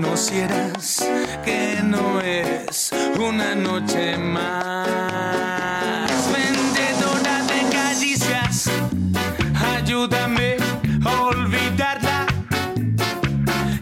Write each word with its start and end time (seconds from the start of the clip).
conocieras, 0.00 1.04
que 1.44 1.80
no 1.82 2.20
es 2.20 2.92
una 3.18 3.56
noche 3.56 4.16
más. 4.16 4.86
Vendedora 6.32 7.42
de 7.42 7.76
caricias, 7.76 8.70
ayúdame 9.74 10.56
a 11.04 11.22
olvidarla. 11.22 12.26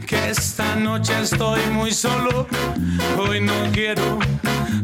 Que 0.07 0.31
esta 0.31 0.75
noche 0.77 1.13
estoy 1.21 1.61
muy 1.73 1.93
solo, 1.93 2.47
hoy 3.19 3.41
no 3.43 3.71
quiero 3.73 4.19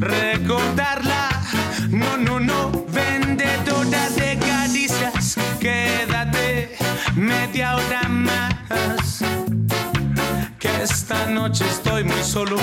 recordarla. 0.01 1.32
Esta 11.13 11.31
noche 11.31 11.65
estoy 11.69 12.05
muy 12.05 12.23
solo 12.23 12.57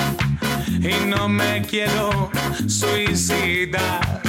y 0.68 1.06
no 1.08 1.30
me 1.30 1.62
quiero 1.62 2.32
suicidar. 2.68 4.22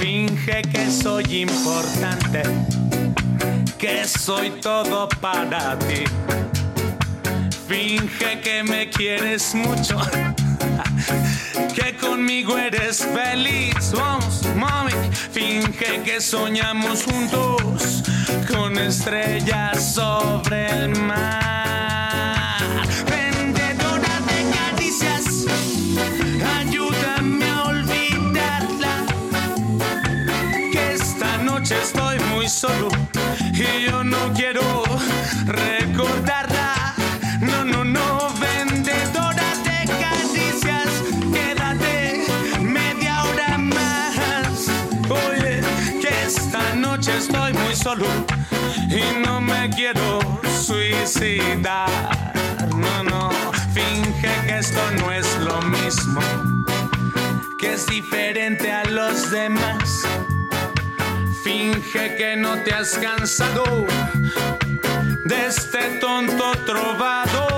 Finge 0.00 0.62
que 0.62 0.90
soy 0.90 1.42
importante, 1.42 2.42
que 3.78 4.04
soy 4.06 4.50
todo 4.60 5.08
para 5.20 5.78
ti. 5.78 6.04
Finge 7.68 8.40
que 8.40 8.62
me 8.64 8.90
quieres 8.90 9.54
mucho, 9.54 9.98
que 11.74 11.96
conmigo 11.96 12.58
eres 12.58 13.06
feliz. 13.06 13.92
Vamos, 13.94 14.42
mami, 14.56 14.92
finge 15.30 16.02
que 16.04 16.20
soñamos 16.20 17.04
juntos 17.04 18.02
con 18.52 18.76
estrellas 18.76 19.94
sobre 19.94 20.68
el 20.84 20.96
mar. 20.96 21.91
Estoy 31.80 32.18
muy 32.34 32.48
solo 32.48 32.88
y 33.52 33.86
yo 33.86 34.04
no 34.04 34.32
quiero 34.34 34.62
recordarla. 35.46 36.94
No, 37.40 37.64
no, 37.64 37.84
no, 37.84 38.28
vendedora 38.40 39.54
de 39.64 39.86
caricias, 40.00 40.88
quédate 41.32 42.24
media 42.60 43.24
hora 43.24 43.58
más. 43.58 44.68
Oye, 45.08 45.60
que 46.00 46.12
esta 46.26 46.74
noche 46.74 47.16
estoy 47.16 47.52
muy 47.52 47.74
solo 47.74 48.06
y 48.88 49.24
no 49.24 49.40
me 49.40 49.70
quiero 49.70 50.20
suicidar. 50.60 52.32
No, 52.76 53.02
no, 53.04 53.30
finge 53.72 54.28
que 54.46 54.58
esto 54.58 54.80
no 54.98 55.10
es 55.12 55.38
lo 55.38 55.60
mismo, 55.62 56.20
que 57.58 57.74
es 57.74 57.86
diferente 57.86 58.70
a 58.72 58.84
los 58.84 59.30
demás. 59.30 60.06
Finge 61.52 62.16
que 62.16 62.34
no 62.34 62.56
te 62.64 62.72
has 62.72 62.96
cansado 62.96 63.86
de 65.22 65.46
este 65.46 65.98
tonto 66.00 66.52
trovador. 66.64 67.50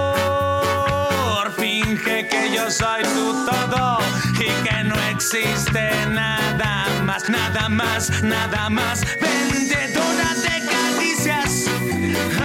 Finge 1.53 2.27
que 2.27 2.50
yo 2.53 2.69
soy 2.72 3.04
tu 3.15 3.47
todo 3.47 4.00
y 4.41 4.49
que 4.66 4.83
no 4.83 4.97
existe 5.12 6.06
nada 6.09 6.88
más, 7.04 7.31
nada 7.31 7.69
más, 7.69 8.10
nada 8.25 8.69
más. 8.69 9.03
Vendedora 9.21 10.34
de 10.43 10.60
caricias, 10.75 11.69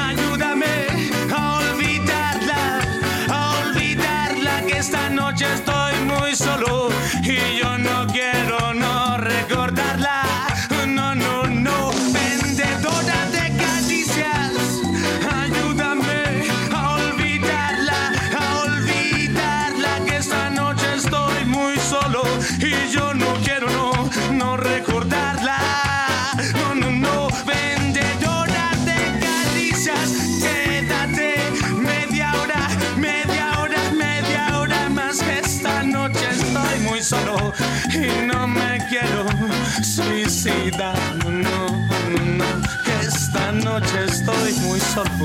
ayúdame 0.07 0.85
a 1.35 1.57
olvidarla, 1.61 2.79
a 3.27 3.55
olvidarla 3.63 4.61
que 4.67 4.77
esta 4.77 5.09
noche 5.09 5.51
estoy 5.51 5.95
muy 6.05 6.35
solo 6.35 6.98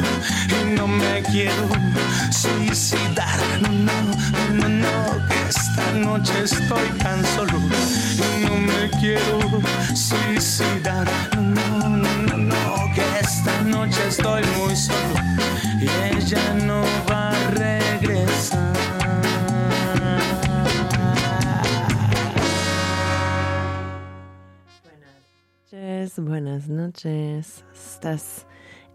y 0.01 0.75
no 0.77 0.87
me 0.87 1.23
quiero 1.23 1.69
suicidar. 2.31 3.39
No, 3.61 3.69
no, 3.69 3.97
no, 4.53 4.69
no, 4.69 5.29
que 5.29 5.49
esta 5.49 5.93
noche 5.93 6.33
estoy 6.45 6.89
tan 6.99 7.25
solo 7.35 7.59
y 7.59 8.45
no 8.45 8.57
me 8.57 8.91
quiero 9.01 9.39
suicidar. 9.95 11.09
No, 11.37 11.89
no, 11.89 12.13
no, 12.27 12.37
no, 12.37 12.95
que 12.95 13.05
esta 13.21 13.61
noche 13.63 14.01
estoy 14.09 14.43
muy 14.59 14.77
solo 14.77 15.15
y 15.81 15.89
ella 16.17 16.55
no 16.55 16.83
va 17.09 17.31
a 17.31 17.51
regresar. 17.51 18.75
noches, 26.05 26.19
buenas 26.19 26.69
noches. 26.69 27.65
Estás 27.75 28.47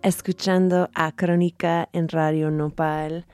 escuchando 0.01 0.89
a 0.93 1.11
Crónica 1.11 1.89
en 1.93 2.07
Radio 2.07 2.51
Nopal. 2.51 3.25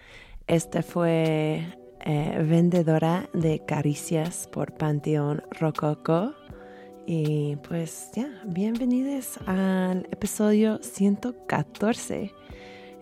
Esta 0.48 0.82
fue 0.82 1.66
eh, 2.02 2.46
Vendedora 2.48 3.30
de 3.34 3.64
Caricias 3.66 4.48
por 4.52 4.74
Panteón 4.74 5.44
Rococo. 5.52 6.34
Y 7.06 7.58
pues 7.68 8.10
ya, 8.16 8.28
bienvenidos 8.46 9.38
al 9.46 10.08
episodio 10.12 10.80
114. 10.82 12.34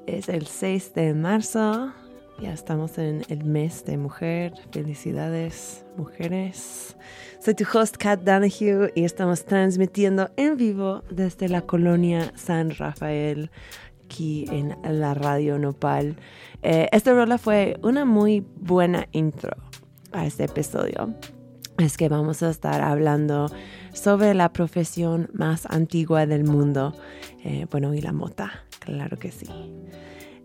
Es 0.08 0.28
el 0.28 0.48
6 0.48 0.94
de 0.94 1.14
marzo. 1.14 1.94
Ya 2.42 2.52
estamos 2.52 2.98
en 2.98 3.24
el 3.30 3.44
mes 3.44 3.86
de 3.86 3.98
mujer. 3.98 4.54
Felicidades, 4.72 5.86
mujeres. 5.96 6.98
Soy 7.40 7.54
tu 7.54 7.66
host, 7.72 7.98
Kat 7.98 8.22
Donahue, 8.22 8.92
y 8.96 9.04
estamos 9.04 9.46
transmitiendo 9.46 10.30
en 10.36 10.58
vivo 10.58 11.04
desde 11.10 11.48
la 11.48 11.62
colonia 11.62 12.34
San 12.36 12.72
Rafael, 12.72 13.52
aquí 14.04 14.46
en 14.50 14.76
la 14.84 15.14
radio 15.14 15.60
Nopal. 15.60 16.18
Eh, 16.64 16.90
esta 16.92 17.14
rola 17.14 17.38
fue 17.38 17.78
una 17.84 18.04
muy 18.04 18.46
buena 18.58 19.08
intro 19.12 19.52
a 20.12 20.26
este 20.26 20.46
episodio. 20.46 21.14
Es 21.78 21.98
que 21.98 22.10
vamos 22.10 22.44
a 22.44 22.50
estar 22.50 22.82
hablando 22.82 23.50
sobre 23.94 24.34
la 24.34 24.52
profesión 24.52 25.30
más 25.34 25.66
antigua 25.68 26.26
del 26.26 26.44
mundo. 26.44 26.94
Eh, 27.44 27.68
bueno, 27.72 27.94
y 27.94 28.02
la 28.02 28.12
mota, 28.12 28.52
claro 28.80 29.18
que 29.18 29.32
sí. 29.32 29.48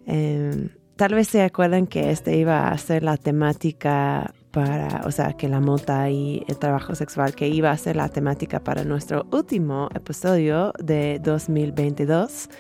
Eh, 0.07 0.71
tal 0.99 1.15
vez 1.15 1.29
se 1.29 1.43
acuerdan 1.43 1.87
que 1.87 2.11
este 2.11 2.37
iba 2.37 2.69
a 2.69 2.77
ser 2.77 3.05
la 3.05 3.17
temática 3.17 4.35
para, 4.51 5.03
o 5.07 5.13
sea, 5.13 5.35
que 5.35 5.49
la 5.49 5.61
mota 5.61 6.11
y 6.11 6.45
el 6.49 6.59
trabajo 6.59 6.97
sexual, 6.97 7.37
que 7.37 7.47
iba 7.47 7.71
a 7.71 7.77
ser 7.77 7.95
la 7.95 8.09
temática 8.09 8.65
para 8.65 8.83
nuestro 8.83 9.25
último 9.31 9.89
episodio 9.95 10.73
de 10.83 11.21
2022. 11.23 12.51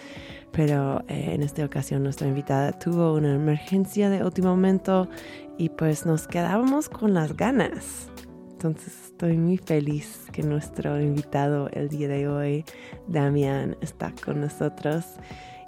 Pero 0.52 1.02
eh, 1.08 1.32
en 1.35 1.43
esta 1.43 1.64
ocasión 1.64 2.05
nuestra 2.05 2.29
invitada 2.29 2.70
tuvo 2.79 3.14
una 3.14 3.35
emergencia 3.35 4.08
de 4.08 4.23
último 4.25 4.50
momento 4.50 5.08
y 5.58 5.70
pues 5.70 6.06
nos 6.06 6.29
quedábamos 6.29 6.88
con 6.88 7.14
las 7.14 7.37
ganas. 7.37 8.08
Entonces 8.52 8.94
estoy 9.06 9.37
muy 9.37 9.56
feliz 9.56 10.26
que 10.32 10.44
nuestro 10.44 11.00
invitado 11.00 11.69
el 11.73 11.88
día 11.88 12.06
de 12.06 12.29
hoy, 12.29 12.64
Damián, 13.08 13.76
está 13.81 14.12
con 14.25 14.40
nosotros. 14.40 15.05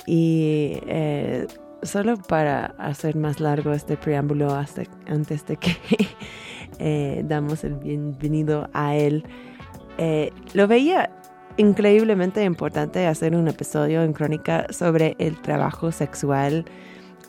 Y 0.07 0.79
eh, 0.87 1.49
solo 1.82 2.17
para 2.17 2.75
hacer 2.79 3.17
más 3.17 3.41
largo 3.41 3.73
este 3.73 3.97
preámbulo 3.97 4.55
antes 5.06 5.47
de 5.47 5.56
que 5.56 5.77
eh, 6.79 7.23
damos 7.27 7.65
el 7.65 7.75
bienvenido 7.75 8.69
a 8.73 8.97
él, 8.97 9.25
eh, 9.99 10.32
lo 10.55 10.67
veía 10.67 11.11
increíblemente 11.56 12.44
importante 12.44 13.06
hacer 13.06 13.35
un 13.35 13.49
episodio 13.49 14.03
en 14.03 14.12
Crónica 14.12 14.67
sobre 14.71 15.17
el 15.19 15.41
trabajo 15.41 15.93
sexual 15.93 16.65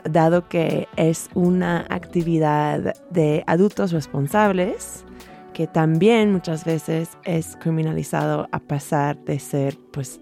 dado 0.04 0.48
que 0.48 0.88
es 0.96 1.30
una 1.34 1.86
actividad 1.90 2.96
de 3.10 3.44
adultos 3.48 3.92
responsables 3.92 5.06
que 5.54 5.68
también 5.68 6.32
muchas 6.32 6.66
veces 6.66 7.18
es 7.24 7.58
criminalizado 7.58 8.48
a 8.52 8.60
pesar 8.60 9.18
de 9.26 9.38
ser 9.40 9.78
pues 9.92 10.22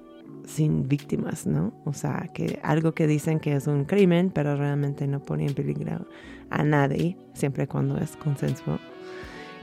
sin 0.50 0.88
víctimas, 0.88 1.46
¿no? 1.46 1.74
O 1.86 1.94
sea, 1.94 2.30
que 2.34 2.60
algo 2.64 2.94
que 2.94 3.08
dicen 3.08 3.40
que 3.40 3.54
es 3.54 3.68
un 3.68 3.86
crimen, 3.86 4.32
pero 4.32 4.56
realmente 4.56 5.08
no 5.08 5.22
pone 5.22 5.46
en 5.46 5.54
peligro 5.54 6.08
a 6.50 6.64
nadie, 6.64 7.16
siempre 7.34 7.68
cuando 7.68 7.98
es 7.98 8.18
consenso. 8.18 8.80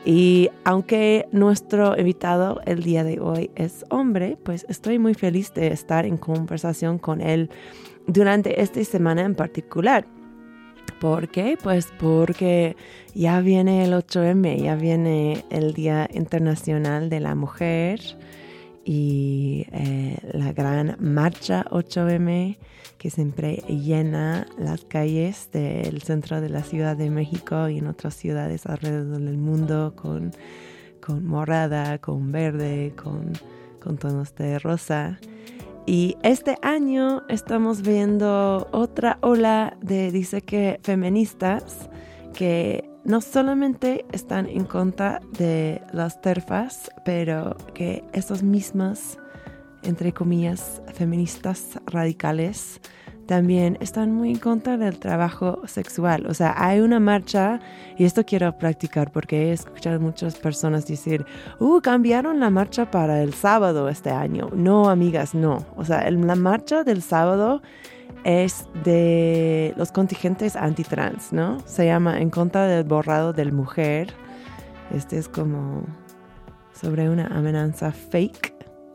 Y 0.05 0.51
aunque 0.65 1.27
nuestro 1.33 1.99
invitado 1.99 2.61
el 2.65 2.85
día 2.85 3.03
de 3.03 3.19
hoy 3.19 3.51
es 3.57 3.85
hombre, 3.91 4.39
pues 4.45 4.65
estoy 4.69 5.01
muy 5.01 5.15
feliz 5.15 5.53
de 5.53 5.67
estar 5.69 6.07
en 6.07 6.17
conversación 6.17 6.99
con 6.99 7.21
él 7.21 7.51
durante 8.07 8.63
esta 8.63 8.83
semana 8.85 9.23
en 9.23 9.35
particular. 9.35 10.07
¿Por 11.01 11.29
qué? 11.29 11.59
Pues 11.61 11.93
porque 11.99 12.77
ya 13.15 13.41
viene 13.41 13.85
el 13.85 13.93
8M, 13.93 14.63
ya 14.63 14.77
viene 14.77 15.45
el 15.51 15.75
Día 15.75 16.09
Internacional 16.15 17.11
de 17.11 17.21
la 17.21 17.35
Mujer 17.35 18.01
y 18.89 19.67
eh, 19.73 20.17
la 20.33 20.53
gran 20.53 20.97
marcha 21.01 21.65
8M 21.71 22.57
que 22.99 23.11
siempre 23.11 23.57
llena 23.67 24.47
las 24.57 24.85
calles 24.85 25.51
del 25.53 26.03
centro 26.03 26.41
de 26.41 26.49
la 26.49 26.63
Ciudad 26.63 26.97
de 26.97 27.11
México 27.11 27.69
y 27.69 27.79
en 27.79 27.89
otras 27.89 28.15
ciudades 28.15 28.65
alrededor 28.65 29.21
del 29.21 29.39
mundo 29.39 29.95
con, 29.97 30.31
con 31.05 31.27
morada, 31.27 31.99
con 31.99 32.31
verde, 32.31 32.93
con, 32.95 33.33
con 33.83 33.99
tonos 33.99 34.35
de 34.37 34.61
rosa. 34.61 35.19
Y 35.85 36.17
este 36.23 36.57
año 36.63 37.25
estamos 37.29 37.83
viendo 37.83 38.69
otra 38.71 39.19
ola 39.21 39.77
de, 39.83 40.13
dice 40.13 40.43
que, 40.43 40.79
feministas 40.85 41.91
que 42.35 42.89
no 43.07 43.21
solamente 43.21 44.05
están 44.13 44.47
en 44.47 44.65
contra 44.65 45.21
de 45.39 45.81
las 45.93 46.21
terfas, 46.21 46.91
pero 47.05 47.57
que 47.73 48.05
estos 48.13 48.43
mismas, 48.43 49.19
entre 49.83 50.13
comillas, 50.13 50.83
feministas 50.93 51.79
radicales, 51.87 52.81
también 53.27 53.77
están 53.81 54.13
muy 54.13 54.31
en 54.31 54.39
contra 54.39 54.77
del 54.77 54.99
trabajo 54.99 55.63
sexual. 55.67 56.27
O 56.27 56.35
sea, 56.35 56.55
hay 56.57 56.81
una 56.81 57.01
marcha, 57.01 57.61
y 57.97 58.05
esto 58.05 58.25
quiero 58.25 58.57
practicar 58.59 59.13
porque 59.13 59.49
he 59.49 59.53
escuchado 59.53 60.01
muchas 60.01 60.37
personas 60.37 60.87
decir, 60.87 61.25
uh, 61.61 61.81
cambiaron 61.81 62.41
la 62.41 62.51
marcha 62.51 62.91
para 62.91 63.23
el 63.23 63.35
sábado 63.35 63.89
este 63.89 64.11
año. 64.11 64.51
No, 64.53 64.89
amigas, 64.89 65.35
no. 65.35 65.65
O 65.77 65.85
sea, 65.85 66.09
la 66.11 66.37
marcha 66.37 66.85
del 66.85 67.03
sábado 67.03 67.63
es 68.27 68.67
de 68.83 69.73
los 69.77 69.93
contingentes 69.93 70.57
antitrans, 70.57 71.33
¿no? 71.33 71.61
Se 71.65 71.87
llama 71.87 72.21
En 72.21 72.29
contra 72.29 72.67
del 72.67 72.83
borrado 72.83 73.33
del 73.33 73.53
mujer. 73.53 74.13
Este 74.93 75.17
es 75.17 75.29
como 75.29 75.85
sobre 76.73 77.09
una 77.09 77.27
amenaza 77.27 77.93
fake 77.93 78.53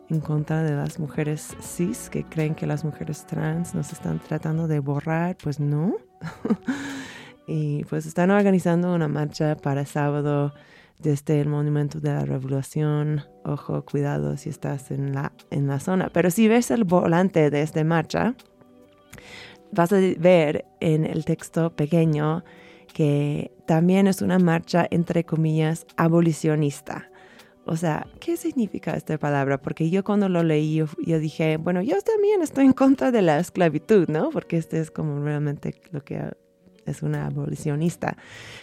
en 0.09 0.19
contra 0.19 0.63
de 0.63 0.75
las 0.75 0.99
mujeres 0.99 1.55
cis 1.61 2.09
que 2.09 2.25
creen 2.25 2.55
que 2.55 2.67
las 2.67 2.83
mujeres 2.83 3.25
trans 3.25 3.73
nos 3.73 3.93
están 3.93 4.19
tratando 4.19 4.67
de 4.67 4.81
borrar, 4.81 5.37
pues 5.41 5.61
no. 5.61 5.95
y 7.47 7.85
pues 7.85 8.05
están 8.05 8.31
organizando 8.31 8.93
una 8.93 9.07
marcha 9.07 9.55
para 9.55 9.85
sábado 9.85 10.53
desde 10.99 11.39
el 11.39 11.47
Monumento 11.47 12.01
de 12.01 12.09
la 12.09 12.25
Revolución. 12.25 13.23
Ojo, 13.45 13.85
cuidado 13.85 14.35
si 14.35 14.49
estás 14.49 14.91
en 14.91 15.13
la, 15.13 15.31
en 15.51 15.67
la 15.67 15.79
zona. 15.79 16.09
Pero 16.11 16.29
si 16.31 16.49
ves 16.49 16.69
el 16.69 16.83
volante 16.83 17.49
de 17.49 17.61
esta 17.61 17.81
marcha, 17.85 18.35
vas 19.71 19.91
a 19.93 19.97
ver 20.17 20.65
en 20.79 21.05
el 21.05 21.25
texto 21.25 21.75
pequeño 21.75 22.43
que 22.93 23.51
también 23.65 24.07
es 24.07 24.21
una 24.21 24.37
marcha, 24.37 24.85
entre 24.91 25.23
comillas, 25.23 25.85
abolicionista. 25.95 27.09
O 27.65 27.75
sea, 27.77 28.07
¿qué 28.19 28.37
significa 28.37 28.95
esta 28.95 29.17
palabra? 29.17 29.61
Porque 29.61 29.89
yo 29.89 30.03
cuando 30.03 30.27
lo 30.29 30.43
leí, 30.43 30.75
yo, 30.75 31.19
dije, 31.19 31.57
bueno, 31.57 31.81
yo 31.81 32.01
también 32.01 32.41
estoy 32.41 32.65
en 32.65 32.73
contra 32.73 33.11
de 33.11 33.21
la 33.21 33.39
esclavitud, 33.39 34.09
¿no? 34.09 34.29
Porque 34.31 34.57
este 34.57 34.79
es 34.79 34.91
como 34.91 35.23
realmente 35.23 35.75
lo 35.91 36.03
que 36.03 36.21
es 36.85 37.03
una 37.03 37.27
abolicionista. 37.27 38.17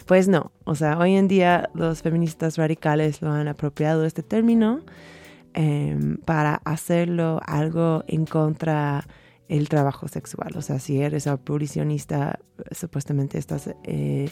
Pues 0.05 0.27
no, 0.27 0.51
o 0.65 0.75
sea, 0.75 0.97
hoy 0.97 1.15
en 1.15 1.27
día 1.27 1.69
los 1.73 2.01
feministas 2.01 2.57
radicales 2.57 3.21
lo 3.21 3.31
han 3.31 3.47
apropiado 3.47 4.05
este 4.05 4.21
término 4.21 4.81
em, 5.53 6.17
para 6.17 6.55
hacerlo 6.65 7.39
algo 7.45 8.03
en 8.07 8.25
contra 8.25 9.07
el 9.49 9.67
trabajo 9.67 10.07
sexual. 10.07 10.53
O 10.55 10.61
sea, 10.61 10.79
si 10.79 11.01
eres 11.01 11.27
abolicionista, 11.27 12.39
supuestamente 12.71 13.37
estás 13.37 13.69
eh, 13.83 14.29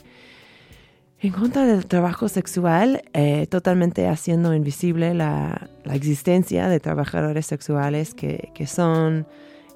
en 1.19 1.31
contra 1.31 1.66
del 1.66 1.88
trabajo 1.88 2.30
sexual, 2.30 3.04
eh, 3.14 3.48
totalmente 3.48 4.08
haciendo 4.08 4.54
invisible 4.54 5.14
la, 5.14 5.69
existencia 5.92 6.69
de 6.69 6.80
trabajadores 6.80 7.46
sexuales 7.46 8.14
que, 8.14 8.52
que 8.54 8.68
son 8.68 9.25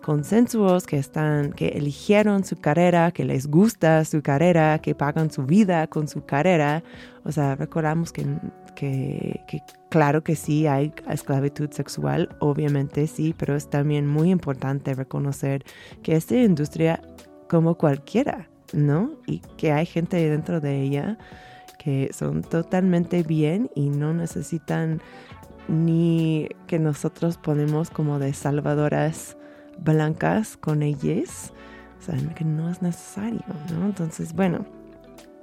consensuos, 0.02 0.86
que 0.86 0.98
están, 0.98 1.54
que 1.54 1.70
eligieron 1.70 2.44
su 2.44 2.58
carrera, 2.58 3.12
que 3.12 3.24
les 3.24 3.48
gusta 3.48 4.04
su 4.06 4.22
carrera, 4.22 4.80
que 4.80 4.94
pagan 4.94 5.32
su 5.32 5.44
vida 5.44 5.88
con 5.88 6.08
su 6.08 6.26
carrera. 6.26 6.84
O 7.24 7.32
sea, 7.32 7.56
recordamos 7.56 8.12
que 8.12 8.26
que, 8.75 9.44
claro 9.89 10.23
que 10.23 10.35
sí 10.35 10.68
hay 10.68 10.94
esclavitud 11.09 11.69
sexual, 11.71 12.29
obviamente 12.39 13.07
sí, 13.07 13.35
pero 13.38 13.56
es 13.56 13.69
también 13.69 14.07
muy 14.07 14.31
importante 14.31 14.94
reconocer 14.94 15.63
que 16.03 16.15
esta 16.15 16.35
industria 16.35 17.01
como 17.50 17.75
cualquiera, 17.75 18.47
¿no? 18.73 19.12
Y 19.27 19.39
que 19.57 19.71
hay 19.71 19.85
gente 19.85 20.18
dentro 20.29 20.62
de 20.62 20.81
ella 20.81 21.18
que 21.77 22.12
son 22.13 22.44
totalmente 22.44 23.23
bien 23.23 23.69
y 23.75 23.89
no 23.89 24.13
necesitan 24.13 25.01
ni 25.68 26.47
que 26.68 26.80
nosotros 26.80 27.37
ponemos 27.37 27.90
como 27.90 28.19
de 28.19 28.33
salvadoras 28.33 29.35
blancas 29.80 30.57
con 30.57 30.83
ellas. 30.83 31.54
O 32.01 32.33
que 32.33 32.45
no 32.45 32.69
es 32.69 32.81
necesario, 32.81 33.44
¿no? 33.73 33.85
Entonces, 33.85 34.33
bueno, 34.33 34.66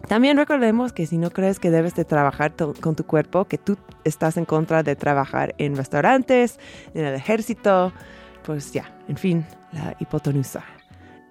también 0.06 0.36
recordemos 0.36 0.92
que 0.92 1.06
si 1.06 1.18
no 1.18 1.30
crees 1.30 1.58
que 1.58 1.70
debes 1.70 1.94
de 1.94 2.04
trabajar 2.04 2.54
con 2.80 2.94
tu 2.94 3.04
cuerpo, 3.04 3.46
que 3.46 3.58
tú 3.58 3.76
estás 4.04 4.36
en 4.36 4.44
contra 4.44 4.82
de 4.82 4.96
trabajar 4.96 5.54
en 5.58 5.76
restaurantes, 5.76 6.58
en 6.94 7.04
el 7.04 7.14
ejército, 7.14 7.92
pues 8.44 8.72
ya, 8.72 8.94
en 9.08 9.16
fin, 9.16 9.44
la 9.72 9.96
hipotenusa. 9.98 10.64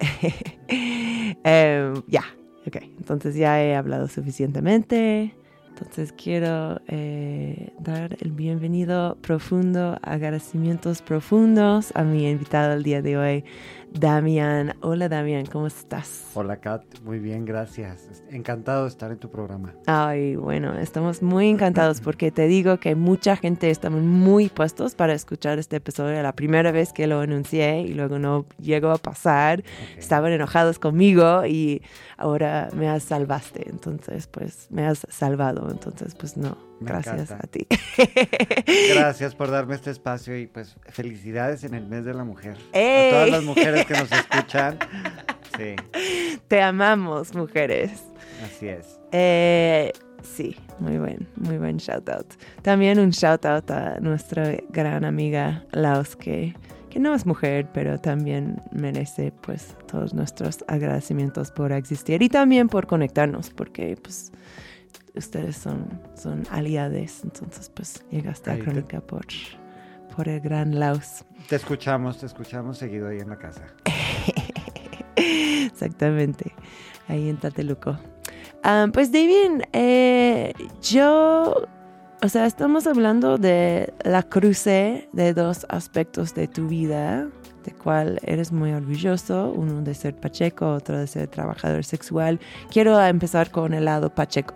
Em, 1.44 2.02
ya, 2.06 2.24
ok, 2.66 2.76
entonces 2.98 3.34
ya 3.34 3.62
he 3.62 3.74
hablado 3.74 4.06
suficientemente. 4.08 5.34
Entonces 5.70 6.12
quiero 6.12 6.80
eh, 6.88 7.72
dar 7.78 8.16
el 8.20 8.32
bienvenido 8.32 9.16
profundo, 9.20 9.98
agradecimientos 10.02 11.02
profundos 11.02 11.92
a 11.94 12.02
mi 12.02 12.28
invitado 12.28 12.74
el 12.74 12.82
día 12.82 13.00
de 13.00 13.16
hoy, 13.16 13.44
Damián. 13.92 14.74
Hola 14.80 15.08
Damián, 15.08 15.46
¿cómo 15.46 15.66
estás? 15.66 16.30
Hola 16.34 16.58
Kat, 16.58 16.82
muy 17.02 17.18
bien, 17.18 17.44
gracias. 17.44 18.22
Encantado 18.30 18.84
de 18.84 18.88
estar 18.90 19.10
en 19.10 19.18
tu 19.18 19.30
programa. 19.30 19.74
Ay, 19.86 20.36
bueno, 20.36 20.78
estamos 20.78 21.22
muy 21.22 21.48
encantados 21.48 22.00
porque 22.00 22.30
te 22.30 22.46
digo 22.46 22.78
que 22.78 22.94
mucha 22.94 23.36
gente 23.36 23.70
estamos 23.70 24.02
muy 24.02 24.48
puestos 24.48 24.94
para 24.94 25.14
escuchar 25.14 25.58
este 25.58 25.76
episodio. 25.76 26.22
La 26.22 26.32
primera 26.32 26.70
vez 26.70 26.92
que 26.92 27.06
lo 27.06 27.20
anuncié 27.20 27.82
y 27.82 27.94
luego 27.94 28.18
no 28.18 28.46
llegó 28.60 28.90
a 28.90 28.98
pasar, 28.98 29.64
estaban 29.96 30.32
enojados 30.32 30.78
conmigo 30.78 31.46
y 31.46 31.82
ahora 32.16 32.68
me 32.74 32.88
has 32.88 33.04
salvaste. 33.04 33.68
Entonces, 33.68 34.26
pues 34.26 34.68
me 34.70 34.86
has 34.86 35.06
salvado. 35.08 35.70
Entonces, 35.70 36.14
pues 36.14 36.36
no, 36.36 36.56
Gracias 36.80 37.32
a 37.32 37.40
ti. 37.40 37.66
Gracias 38.94 39.34
por 39.34 39.50
darme 39.50 39.74
este 39.74 39.90
espacio 39.90 40.38
y 40.38 40.46
pues 40.46 40.76
felicidades 40.86 41.64
en 41.64 41.74
el 41.74 41.86
mes 41.86 42.04
de 42.04 42.14
la 42.14 42.24
mujer. 42.24 42.56
A 42.72 43.10
todas 43.10 43.30
las 43.30 43.44
mujeres 43.44 43.86
que 43.86 43.94
nos 43.94 44.12
escuchan. 44.12 44.78
Sí. 45.56 45.74
Te 46.46 46.62
amamos, 46.62 47.34
mujeres. 47.34 48.04
Así 48.44 48.68
es. 48.68 48.98
Eh, 49.12 49.92
sí, 50.22 50.56
muy 50.78 50.98
buen, 50.98 51.26
muy 51.36 51.58
buen 51.58 51.78
shout 51.78 52.08
out. 52.08 52.26
También 52.62 52.98
un 52.98 53.10
shout 53.10 53.44
out 53.44 53.70
a 53.70 53.98
nuestra 54.00 54.56
gran 54.70 55.04
amiga 55.04 55.64
Laos 55.72 56.14
que, 56.14 56.54
que 56.90 57.00
no 57.00 57.14
es 57.14 57.26
mujer, 57.26 57.66
pero 57.72 57.98
también 57.98 58.62
merece 58.70 59.32
pues 59.40 59.76
todos 59.90 60.14
nuestros 60.14 60.64
agradecimientos 60.68 61.50
por 61.50 61.72
existir 61.72 62.22
y 62.22 62.28
también 62.28 62.68
por 62.68 62.86
conectarnos, 62.86 63.50
porque 63.50 63.96
pues 64.00 64.30
ustedes 65.14 65.56
son, 65.56 66.00
son 66.14 66.44
aliades, 66.50 67.20
entonces 67.24 67.70
pues 67.74 68.02
llegaste 68.10 68.50
a 68.50 68.58
Crónica 68.58 69.00
por, 69.00 69.26
por 70.14 70.28
el 70.28 70.40
gran 70.40 70.78
Laos. 70.78 71.24
Te 71.48 71.56
escuchamos, 71.56 72.18
te 72.18 72.26
escuchamos 72.26 72.78
seguido 72.78 73.08
ahí 73.08 73.18
en 73.18 73.28
la 73.28 73.38
casa. 73.38 73.62
Exactamente, 75.16 76.52
ahí 77.08 77.28
en 77.28 77.36
Tateluco. 77.36 77.98
pues 78.92 79.12
David, 79.12 79.62
eh, 79.72 80.52
yo, 80.82 81.66
o 82.22 82.28
sea, 82.28 82.46
estamos 82.46 82.86
hablando 82.86 83.38
de 83.38 83.92
la 84.04 84.22
cruce 84.22 85.08
de 85.12 85.34
dos 85.34 85.66
aspectos 85.68 86.34
de 86.34 86.48
tu 86.48 86.68
vida, 86.68 87.28
de 87.64 87.72
cual 87.72 88.18
eres 88.22 88.52
muy 88.52 88.72
orgulloso, 88.72 89.52
uno 89.54 89.82
de 89.82 89.94
ser 89.94 90.14
pacheco, 90.14 90.72
otro 90.72 90.98
de 90.98 91.06
ser 91.06 91.28
trabajador 91.28 91.84
sexual. 91.84 92.40
Quiero 92.70 93.00
empezar 93.04 93.50
con 93.50 93.74
el 93.74 93.84
lado 93.84 94.14
pacheco. 94.14 94.54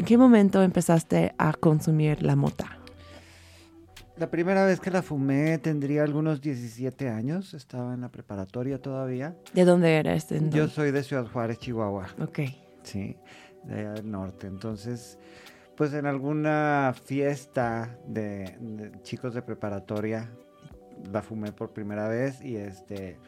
¿En 0.00 0.06
qué 0.06 0.16
momento 0.16 0.62
empezaste 0.62 1.34
a 1.36 1.52
consumir 1.52 2.22
la 2.22 2.34
mota? 2.34 2.78
La 4.16 4.30
primera 4.30 4.64
vez 4.64 4.80
que 4.80 4.90
la 4.90 5.02
fumé 5.02 5.58
tendría 5.58 6.04
algunos 6.04 6.40
17 6.40 7.10
años, 7.10 7.52
estaba 7.52 7.92
en 7.92 8.00
la 8.00 8.08
preparatoria 8.08 8.80
todavía. 8.80 9.36
¿De 9.52 9.66
dónde 9.66 9.98
eres? 9.98 10.28
Yo 10.48 10.68
soy 10.68 10.90
de 10.90 11.02
Ciudad 11.02 11.26
Juárez, 11.26 11.58
Chihuahua. 11.58 12.06
Ok. 12.18 12.38
Sí, 12.82 13.14
de 13.64 13.74
allá 13.74 13.92
del 13.92 14.10
norte. 14.10 14.46
Entonces, 14.46 15.18
pues 15.76 15.92
en 15.92 16.06
alguna 16.06 16.94
fiesta 17.04 17.98
de, 18.06 18.56
chicos 19.02 19.34
de 19.34 19.42
preparatoria 19.42 20.30
la 21.12 21.20
fumé 21.20 21.52
por 21.52 21.74
primera 21.74 22.08
vez 22.08 22.40
y 22.40 22.56
este 22.56 23.18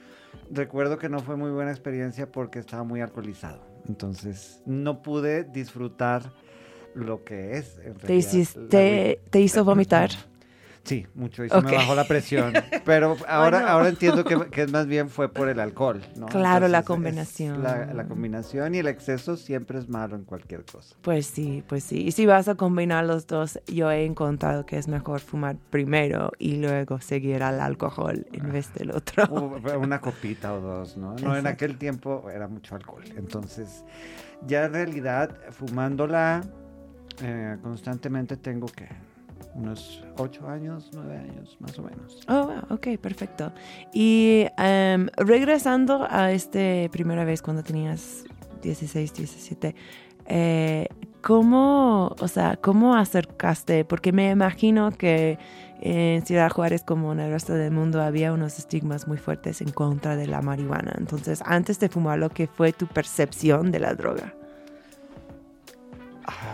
recuerdo 0.50 0.96
que 0.96 1.10
no 1.10 1.18
fue 1.18 1.36
muy 1.36 1.50
buena 1.50 1.70
experiencia 1.70 2.32
porque 2.32 2.60
estaba 2.60 2.82
muy 2.82 3.02
alcoholizado. 3.02 3.60
Entonces 3.86 4.62
no 4.64 5.02
pude 5.02 5.44
disfrutar 5.44 6.32
lo 6.94 7.24
que 7.24 7.58
es. 7.58 7.80
¿Te, 8.04 8.14
hiciste, 8.14 9.20
¿Te 9.30 9.40
hizo 9.40 9.64
vomitar? 9.64 10.10
Sí, 10.84 11.06
mucho, 11.14 11.44
y 11.44 11.48
se 11.48 11.60
me 11.60 11.76
bajó 11.76 11.94
la 11.94 12.04
presión. 12.04 12.52
Pero 12.84 13.16
ahora, 13.28 13.70
ahora 13.70 13.88
entiendo 13.88 14.24
que, 14.24 14.50
que, 14.50 14.66
más 14.66 14.86
bien 14.86 15.08
fue 15.08 15.28
por 15.28 15.48
el 15.48 15.60
alcohol, 15.60 16.00
¿no? 16.16 16.26
Claro, 16.26 16.66
la 16.66 16.82
combinación. 16.82 17.62
La, 17.62 18.04
combinación 18.08 18.74
y 18.74 18.78
el 18.78 18.88
exceso 18.88 19.36
siempre 19.36 19.78
es 19.78 19.88
malo 19.88 20.16
en 20.16 20.24
cualquier 20.24 20.64
cosa. 20.64 20.96
Pues 21.02 21.26
sí, 21.26 21.62
pues 21.68 21.84
sí. 21.84 22.02
Y 22.02 22.12
si 22.12 22.26
vas 22.26 22.48
a 22.48 22.56
combinar 22.56 23.04
los 23.04 23.28
dos, 23.28 23.60
yo 23.66 23.90
he 23.92 24.04
encontrado 24.04 24.66
que 24.66 24.76
es 24.76 24.88
mejor 24.88 25.20
fumar 25.20 25.56
primero 25.70 26.32
y 26.38 26.56
luego 26.56 27.00
seguir 27.00 27.44
al 27.44 27.60
alcohol 27.60 28.26
en 28.32 28.52
vez 28.52 28.74
del 28.74 28.90
otro. 28.90 29.28
Una 29.78 30.00
copita 30.00 30.52
o 30.52 30.60
dos, 30.60 30.96
¿no? 30.96 31.14
No, 31.22 31.36
en 31.36 31.46
aquel 31.46 31.78
tiempo 31.78 32.28
era 32.28 32.48
mucho 32.48 32.74
alcohol. 32.74 33.04
Entonces, 33.16 33.84
ya 34.46 34.64
en 34.64 34.72
realidad, 34.72 35.30
fumándola 35.50 36.42
eh, 37.22 37.56
constantemente 37.62 38.36
tengo 38.36 38.66
que 38.66 38.88
unos 39.54 40.02
ocho 40.16 40.48
años, 40.48 40.90
nueve 40.94 41.18
años, 41.18 41.56
más 41.60 41.78
o 41.78 41.82
menos. 41.82 42.20
Oh, 42.28 42.46
wow, 42.46 42.62
ok, 42.70 42.98
perfecto. 43.00 43.52
Y 43.92 44.46
em, 44.58 45.08
regresando 45.16 46.06
a 46.08 46.32
esta 46.32 46.88
primera 46.90 47.24
vez 47.24 47.42
cuando 47.42 47.62
tenías 47.62 48.24
16, 48.62 49.12
17, 49.12 49.74
eh, 50.26 50.88
¿cómo, 51.20 52.14
o 52.18 52.28
sea, 52.28 52.56
cómo 52.56 52.94
acercaste? 52.94 53.84
Porque 53.84 54.12
me 54.12 54.30
imagino 54.30 54.92
que 54.92 55.38
en 55.80 56.24
Ciudad 56.24 56.48
Juárez, 56.48 56.84
como 56.84 57.12
en 57.12 57.20
el 57.20 57.32
resto 57.32 57.54
del 57.54 57.72
mundo, 57.72 58.00
había 58.00 58.32
unos 58.32 58.58
estigmas 58.58 59.08
muy 59.08 59.18
fuertes 59.18 59.60
en 59.60 59.70
contra 59.70 60.16
de 60.16 60.28
la 60.28 60.40
marihuana. 60.40 60.94
Entonces, 60.96 61.42
antes 61.44 61.80
de 61.80 61.88
fumar, 61.88 62.18
¿lo 62.18 62.30
que 62.30 62.46
fue 62.46 62.72
tu 62.72 62.86
percepción 62.86 63.72
de 63.72 63.80
la 63.80 63.94
droga? 63.94 64.32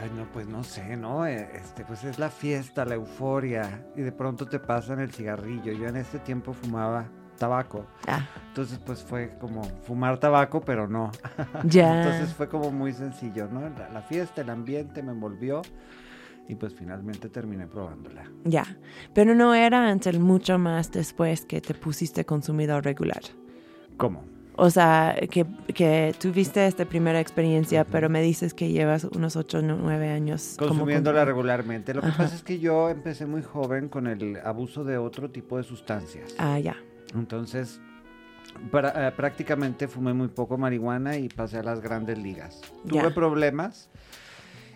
Ay, 0.01 0.11
no, 0.17 0.25
pues 0.33 0.47
no 0.47 0.63
sé, 0.63 0.97
¿no? 0.97 1.27
Eh, 1.27 1.49
este, 1.55 1.85
pues 1.85 2.05
es 2.05 2.19
la 2.19 2.31
fiesta, 2.31 2.85
la 2.85 2.95
euforia, 2.95 3.85
y 3.97 4.03
de 4.03 4.13
pronto 4.13 4.47
te 4.47 4.61
pasan 4.61 5.01
el 5.01 5.11
cigarrillo. 5.11 5.73
Yo 5.73 5.89
en 5.89 5.97
este 5.97 6.21
tiempo 6.21 6.53
fumaba 6.53 7.09
tabaco. 7.37 7.87
Ah. 8.07 8.27
Entonces, 8.49 8.79
pues 8.79 9.03
fue 9.03 9.37
como 9.41 9.65
fumar 9.65 10.19
tabaco, 10.19 10.61
pero 10.61 10.87
no. 10.87 11.11
Ya. 11.65 12.03
Entonces 12.03 12.35
fue 12.35 12.49
como 12.49 12.71
muy 12.71 12.93
sencillo, 12.93 13.49
¿no? 13.49 13.61
La, 13.61 14.03
fiesta, 14.03 14.43
el 14.43 14.51
ambiente 14.51 15.03
me 15.03 15.13
envolvió 15.13 15.63
y 16.47 16.55
pues 16.55 16.75
finalmente 16.75 17.29
terminé 17.29 17.67
probándola. 17.67 18.25
Ya, 18.45 18.65
pero 19.15 19.35
no 19.35 19.55
era 19.55 19.89
antes 19.89 20.19
mucho 20.19 20.59
más 20.59 20.93
después 20.93 21.45
que 21.45 21.61
te 21.61 21.75
pusiste 21.75 22.25
consumidor 22.25 22.85
regular. 22.85 23.23
¿Cómo? 23.97 24.38
O 24.61 24.71
sea, 24.71 25.17
que, 25.31 25.47
que 25.73 26.13
tuviste 26.19 26.67
esta 26.67 26.85
primera 26.85 27.21
experiencia, 27.21 27.85
pero 27.85 28.09
me 28.09 28.21
dices 28.21 28.55
que 28.55 28.71
llevas 28.71 29.05
unos 29.05 29.37
8 29.37 29.59
o 29.59 29.63
9 29.63 30.09
años. 30.09 30.57
Consumiéndola 30.59 31.25
regularmente. 31.25 31.95
Lo 31.95 32.03
que 32.03 32.09
pasa 32.09 32.35
es 32.35 32.43
que 32.43 32.59
yo 32.59 32.89
empecé 32.91 33.25
muy 33.25 33.45
joven 33.45 33.89
con 33.89 34.09
el 34.09 34.37
abuso 34.45 34.83
de 34.83 34.99
otro 34.99 35.31
tipo 35.31 35.59
de 35.59 35.63
sustancias. 35.63 36.35
Ah, 36.39 36.59
ya. 36.59 36.77
Entonces, 37.15 37.81
para, 38.73 39.07
eh, 39.07 39.13
prácticamente 39.13 39.87
fumé 39.87 40.13
muy 40.13 40.27
poco 40.27 40.59
marihuana 40.59 41.17
y 41.17 41.29
pasé 41.29 41.59
a 41.59 41.63
las 41.63 41.81
grandes 41.81 42.19
ligas. 42.19 42.61
Tuve 42.89 43.13
problemas 43.13 43.89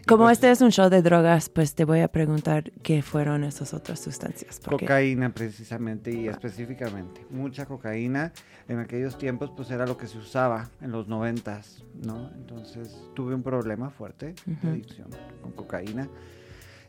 como 0.06 0.24
pues 0.24 0.38
este 0.38 0.50
es 0.50 0.60
un 0.60 0.70
show 0.70 0.88
de 0.90 1.02
drogas, 1.02 1.48
pues 1.48 1.74
te 1.74 1.84
voy 1.84 2.00
a 2.00 2.08
preguntar 2.08 2.72
qué 2.82 3.02
fueron 3.02 3.44
esas 3.44 3.74
otras 3.74 4.00
sustancias. 4.00 4.60
Cocaína 4.60 5.30
precisamente 5.30 6.12
y 6.12 6.28
ah. 6.28 6.32
específicamente. 6.32 7.24
Mucha 7.30 7.66
cocaína. 7.66 8.32
En 8.68 8.78
aquellos 8.78 9.18
tiempos 9.18 9.50
pues 9.54 9.70
era 9.70 9.86
lo 9.86 9.96
que 9.96 10.06
se 10.06 10.18
usaba 10.18 10.70
en 10.80 10.92
los 10.92 11.08
noventas, 11.08 11.84
¿no? 11.94 12.30
Entonces 12.34 12.96
tuve 13.14 13.34
un 13.34 13.42
problema 13.42 13.90
fuerte 13.90 14.34
de 14.46 14.68
adicción 14.68 15.08
con 15.42 15.52
cocaína. 15.52 16.08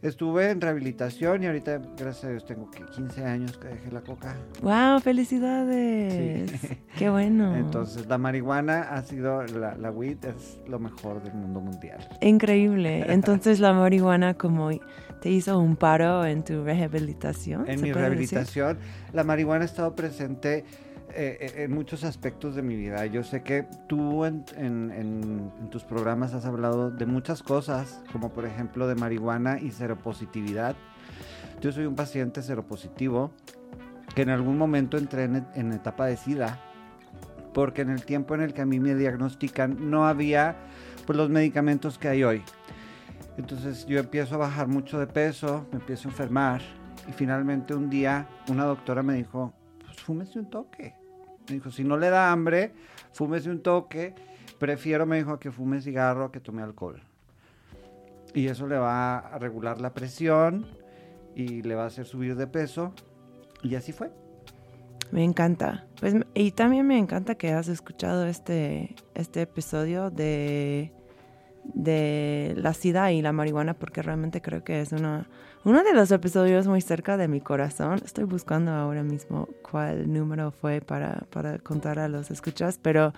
Estuve 0.04 0.52
en 0.52 0.60
rehabilitación 0.60 1.44
y 1.44 1.46
ahorita, 1.48 1.80
gracias 1.98 2.26
a 2.26 2.30
Dios, 2.32 2.46
tengo 2.46 2.70
15 2.70 3.24
años 3.24 3.58
que 3.58 3.70
dejé 3.70 3.90
la 3.90 4.02
coca. 4.02 4.36
¡Wow! 4.62 5.00
¡Felicidades! 5.00 6.52
¡Qué 6.98 7.10
bueno! 7.10 7.56
Entonces, 7.56 8.06
la 8.08 8.18
marihuana 8.18 8.82
ha 8.82 9.02
sido, 9.04 9.44
la, 9.44 9.78
la 9.78 9.92
weed 9.92 10.18
es 10.26 10.60
lo 10.68 10.78
mejor 10.78 11.24
del 11.24 11.34
mundo 11.36 11.62
mundial. 11.62 12.06
Increíble. 12.20 13.06
Entonces, 13.14 13.62
la 13.62 13.72
marihuana 13.72 14.34
como 14.34 14.72
te 15.22 15.30
hizo 15.30 15.58
un 15.58 15.78
paro 15.78 16.26
en 16.26 16.44
tu 16.44 16.66
rehabilitación. 16.66 17.70
En 17.70 17.82
mi 17.82 17.94
rehabilitación, 17.94 18.80
la 19.14 19.24
marihuana 19.24 19.64
ha 19.64 19.68
estado 19.68 19.96
presente 19.96 20.66
eh, 21.16 21.38
eh, 21.40 21.64
en 21.64 21.72
muchos 21.72 22.04
aspectos 22.04 22.56
de 22.56 22.64
mi 22.64 22.76
vida. 22.76 23.06
Yo 23.06 23.24
sé 23.24 23.44
que 23.44 23.68
tú 23.88 24.26
en, 24.26 24.44
tus 25.70 25.84
programas 25.84 26.34
has 26.34 26.46
hablado 26.46 26.90
de 26.90 27.06
muchas 27.06 27.44
cosas, 27.44 28.02
como 28.12 28.34
por 28.34 28.46
ejemplo 28.46 28.88
de 28.88 28.96
marihuana 28.96 29.60
y 29.60 29.70
seropositividad. 29.70 30.76
Yo 31.62 31.72
soy 31.72 31.86
un 31.86 31.96
paciente 31.96 32.42
seropositivo 32.42 33.32
que 34.16 34.24
en 34.24 34.30
algún 34.30 34.58
momento 34.58 34.98
entré 34.98 35.26
en, 35.26 35.74
etapa 35.74 36.08
de 36.08 36.18
SIDA, 36.18 36.60
porque 37.54 37.84
en 37.84 37.92
el 37.92 38.04
tiempo 38.06 38.34
en 38.34 38.42
el 38.42 38.54
que 38.54 38.62
a 38.62 38.66
mí 38.66 38.80
me 38.80 38.96
diagnostican 38.96 39.92
no 39.92 40.08
había 40.08 40.56
pues, 41.06 41.16
los 41.16 41.30
medicamentos 41.30 42.00
que 42.00 42.08
hay 42.08 42.24
hoy. 42.24 42.42
Entonces 43.38 43.86
yo 43.86 44.00
empiezo 44.00 44.36
a 44.36 44.40
bajar 44.40 44.68
mucho 44.68 45.00
de 45.00 45.08
peso, 45.08 45.68
me 45.72 45.80
empiezo 45.80 46.08
a 46.08 46.12
enfermar 46.12 46.62
y 47.08 47.12
finalmente 47.12 47.76
un 47.76 47.90
día 47.90 48.28
una 48.50 48.66
doctora 48.66 49.04
me 49.04 49.14
dijo, 49.14 49.54
pues 49.86 50.02
fúmese 50.02 50.40
un 50.40 50.50
toque. 50.50 51.03
Me 51.48 51.56
dijo, 51.56 51.72
si 51.72 51.84
no 51.84 51.98
le 51.98 52.10
da 52.10 52.32
hambre, 52.32 52.74
fúmese 53.12 53.50
un 53.50 53.62
toque. 53.62 54.14
Prefiero, 54.60 55.06
me 55.06 55.18
dijo, 55.18 55.40
que 55.40 55.52
fume 55.52 55.82
cigarro 55.82 56.32
que 56.32 56.40
tome 56.40 56.62
alcohol. 56.62 57.02
Y 58.34 58.48
eso 58.48 58.68
le 58.68 58.78
va 58.78 59.20
a 59.20 59.38
regular 59.38 59.80
la 59.80 59.94
presión 59.94 60.66
y 61.36 61.62
le 61.62 61.76
va 61.76 61.84
a 61.84 61.88
hacer 61.88 62.06
subir 62.06 62.36
de 62.36 62.48
peso. 62.48 62.94
Y 63.62 63.76
así 63.76 63.92
fue. 63.92 64.12
Me 65.12 65.24
encanta. 65.24 65.86
Pues, 66.00 66.16
y 66.34 66.52
también 66.52 66.88
me 66.88 66.98
encanta 66.98 67.36
que 67.36 67.52
has 67.52 67.68
escuchado 67.68 68.26
este, 68.26 68.96
este 69.14 69.42
episodio 69.42 70.10
de 70.10 70.92
de 71.64 72.54
la 72.58 72.74
sida 72.74 73.12
y 73.12 73.22
la 73.22 73.32
marihuana 73.32 73.74
porque 73.74 74.02
realmente 74.02 74.42
creo 74.42 74.64
que 74.64 74.82
es 74.82 74.92
una, 74.92 75.28
uno 75.66 75.84
de 75.84 75.94
los 75.94 76.12
episodios 76.12 76.68
muy 76.68 76.82
cerca 76.82 77.16
de 77.18 77.28
mi 77.28 77.40
corazón. 77.40 78.02
Estoy 78.06 78.26
buscando 78.26 78.72
ahora 78.72 79.04
mismo 79.04 79.48
cuál 79.70 80.12
número 80.12 80.52
fue 80.52 80.82
para, 80.82 81.24
para 81.30 81.58
contar 81.60 82.00
a 82.00 82.08
los 82.10 82.32
escuchas, 82.32 82.80
pero 82.82 83.14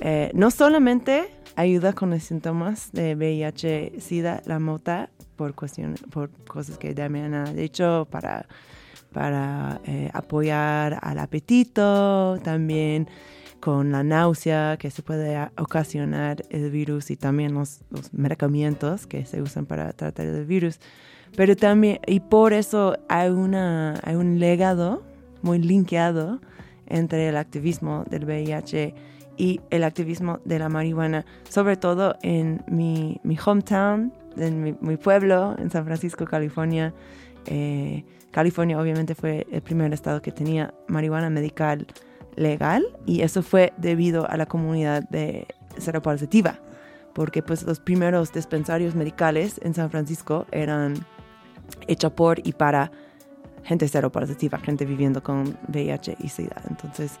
eh, 0.00 0.30
no 0.34 0.50
solamente 0.50 1.30
ayuda 1.54 1.92
con 1.92 2.10
los 2.10 2.24
síntomas 2.24 2.90
de 2.92 3.14
VIH, 3.14 4.00
SIDA, 4.00 4.42
la 4.46 4.58
mota, 4.58 5.10
por, 5.36 5.54
cuestiones, 5.54 6.02
por 6.10 6.30
cosas 6.46 6.78
que 6.78 6.94
Damián 6.94 7.34
ha 7.34 7.52
dicho, 7.52 8.08
para, 8.10 8.46
para 9.12 9.80
eh, 9.84 10.10
apoyar 10.12 10.98
al 11.00 11.18
apetito, 11.18 12.38
también 12.42 13.08
con 13.60 13.92
la 13.92 14.02
náusea 14.02 14.76
que 14.76 14.90
se 14.90 15.02
puede 15.02 15.38
ocasionar 15.56 16.42
el 16.50 16.70
virus 16.70 17.12
y 17.12 17.16
también 17.16 17.54
los, 17.54 17.82
medicamentos 18.10 19.06
que 19.06 19.24
se 19.24 19.40
usan 19.40 19.66
para 19.66 19.92
tratar 19.92 20.26
el 20.26 20.44
virus. 20.44 20.80
Pero 21.36 21.56
también, 21.56 22.00
y 22.06 22.20
por 22.20 22.52
eso 22.52 22.96
hay, 23.08 23.30
una, 23.30 23.98
hay 24.02 24.16
un 24.16 24.38
legado 24.38 25.02
muy 25.40 25.58
linkeado 25.58 26.40
entre 26.86 27.28
el 27.28 27.36
activismo 27.36 28.04
del 28.08 28.24
VIH 28.24 28.94
y 29.36 29.60
el 29.70 29.84
activismo 29.84 30.40
de 30.44 30.58
la 30.58 30.68
marihuana, 30.68 31.24
sobre 31.48 31.76
todo 31.76 32.16
en 32.22 32.62
mi, 32.68 33.18
mi 33.24 33.38
hometown, 33.44 34.12
en 34.36 34.76
mi, 34.80 34.96
pueblo, 34.96 35.56
en 35.58 35.70
San 35.70 35.84
Francisco, 35.84 36.26
California. 36.26 36.92
Eh, 37.46 38.04
California 38.30 38.78
obviamente 38.78 39.14
fue 39.14 39.46
el 39.50 39.62
primer 39.62 39.92
estado 39.92 40.22
que 40.22 40.32
tenía 40.32 40.72
marihuana 40.86 41.30
medical 41.30 41.86
legal 42.36 42.84
y 43.04 43.22
eso 43.22 43.42
fue 43.42 43.72
debido 43.76 44.28
a 44.30 44.36
la 44.36 44.46
comunidad 44.46 45.02
de 45.08 45.46
seropositiva, 45.76 46.58
porque 47.14 47.42
pues 47.42 47.62
los 47.64 47.80
primeros 47.80 48.32
dispensarios 48.32 48.94
medicales 48.94 49.60
en 49.62 49.74
San 49.74 49.90
Francisco 49.90 50.46
eran 50.50 50.94
hechos 51.86 52.12
por 52.12 52.46
y 52.46 52.52
para 52.52 52.90
gente 53.64 53.88
cero 53.88 54.10
positiva, 54.10 54.58
gente 54.58 54.84
viviendo 54.84 55.22
con 55.22 55.56
VIH 55.68 56.16
y 56.20 56.28
SIDA. 56.28 56.62
Entonces, 56.68 57.18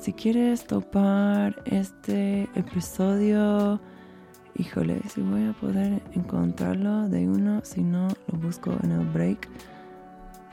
si 0.00 0.12
quieres 0.12 0.66
topar 0.66 1.62
este 1.66 2.48
episodio, 2.54 3.80
híjole, 4.54 5.00
si 5.08 5.20
voy 5.20 5.46
a 5.46 5.52
poder 5.52 6.02
encontrarlo 6.12 7.08
de 7.08 7.28
uno, 7.28 7.60
si 7.64 7.82
no, 7.82 8.08
lo 8.30 8.38
busco 8.38 8.72
en 8.82 8.92
el 8.92 9.06
break. 9.06 9.48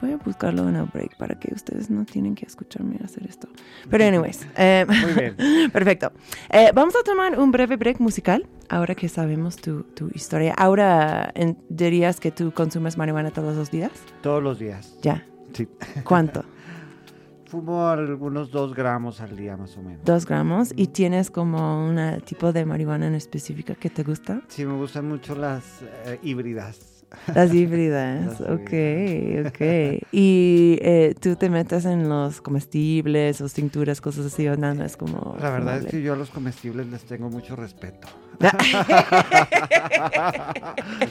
Voy 0.04 0.12
a 0.12 0.18
buscarlo 0.18 0.68
en 0.68 0.76
el 0.76 0.84
break 0.84 1.16
para 1.16 1.34
que 1.38 1.54
ustedes 1.54 1.88
no 1.88 2.04
tienen 2.04 2.34
que 2.34 2.44
escucharme 2.44 2.98
hacer 3.02 3.26
esto. 3.26 3.48
Pero 3.88 4.04
anyways. 4.04 4.46
Eh, 4.54 4.84
Muy 4.86 5.12
bien. 5.14 5.36
perfecto. 5.72 6.12
Eh, 6.50 6.72
vamos 6.74 6.94
a 6.94 7.02
tomar 7.02 7.38
un 7.38 7.50
breve 7.50 7.76
break 7.76 8.00
musical, 8.00 8.46
ahora 8.68 8.94
que 8.94 9.08
sabemos 9.08 9.56
tu, 9.56 9.84
tu 9.94 10.10
historia. 10.12 10.52
Ahora, 10.58 11.32
¿dirías 11.70 12.20
que 12.20 12.30
tú 12.30 12.52
consumes 12.52 12.98
marihuana 12.98 13.30
todos 13.30 13.56
los 13.56 13.70
días? 13.70 13.92
Todos 14.20 14.42
los 14.42 14.58
días. 14.58 14.94
Ya. 15.00 15.24
Sí. 15.54 15.66
¿Cuánto? 16.04 16.44
Fumo 17.46 17.88
algunos 17.88 18.50
dos 18.50 18.74
gramos 18.74 19.22
al 19.22 19.34
día 19.34 19.56
más 19.56 19.74
o 19.78 19.82
menos. 19.82 20.04
Dos 20.04 20.26
gramos. 20.26 20.74
¿Y 20.76 20.88
tienes 20.88 21.30
como 21.30 21.86
un 21.88 22.20
tipo 22.26 22.52
de 22.52 22.66
marihuana 22.66 23.06
en 23.06 23.14
específica 23.14 23.74
que 23.74 23.88
te 23.88 24.02
gusta? 24.02 24.42
Sí, 24.48 24.66
me 24.66 24.74
gustan 24.74 25.08
mucho 25.08 25.34
las 25.34 25.80
eh, 26.04 26.18
híbridas. 26.22 26.93
Las 27.34 27.52
híbridas, 27.54 28.40
Las 28.40 28.50
ok, 28.50 28.72
híbridas. 28.72 29.52
ok. 29.52 30.06
¿Y 30.12 30.78
eh, 30.82 31.14
tú 31.20 31.36
te 31.36 31.48
metes 31.50 31.84
en 31.84 32.08
los 32.08 32.40
comestibles 32.40 33.40
o 33.40 33.48
cinturas, 33.48 34.00
cosas 34.00 34.26
así, 34.26 34.46
o 34.48 34.56
nada, 34.56 34.84
es 34.86 34.96
como... 34.96 35.36
La 35.40 35.50
verdad 35.50 35.78
es 35.78 35.86
que 35.86 36.02
yo 36.02 36.12
a 36.12 36.16
los 36.16 36.30
comestibles 36.30 36.86
les 36.88 37.04
tengo 37.04 37.30
mucho 37.30 37.56
respeto. 37.56 38.08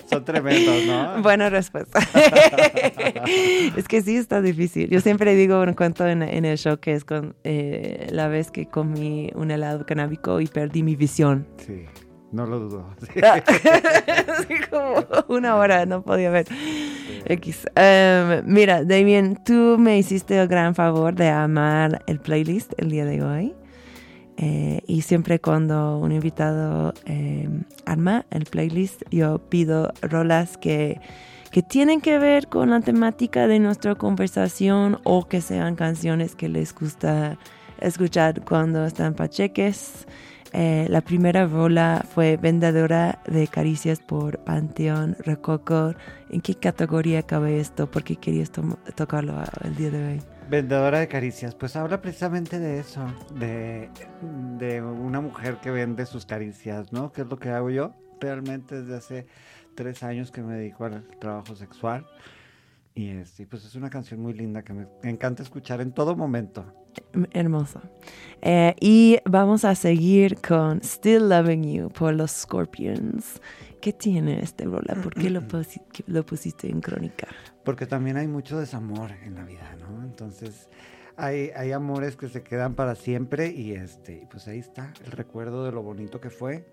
Son 0.10 0.25
tremendos, 0.25 0.86
¿no? 0.86 1.22
Buena 1.22 1.50
respuesta. 1.50 2.00
es 3.77 3.88
que 3.88 4.01
sí 4.01 4.17
está 4.17 4.41
difícil. 4.41 4.89
Yo 4.89 5.01
siempre 5.01 5.36
digo 5.36 5.62
un 5.62 5.74
cuento 5.74 6.07
en, 6.07 6.22
en 6.22 6.45
el 6.45 6.57
show 6.57 6.77
que 6.77 6.93
es 6.93 7.05
con 7.05 7.36
eh, 7.43 8.07
la 8.12 8.27
vez 8.27 8.51
que 8.51 8.65
comí 8.67 9.31
un 9.36 9.51
helado 9.51 9.86
canábico 9.86 10.39
y 10.41 10.48
perdí 10.48 10.83
mi 10.83 10.95
visión. 10.95 11.48
Sí, 11.65 11.86
no 12.34 12.46
lo 12.46 12.60
dudo. 12.60 12.86
Sí. 14.48 14.56
Como 14.70 15.06
una 15.30 15.56
hora 15.56 15.86
no 15.86 16.02
podía 16.02 16.30
ver. 16.30 16.48
X. 17.25 17.66
Em, 17.75 18.44
mira, 18.46 18.84
Damien, 18.84 19.38
tú 19.44 19.78
me 19.80 19.98
hiciste 19.98 20.38
el 20.40 20.48
gran 20.48 20.75
favor 20.75 21.13
de 21.16 21.30
amar 21.30 22.04
el 22.08 22.20
playlist 22.20 22.74
el 22.78 22.90
día 22.90 23.06
de 23.06 23.24
hoy. 23.24 23.54
Eh, 24.38 24.82
y 24.88 25.04
siempre 25.04 25.40
cuando 25.40 26.00
un 26.00 26.12
invitado 26.12 26.94
eh, 27.06 27.48
arma 27.86 28.25
el 28.32 28.46
playlist, 28.46 29.04
yo 29.12 29.38
pido 29.38 29.94
rolas 30.02 30.58
que, 30.58 31.00
que 31.52 31.62
tienen 31.62 32.02
que 32.02 32.18
ver 32.18 32.48
con 32.48 32.72
la 32.72 32.82
temática 32.82 33.48
de 33.48 33.60
nuestra 33.60 33.96
conversación 33.96 35.00
o 35.04 35.28
que 35.28 35.40
sean 35.40 35.75
canciones 35.75 36.36
que 36.36 36.50
les 36.50 36.74
gusta 36.74 37.38
escuchar 37.80 38.44
cuando 38.44 38.86
están 38.86 39.13
pacheques. 39.13 40.08
Eh, 40.55 40.86
la 40.89 41.01
primera 41.01 41.48
rola 41.48 42.05
fue 42.13 42.38
Vendedora 42.38 43.19
de 43.25 43.48
Caricias 43.48 44.00
por 44.00 44.38
Panteón 44.43 45.17
Rococo. 45.25 45.95
¿En 46.29 46.41
qué 46.41 46.53
categoría 46.53 47.24
cabe 47.24 47.60
esto? 47.60 47.89
¿Por 47.89 48.03
qué 48.03 48.17
querías 48.17 48.51
to- 48.51 48.77
tocarlo 48.95 49.34
el 49.63 49.75
día 49.75 49.89
de 49.89 50.08
hoy? 50.08 50.21
Vendedora 50.49 50.99
de 50.99 51.08
caricias, 51.08 51.56
pues 51.56 51.75
habla 51.75 52.01
precisamente 52.01 52.60
de 52.60 52.80
eso, 52.80 53.04
de, 53.34 53.89
de 54.60 54.82
una 54.82 55.21
mujer 55.21 55.58
que 55.60 55.71
vende 55.71 56.06
sus 56.06 56.25
caricias, 56.25 56.93
¿no? 56.93 57.12
Que 57.12 57.21
es 57.21 57.28
lo 57.28 57.39
que 57.39 57.49
hago 57.49 57.71
yo 57.71 57.95
realmente 58.21 58.82
desde 58.82 58.95
hace 58.95 59.28
tres 59.73 60.04
años 60.04 60.30
que 60.32 60.43
me 60.43 60.54
dedico 60.56 60.86
al 60.86 61.04
trabajo 61.19 61.56
sexual. 61.56 62.06
Y 62.93 63.10
este, 63.10 63.47
pues 63.47 63.65
es 63.65 63.73
una 63.73 63.89
canción 63.89 64.19
muy 64.19 64.34
linda 64.34 64.62
que 64.62 64.73
me 64.73 64.88
encanta 65.04 65.41
escuchar 65.41 65.82
en 65.82 65.93
todo 65.93 66.15
momento. 66.15 66.71
Hermoso. 67.32 67.82
Eh, 68.41 68.75
y 68.79 69.19
vamos 69.25 69.63
a 69.65 69.75
seguir 69.75 70.38
con 70.41 70.82
Still 70.84 71.29
Loving 71.29 71.63
You 71.63 71.89
por 71.89 72.13
los 72.13 72.32
Scorpions. 72.32 73.41
¿Qué 73.82 73.93
tiene 73.93 74.39
este 74.41 74.65
rola? 74.65 74.95
¿Por 75.01 75.13
qué 75.13 75.29
lo, 75.29 75.41
que 75.47 76.03
lo 76.08 76.25
pusiste 76.25 76.69
en 76.69 76.82
crónica? 76.82 77.27
Porque 77.65 77.86
también 77.86 78.17
hay 78.17 78.27
mucho 78.27 78.60
desamor 78.60 79.12
en 79.23 79.36
la 79.36 79.43
vida, 79.43 79.75
¿no? 79.79 80.03
Entonces 80.03 80.69
hay, 81.17 81.51
hay 81.56 81.71
amores 81.71 82.15
que 82.15 82.29
se 82.29 82.43
quedan 82.43 82.75
para 82.75 82.95
siempre 82.95 83.51
y 83.51 83.73
este, 83.73 84.27
pues 84.32 84.47
ahí 84.47 84.60
está 84.60 84.93
el 85.06 85.12
recuerdo 85.12 85.65
de 85.65 85.71
lo 85.71 85.84
bonito 85.84 86.21
que 86.21 86.29
fue. 86.29 86.65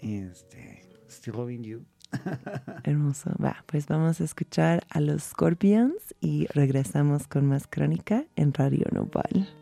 Y 0.00 0.18
este, 0.18 0.82
Still 1.08 1.36
Loving 1.36 1.62
You. 1.62 1.84
Hermoso. 2.84 3.30
Va, 3.42 3.64
pues 3.66 3.86
vamos 3.86 4.20
a 4.20 4.24
escuchar 4.24 4.84
a 4.90 5.00
los 5.00 5.22
Scorpions 5.22 6.14
y 6.20 6.46
regresamos 6.48 7.26
con 7.26 7.46
más 7.46 7.66
crónica 7.66 8.24
en 8.36 8.52
Radio 8.52 8.86
Nopal. 8.92 9.61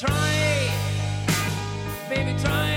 try, 0.00 0.70
baby, 2.08 2.34
try. 2.40 2.69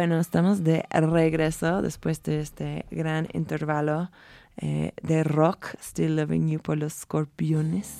Bueno, 0.00 0.18
estamos 0.18 0.64
de 0.64 0.86
regreso 0.90 1.82
después 1.82 2.22
de 2.22 2.40
este 2.40 2.86
gran 2.90 3.28
intervalo 3.34 4.10
eh, 4.56 4.92
de 5.02 5.24
rock, 5.24 5.74
Still 5.78 6.16
Loving 6.16 6.48
You 6.48 6.58
por 6.58 6.78
los 6.78 6.94
Scorpiones. 6.94 7.98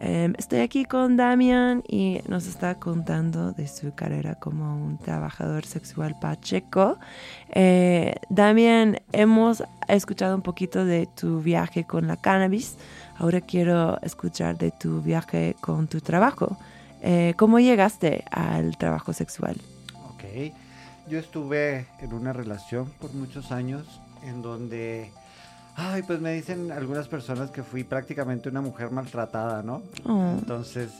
Em, 0.00 0.32
estoy 0.38 0.60
aquí 0.60 0.86
con 0.86 1.18
Damian 1.18 1.82
y 1.86 2.22
nos 2.28 2.46
está 2.46 2.76
contando 2.76 3.52
de 3.52 3.68
su 3.68 3.94
carrera 3.94 4.36
como 4.36 4.74
un 4.74 4.96
trabajador 4.96 5.66
sexual 5.66 6.16
pacheco. 6.18 6.98
Eh, 7.50 8.14
Damian, 8.30 8.96
hemos 9.12 9.62
escuchado 9.88 10.34
un 10.34 10.40
poquito 10.40 10.86
de 10.86 11.10
tu 11.14 11.42
viaje 11.42 11.84
con 11.84 12.06
la 12.06 12.16
cannabis. 12.16 12.78
Ahora 13.18 13.42
quiero 13.42 14.00
escuchar 14.00 14.56
de 14.56 14.70
tu 14.70 15.02
viaje 15.02 15.56
con 15.60 15.88
tu 15.88 16.00
trabajo. 16.00 16.56
Eh, 17.02 17.34
¿Cómo 17.36 17.60
llegaste 17.60 18.24
al 18.30 18.78
trabajo 18.78 19.12
sexual? 19.12 19.60
Ok. 20.14 20.54
Yo 21.08 21.18
estuve 21.18 21.86
en 22.00 22.12
una 22.12 22.32
relación 22.32 22.90
por 23.00 23.12
muchos 23.12 23.52
años 23.52 24.00
en 24.22 24.40
donde, 24.40 25.10
ay, 25.74 26.02
pues 26.02 26.20
me 26.20 26.32
dicen 26.32 26.70
algunas 26.70 27.08
personas 27.08 27.50
que 27.50 27.62
fui 27.62 27.84
prácticamente 27.84 28.48
una 28.48 28.60
mujer 28.60 28.90
maltratada, 28.90 29.62
¿no? 29.62 29.82
Oh. 30.04 30.36
Entonces 30.38 30.90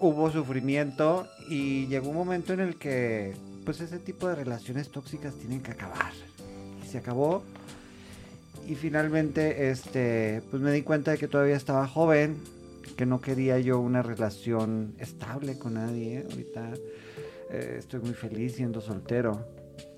hubo 0.00 0.30
sufrimiento 0.30 1.28
y 1.48 1.86
llegó 1.86 2.08
un 2.08 2.16
momento 2.16 2.54
en 2.54 2.60
el 2.60 2.76
que, 2.76 3.34
pues 3.64 3.80
ese 3.80 3.98
tipo 3.98 4.26
de 4.28 4.34
relaciones 4.34 4.90
tóxicas 4.90 5.34
tienen 5.34 5.60
que 5.62 5.72
acabar. 5.72 6.12
Y 6.82 6.88
se 6.88 6.98
acabó. 6.98 7.42
Y 8.66 8.74
finalmente, 8.74 9.70
este, 9.70 10.42
pues 10.50 10.62
me 10.62 10.72
di 10.72 10.82
cuenta 10.82 11.10
de 11.10 11.18
que 11.18 11.28
todavía 11.28 11.56
estaba 11.56 11.86
joven, 11.86 12.38
que 12.96 13.04
no 13.04 13.20
quería 13.20 13.58
yo 13.58 13.80
una 13.80 14.02
relación 14.02 14.94
estable 14.98 15.58
con 15.58 15.74
nadie. 15.74 16.24
Ahorita 16.30 16.72
eh, 17.50 17.76
estoy 17.78 18.00
muy 18.00 18.14
feliz 18.14 18.56
siendo 18.56 18.80
soltero. 18.80 19.46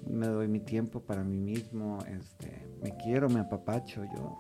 Me 0.07 0.27
doy 0.27 0.49
mi 0.49 0.61
tiempo 0.61 1.01
para 1.01 1.23
mí 1.23 1.38
mismo. 1.38 1.99
Este, 2.09 2.67
me 2.83 2.97
quiero, 2.97 3.29
me 3.29 3.41
apapacho 3.41 4.05
yo. 4.05 4.38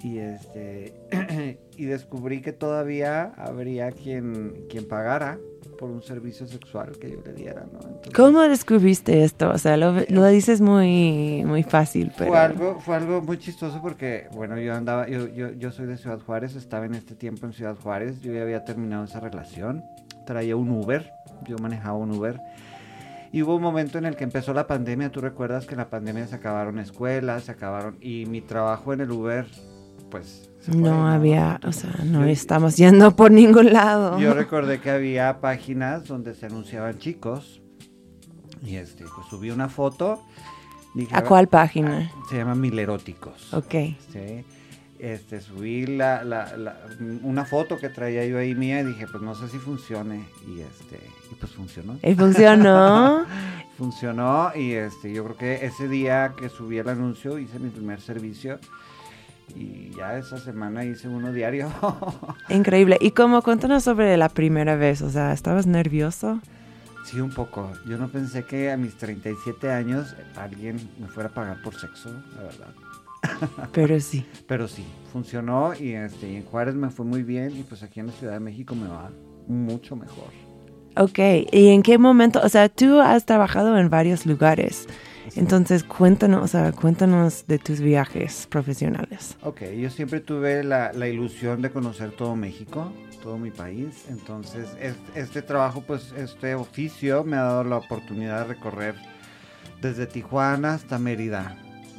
Y 0.00 0.18
este 0.18 0.94
y 1.76 1.84
descubrí 1.84 2.42
que 2.42 2.52
todavía 2.52 3.32
habría 3.36 3.90
quien, 3.92 4.66
quien 4.68 4.86
pagara 4.86 5.38
por 5.78 5.90
un 5.90 6.02
servicio 6.02 6.46
sexual 6.46 6.92
que 6.98 7.10
yo 7.10 7.20
le 7.24 7.32
diera, 7.32 7.66
¿no? 7.70 7.80
Entonces, 7.80 8.12
¿Cómo 8.14 8.42
descubriste 8.42 9.24
esto? 9.24 9.50
O 9.50 9.58
sea, 9.58 9.76
lo, 9.76 9.94
lo 10.08 10.26
dices 10.26 10.60
muy, 10.60 11.44
muy 11.44 11.62
fácil, 11.62 12.12
pero... 12.16 12.30
Fue 12.30 12.38
algo, 12.38 12.80
fue 12.80 12.96
algo 12.96 13.20
muy 13.20 13.38
chistoso 13.38 13.80
porque, 13.82 14.28
bueno, 14.32 14.58
yo 14.58 14.74
andaba, 14.74 15.08
yo, 15.08 15.26
yo, 15.28 15.52
yo 15.52 15.72
soy 15.72 15.86
de 15.86 15.98
Ciudad 15.98 16.20
Juárez, 16.20 16.56
estaba 16.56 16.86
en 16.86 16.94
este 16.94 17.14
tiempo 17.14 17.46
en 17.46 17.52
Ciudad 17.52 17.76
Juárez, 17.76 18.20
yo 18.20 18.32
ya 18.32 18.42
había 18.42 18.64
terminado 18.64 19.04
esa 19.04 19.20
relación, 19.20 19.82
traía 20.26 20.54
un 20.56 20.68
Uber, 20.70 21.10
yo 21.46 21.56
manejaba 21.58 21.96
un 21.96 22.10
Uber. 22.10 22.38
Y 23.32 23.42
hubo 23.42 23.56
un 23.56 23.62
momento 23.62 23.96
en 23.98 24.04
el 24.04 24.14
que 24.16 24.24
empezó 24.24 24.52
la 24.52 24.66
pandemia, 24.66 25.10
tú 25.10 25.20
recuerdas 25.22 25.64
que 25.66 25.72
en 25.74 25.78
la 25.78 25.88
pandemia 25.88 26.26
se 26.26 26.34
acabaron 26.36 26.78
escuelas, 26.78 27.44
se 27.44 27.52
acabaron, 27.52 27.96
y 28.00 28.26
mi 28.26 28.40
trabajo 28.42 28.92
en 28.92 29.00
el 29.00 29.10
Uber, 29.10 29.46
pues... 30.10 30.50
se 30.60 30.72
fue, 30.72 30.80
No 30.80 31.06
había, 31.08 31.60
o 31.64 31.72
sea, 31.72 31.90
no 32.04 32.20
yo- 32.20 32.26
estamos 32.26 32.76
yendo 32.76 33.14
por 33.16 33.30
ningún 33.30 33.72
lado. 33.72 34.18
Yo 34.18 34.34
recordé 34.42 34.80
que 34.80 34.90
había 34.90 35.40
páginas 35.40 36.06
donde 36.06 36.34
se 36.34 36.46
anunciaban 36.46 36.98
chicos, 36.98 37.62
y 38.62 38.76
este, 38.76 39.04
pues 39.04 39.26
subí 39.28 39.50
una 39.50 39.68
foto. 39.68 40.22
dije, 40.94 41.14
¿A 41.14 41.22
cuál 41.22 41.46
página? 41.48 42.10
Se 42.30 42.36
llama 42.36 42.54
Mileróticos. 42.54 43.52
Ok. 43.52 43.74
Sí. 44.12 44.44
Este, 44.98 45.40
subí 45.40 45.86
la, 45.86 46.24
la- 46.24 46.56
la- 46.56 46.76
una 47.22 47.44
foto 47.44 47.76
que 47.78 47.88
traía 47.90 48.24
yo 48.26 48.38
ahí 48.38 48.54
mía 48.54 48.80
y 48.80 48.84
dije, 48.84 49.06
pues 49.06 49.22
no 49.22 49.34
sé 49.34 49.48
si 49.48 49.58
funcione. 49.58 50.26
Y 50.46 50.60
este, 50.60 50.98
y 51.30 51.34
pues 51.34 51.52
funcionó. 51.52 51.98
¿Y 52.02 52.14
funcionó? 52.14 53.26
Funcionó 53.76 54.52
y 54.54 54.72
este, 54.72 55.12
yo 55.12 55.22
creo 55.24 55.36
que 55.36 55.66
ese 55.66 55.86
día 55.86 56.32
que 56.38 56.48
subí 56.48 56.78
el 56.78 56.88
anuncio 56.88 57.38
hice 57.38 57.58
mi 57.58 57.68
primer 57.68 58.00
servicio. 58.00 58.58
Y 59.54 59.90
ya 59.94 60.16
esa 60.16 60.38
semana 60.38 60.84
hice 60.84 61.08
uno 61.08 61.30
diario. 61.32 61.70
Increíble. 62.48 62.96
¿Y 63.02 63.10
cómo? 63.10 63.42
Cuéntanos 63.42 63.84
sobre 63.84 64.16
la 64.16 64.30
primera 64.30 64.76
vez. 64.76 65.02
O 65.02 65.10
sea, 65.10 65.32
¿estabas 65.34 65.66
nervioso? 65.66 66.40
sí, 67.04 67.20
un 67.20 67.30
poco. 67.30 67.70
Yo 67.86 67.98
no 67.98 68.08
pensé 68.08 68.44
que 68.44 68.72
a 68.72 68.76
mis 68.76 68.96
37 68.96 69.70
años 69.70 70.16
alguien 70.36 70.80
me 70.98 71.06
fuera 71.06 71.28
a 71.28 71.32
pagar 71.32 71.62
por 71.62 71.74
sexo, 71.78 72.10
la 72.34 72.42
verdad. 72.42 72.74
Pero 73.72 73.98
sí. 74.00 74.26
Pero 74.46 74.68
sí, 74.68 74.84
funcionó 75.12 75.72
y 75.78 75.92
este, 75.92 76.30
y 76.32 76.36
en 76.36 76.44
Juárez 76.44 76.74
me 76.74 76.90
fue 76.90 77.04
muy 77.04 77.22
bien 77.22 77.56
y 77.56 77.62
pues 77.62 77.82
aquí 77.82 78.00
en 78.00 78.06
la 78.08 78.12
Ciudad 78.12 78.32
de 78.34 78.40
México 78.40 78.74
me 78.74 78.88
va 78.88 79.10
mucho 79.48 79.96
mejor. 79.96 80.28
Ok. 80.96 81.18
¿Y 81.52 81.68
en 81.68 81.82
qué 81.82 81.98
momento? 81.98 82.40
O 82.42 82.48
sea, 82.48 82.68
tú 82.68 83.00
has 83.00 83.26
trabajado 83.26 83.76
en 83.78 83.90
varios 83.90 84.24
lugares. 84.26 84.86
Entonces, 85.34 85.82
cuéntanos, 85.84 86.44
o 86.44 86.46
sea, 86.46 86.72
cuéntanos 86.72 87.46
de 87.48 87.58
tus 87.58 87.80
viajes 87.80 88.46
profesionales. 88.48 89.36
Ok, 89.42 89.62
yo 89.78 89.90
siempre 89.90 90.20
tuve 90.20 90.62
la, 90.64 90.92
la 90.92 91.08
ilusión 91.08 91.60
de 91.60 91.70
conocer 91.70 92.12
todo 92.12 92.36
México, 92.36 92.92
todo 93.22 93.36
mi 93.36 93.50
país. 93.50 94.04
Entonces, 94.08 94.68
es- 94.80 94.94
este, 95.16 95.42
trabajo, 95.42 95.82
pues, 95.86 96.12
este 96.16 96.54
oficio 96.54 97.24
me 97.24 97.36
ha 97.36 97.42
dado 97.42 97.64
la 97.64 97.76
oportunidad 97.78 98.42
de 98.46 98.54
recorrer 98.54 98.94
desde 99.82 100.06
Tijuana 100.06 100.74
hasta 100.74 100.98
Mérida. 100.98 101.56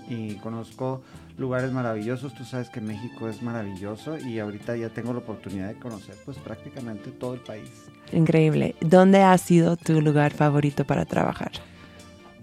Y 0.10 0.36
conozco 0.36 1.04
lugares 1.38 1.72
maravillosos. 1.72 2.34
Tú 2.34 2.44
sabes 2.44 2.70
que 2.70 2.82
México 2.82 3.30
es 3.30 3.42
maravilloso 3.42 4.18
y 4.18 4.40
ahorita 4.40 4.76
ya 4.76 4.90
tengo 4.90 5.14
la 5.14 5.20
oportunidad 5.20 5.70
de 5.70 5.76
conocer, 5.76 6.16
pues, 6.26 6.38
prácticamente 6.38 7.12
todo 7.12 7.34
el 7.36 7.40
país. 7.40 7.70
Increíble. 8.12 8.76
¿Dónde 8.82 9.22
ha 9.22 9.38
sido 9.38 9.78
tu 9.78 10.02
lugar 10.02 10.34
favorito 10.34 10.86
para 10.86 11.06
trabajar? 11.06 11.52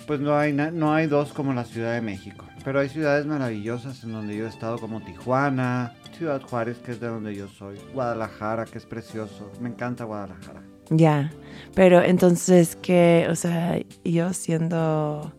Pues 0.06 0.20
no 0.20 0.36
hay, 0.36 0.52
no 0.52 0.92
hay 0.92 1.06
dos 1.06 1.32
como 1.32 1.54
la 1.54 1.64
Ciudad 1.64 1.94
de 1.94 2.02
México, 2.02 2.44
pero 2.62 2.78
hay 2.78 2.90
ciudades 2.90 3.24
maravillosas 3.24 4.04
en 4.04 4.12
donde 4.12 4.36
yo 4.36 4.44
he 4.44 4.48
estado 4.48 4.78
como 4.78 5.00
Tijuana, 5.00 5.94
Ciudad 6.18 6.42
Juárez, 6.42 6.76
que 6.78 6.92
es 6.92 7.00
de 7.00 7.08
donde 7.08 7.34
yo 7.34 7.48
soy, 7.48 7.78
Guadalajara, 7.94 8.66
que 8.66 8.76
es 8.76 8.84
precioso, 8.84 9.50
me 9.60 9.70
encanta 9.70 10.04
Guadalajara. 10.04 10.62
Ya, 10.90 11.32
pero 11.74 12.02
entonces 12.02 12.76
que, 12.76 13.26
o 13.30 13.34
sea, 13.34 13.80
yo 14.04 14.34
siendo 14.34 15.32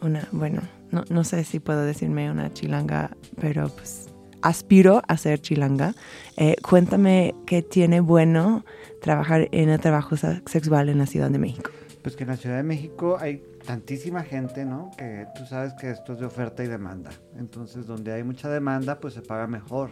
una, 0.00 0.26
bueno, 0.32 0.62
no, 0.96 1.04
no 1.10 1.24
sé 1.24 1.44
si 1.44 1.60
puedo 1.60 1.82
decirme 1.82 2.30
una 2.30 2.52
chilanga, 2.52 3.10
pero 3.40 3.68
pues 3.68 4.08
aspiro 4.42 5.02
a 5.08 5.16
ser 5.16 5.40
chilanga. 5.40 5.94
Eh, 6.36 6.56
cuéntame 6.68 7.34
qué 7.46 7.62
tiene 7.62 8.00
bueno 8.00 8.64
trabajar 9.02 9.48
en 9.52 9.68
el 9.68 9.80
trabajo 9.80 10.16
se- 10.16 10.42
sexual 10.46 10.88
en 10.88 10.98
la 10.98 11.06
Ciudad 11.06 11.30
de 11.30 11.38
México. 11.38 11.70
Pues 12.02 12.14
que 12.16 12.22
en 12.24 12.30
la 12.30 12.36
Ciudad 12.36 12.56
de 12.56 12.62
México 12.62 13.16
hay 13.20 13.42
tantísima 13.66 14.22
gente, 14.22 14.64
¿no? 14.64 14.90
Que 14.96 15.26
tú 15.36 15.44
sabes 15.44 15.72
que 15.74 15.90
esto 15.90 16.12
es 16.12 16.20
de 16.20 16.26
oferta 16.26 16.62
y 16.62 16.68
demanda. 16.68 17.10
Entonces, 17.36 17.86
donde 17.86 18.12
hay 18.12 18.22
mucha 18.22 18.48
demanda, 18.48 19.00
pues 19.00 19.14
se 19.14 19.22
paga 19.22 19.46
mejor. 19.48 19.90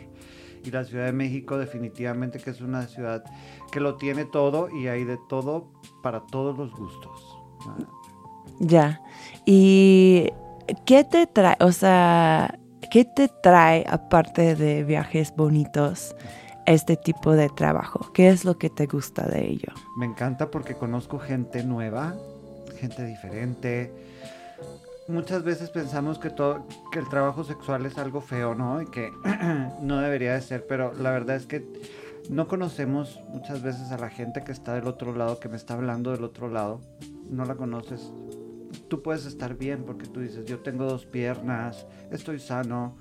Y 0.64 0.70
la 0.70 0.84
Ciudad 0.84 1.06
de 1.06 1.12
México 1.12 1.58
definitivamente 1.58 2.38
que 2.38 2.50
es 2.50 2.60
una 2.60 2.86
ciudad 2.86 3.24
que 3.72 3.80
lo 3.80 3.96
tiene 3.96 4.24
todo 4.24 4.68
y 4.70 4.86
hay 4.86 5.04
de 5.04 5.18
todo 5.28 5.72
para 6.02 6.20
todos 6.20 6.56
los 6.56 6.70
gustos. 6.72 7.20
Ya, 8.60 9.00
¿y 9.44 10.30
qué 10.87 11.05
te 11.05 11.27
trae, 11.27 11.57
o 11.61 11.72
sea, 11.72 12.59
qué 12.90 13.05
te 13.05 13.29
trae 13.42 13.85
aparte 13.88 14.55
de 14.55 14.85
viajes 14.85 15.35
bonitos 15.37 16.14
este 16.66 16.96
tipo 16.96 17.33
de 17.33 17.48
trabajo? 17.48 18.12
¿Qué 18.12 18.29
es 18.29 18.44
lo 18.44 18.59
que 18.59 18.70
te 18.70 18.87
gusta 18.87 19.27
de 19.27 19.46
ello? 19.50 19.72
Me 19.96 20.07
encanta 20.07 20.50
porque 20.50 20.74
conozco 20.74 21.18
gente 21.18 21.64
nueva, 21.64 22.14
gente 22.79 23.05
diferente. 23.05 23.92
Muchas 25.07 25.42
veces 25.42 25.68
pensamos 25.70 26.18
que 26.18 26.31
todo, 26.31 26.66
que 26.90 26.98
el 26.98 27.09
trabajo 27.09 27.44
sexual 27.44 27.85
es 27.85 27.98
algo 27.98 28.20
feo, 28.22 28.55
¿no? 28.55 28.81
Y 28.81 28.87
que 28.87 29.11
no 29.81 30.00
debería 30.00 30.35
de 30.35 30.40
ser, 30.40 30.66
pero 30.66 30.94
la 30.94 31.11
verdad 31.11 31.37
es 31.37 31.46
que 31.46 31.66
no 32.31 32.48
conocemos 32.48 33.20
muchas 33.29 33.62
veces 33.62 33.92
a 33.92 33.98
la 33.98 34.09
gente 34.09 34.44
que 34.44 34.53
está 34.53 34.74
del 34.74 34.87
otro 34.87 35.14
lado, 35.14 35.40
que 35.40 35.50
me 35.50 35.57
está 35.57 35.74
hablando 35.74 36.12
del 36.12 36.24
otro 36.24 36.48
lado. 36.48 36.81
No 37.29 37.44
la 37.44 37.55
conoces. 37.55 38.11
Tú 38.88 39.03
puedes 39.03 39.27
estar 39.27 39.57
bien 39.57 39.85
porque 39.85 40.07
tú 40.07 40.20
dices, 40.20 40.47
yo 40.47 40.61
tengo 40.61 40.85
dos 40.85 41.07
piernas, 41.07 41.87
estoy 42.11 42.38
sano, 42.38 42.97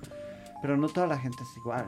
pero 0.62 0.78
no 0.78 0.88
toda 0.88 1.08
la 1.08 1.18
gente 1.18 1.38
es 1.42 1.58
igual. 1.58 1.86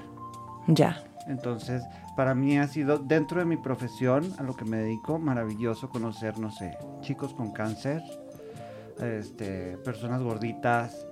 Ya. 0.67 1.03
Entonces, 1.27 1.83
para 2.15 2.35
mí 2.35 2.57
ha 2.57 2.67
sido, 2.67 2.99
dentro 2.99 3.39
de 3.39 3.45
mi 3.45 3.57
profesión, 3.57 4.31
a 4.37 4.43
lo 4.43 4.55
que 4.55 4.65
me 4.65 4.77
dedico, 4.77 5.17
maravilloso 5.17 5.89
conocer, 5.89 6.37
no 6.37 6.51
sé, 6.51 6.77
chicos 7.01 7.33
con 7.33 7.51
cáncer, 7.51 8.01
este, 9.01 9.77
personas 9.77 10.21
gorditas, 10.21 11.07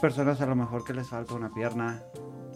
personas 0.00 0.40
a 0.40 0.46
lo 0.46 0.56
mejor 0.56 0.84
que 0.84 0.94
les 0.94 1.08
falta 1.08 1.34
una 1.34 1.52
pierna, 1.52 2.02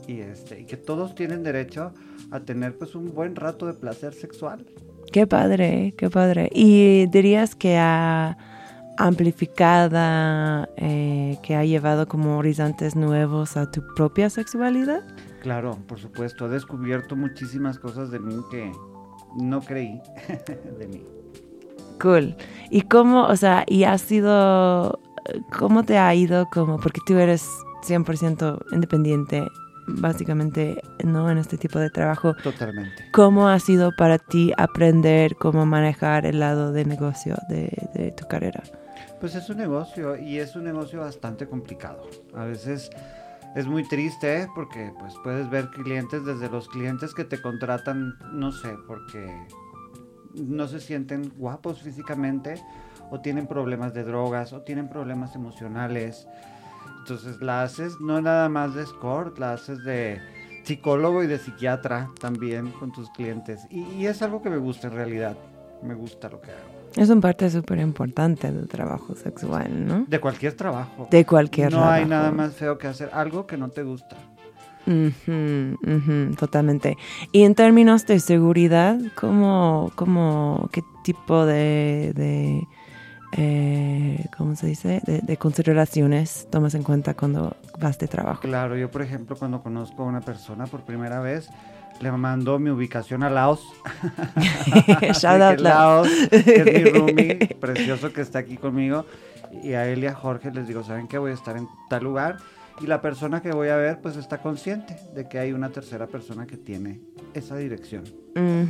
y, 0.06 0.20
este, 0.20 0.60
y 0.60 0.64
que 0.64 0.76
todos 0.76 1.14
tienen 1.14 1.42
derecho 1.42 1.92
a 2.30 2.40
tener 2.40 2.76
pues 2.78 2.94
un 2.94 3.12
buen 3.14 3.36
rato 3.36 3.66
de 3.66 3.74
placer 3.74 4.14
sexual. 4.14 4.66
Qué 5.12 5.26
padre, 5.26 5.94
qué 5.96 6.10
padre. 6.10 6.48
¿Y 6.52 7.06
dirías 7.06 7.54
que 7.54 7.78
ha 7.78 8.36
amplificado, 8.98 10.68
eh, 10.76 11.38
que 11.42 11.56
ha 11.56 11.64
llevado 11.64 12.06
como 12.08 12.38
horizontes 12.38 12.96
nuevos 12.96 13.56
a 13.56 13.70
tu 13.70 13.82
propia 13.94 14.30
sexualidad? 14.30 15.02
Claro, 15.42 15.78
por 15.86 15.98
supuesto, 15.98 16.46
he 16.46 16.48
descubierto 16.48 17.16
muchísimas 17.16 17.78
cosas 17.78 18.10
de 18.10 18.18
mí 18.18 18.36
que 18.50 18.72
no 19.36 19.60
creí 19.60 20.00
de 20.78 20.88
mí. 20.88 21.04
Cool. 22.00 22.36
¿Y 22.70 22.82
cómo, 22.82 23.24
o 23.24 23.36
sea, 23.36 23.64
y 23.66 23.84
ha 23.84 23.96
sido, 23.98 25.00
cómo 25.56 25.84
te 25.84 25.98
ha 25.98 26.14
ido 26.14 26.46
como, 26.52 26.78
porque 26.78 27.00
tú 27.06 27.14
eres 27.16 27.48
100% 27.86 28.58
independiente, 28.72 29.46
básicamente, 29.86 30.82
¿no? 31.04 31.30
En 31.30 31.38
este 31.38 31.56
tipo 31.56 31.78
de 31.78 31.90
trabajo. 31.90 32.34
Totalmente. 32.42 33.04
¿Cómo 33.12 33.48
ha 33.48 33.58
sido 33.60 33.92
para 33.96 34.18
ti 34.18 34.52
aprender 34.56 35.36
cómo 35.36 35.64
manejar 35.64 36.26
el 36.26 36.40
lado 36.40 36.72
de 36.72 36.84
negocio 36.84 37.36
de, 37.48 37.72
de 37.94 38.12
tu 38.12 38.26
carrera? 38.26 38.62
Pues 39.20 39.34
es 39.34 39.48
un 39.48 39.56
negocio 39.56 40.16
y 40.16 40.38
es 40.38 40.56
un 40.56 40.64
negocio 40.64 41.00
bastante 41.00 41.48
complicado. 41.48 42.02
A 42.34 42.44
veces 42.44 42.90
es 43.54 43.66
muy 43.66 43.88
triste 43.88 44.42
¿eh? 44.42 44.48
porque 44.54 44.92
pues 44.98 45.14
puedes 45.24 45.48
ver 45.48 45.70
clientes 45.70 46.24
desde 46.24 46.50
los 46.50 46.68
clientes 46.68 47.14
que 47.14 47.24
te 47.24 47.40
contratan, 47.40 48.14
no 48.32 48.52
sé, 48.52 48.74
porque 48.86 49.46
no 50.34 50.68
se 50.68 50.80
sienten 50.80 51.32
guapos 51.38 51.80
físicamente 51.82 52.62
o 53.10 53.20
tienen 53.20 53.46
problemas 53.46 53.94
de 53.94 54.04
drogas 54.04 54.52
o 54.52 54.60
tienen 54.60 54.88
problemas 54.88 55.34
emocionales. 55.34 56.28
Entonces 56.98 57.40
la 57.40 57.62
haces 57.62 57.98
no 58.00 58.20
nada 58.20 58.50
más 58.50 58.74
de 58.74 58.82
escort, 58.82 59.38
la 59.38 59.54
haces 59.54 59.82
de 59.84 60.20
psicólogo 60.64 61.22
y 61.22 61.26
de 61.26 61.38
psiquiatra 61.38 62.10
también 62.20 62.72
con 62.72 62.92
tus 62.92 63.08
clientes. 63.10 63.66
Y, 63.70 63.84
y 63.94 64.06
es 64.06 64.20
algo 64.20 64.42
que 64.42 64.50
me 64.50 64.58
gusta 64.58 64.88
en 64.88 64.94
realidad. 64.94 65.36
Me 65.82 65.94
gusta 65.94 66.28
lo 66.28 66.40
que 66.40 66.50
hago. 66.50 66.75
Es 66.96 67.10
una 67.10 67.20
parte 67.20 67.50
súper 67.50 67.78
importante 67.80 68.50
del 68.50 68.66
trabajo 68.68 69.14
sexual, 69.14 69.86
¿no? 69.86 70.04
De 70.08 70.18
cualquier 70.18 70.54
trabajo. 70.54 71.08
De 71.10 71.24
cualquier 71.26 71.70
No 71.72 71.80
hay 71.88 72.04
trabajo. 72.06 72.08
nada 72.08 72.30
más 72.32 72.54
feo 72.54 72.78
que 72.78 72.86
hacer 72.86 73.10
algo 73.12 73.46
que 73.46 73.56
no 73.56 73.68
te 73.68 73.82
gusta. 73.82 74.16
Totalmente. 76.38 76.96
Y 77.32 77.42
en 77.44 77.54
términos 77.54 78.06
de 78.06 78.20
seguridad, 78.20 78.98
¿cómo, 79.14 79.90
cómo 79.94 80.68
qué 80.72 80.82
tipo 81.02 81.44
de, 81.44 82.12
de 82.14 82.66
eh, 83.36 84.24
¿cómo 84.36 84.54
se 84.56 84.66
dice? 84.68 85.00
De, 85.04 85.20
de 85.20 85.36
consideraciones 85.36 86.48
tomas 86.50 86.74
en 86.74 86.82
cuenta 86.82 87.14
cuando 87.14 87.56
vas 87.80 87.98
de 87.98 88.08
trabajo? 88.08 88.40
Claro, 88.42 88.76
yo 88.76 88.90
por 88.90 89.02
ejemplo 89.02 89.36
cuando 89.36 89.62
conozco 89.62 90.02
a 90.02 90.06
una 90.06 90.20
persona 90.20 90.66
por 90.66 90.82
primera 90.82 91.20
vez, 91.20 91.48
le 92.00 92.12
mando 92.12 92.58
mi 92.58 92.70
ubicación 92.70 93.22
a 93.22 93.30
Laos. 93.30 93.64
Shout 95.20 95.40
out 95.40 95.56
que 95.56 95.62
Laos. 95.62 96.08
que 96.30 96.54
es 96.56 96.64
mi 96.64 96.90
roomie 96.90 97.56
precioso 97.60 98.12
que 98.12 98.20
está 98.20 98.40
aquí 98.40 98.56
conmigo. 98.56 99.06
Y 99.62 99.72
a 99.72 99.88
él 99.88 100.04
y 100.04 100.06
a 100.06 100.14
Jorge 100.14 100.50
les 100.50 100.68
digo, 100.68 100.82
¿saben 100.82 101.08
qué? 101.08 101.18
Voy 101.18 101.30
a 101.30 101.34
estar 101.34 101.56
en 101.56 101.68
tal 101.88 102.04
lugar. 102.04 102.38
y 102.80 102.86
la 102.86 103.00
persona 103.00 103.40
que 103.40 103.52
voy 103.52 103.68
a 103.68 103.76
ver 103.76 104.00
pues 104.02 104.16
está 104.16 104.42
consciente 104.42 104.96
de 105.14 105.28
que 105.28 105.38
hay 105.38 105.52
una 105.52 105.70
tercera 105.70 106.06
persona 106.06 106.46
que 106.46 106.56
tiene 106.56 107.00
esa 107.34 107.56
dirección. 107.56 108.04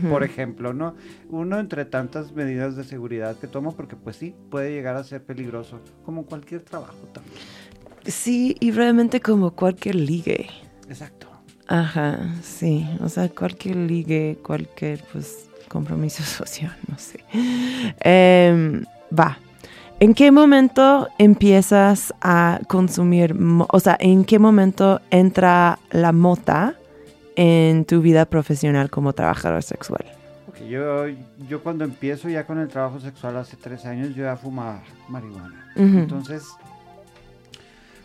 Por 0.08 0.22
ejemplo, 0.22 0.72
¿no? 0.72 0.94
Uno 1.28 1.58
entre 1.58 1.84
tantas 1.86 2.30
medidas 2.30 2.76
de 2.76 2.84
seguridad 2.84 3.36
que 3.36 3.48
tomo, 3.48 3.74
porque 3.74 3.96
pues 3.96 4.14
sí, 4.14 4.32
puede 4.48 4.70
llegar 4.70 4.94
a 4.94 5.02
ser 5.02 5.24
peligroso, 5.24 5.80
como 6.04 6.24
cualquier 6.24 6.62
trabajo 6.62 7.08
también. 7.12 7.34
Sí, 8.04 8.54
y 8.60 8.70
realmente 8.70 9.20
como 9.20 9.56
cualquier 9.56 9.96
ligue. 9.96 10.46
Exacto. 10.88 11.35
Ajá, 11.68 12.34
sí. 12.42 12.88
O 13.02 13.08
sea, 13.08 13.28
cualquier 13.28 13.76
ligue, 13.76 14.38
cualquier 14.42 15.02
pues 15.12 15.48
compromiso 15.68 16.22
social, 16.24 16.76
no 16.88 16.98
sé. 16.98 17.20
Em, 18.00 18.84
va. 19.16 19.38
¿En 19.98 20.12
qué 20.12 20.30
momento 20.30 21.08
empiezas 21.18 22.12
a 22.20 22.60
consumir, 22.68 23.34
o 23.68 23.80
sea, 23.80 23.96
en 23.98 24.26
qué 24.26 24.38
momento 24.38 25.00
entra 25.10 25.78
la 25.90 26.12
mota 26.12 26.74
en 27.34 27.86
tu 27.86 28.02
vida 28.02 28.26
profesional 28.26 28.90
como 28.90 29.14
trabajador 29.14 29.62
sexual? 29.62 30.04
Ok, 30.48 30.66
yo, 30.68 31.06
yo 31.48 31.62
cuando 31.62 31.84
empiezo 31.84 32.28
ya 32.28 32.44
con 32.44 32.58
el 32.58 32.68
trabajo 32.68 33.00
sexual 33.00 33.38
hace 33.38 33.56
tres 33.56 33.86
años, 33.86 34.14
yo 34.14 34.24
ya 34.24 34.36
fumaba 34.36 34.82
marihuana. 35.08 35.72
Entonces, 35.76 36.44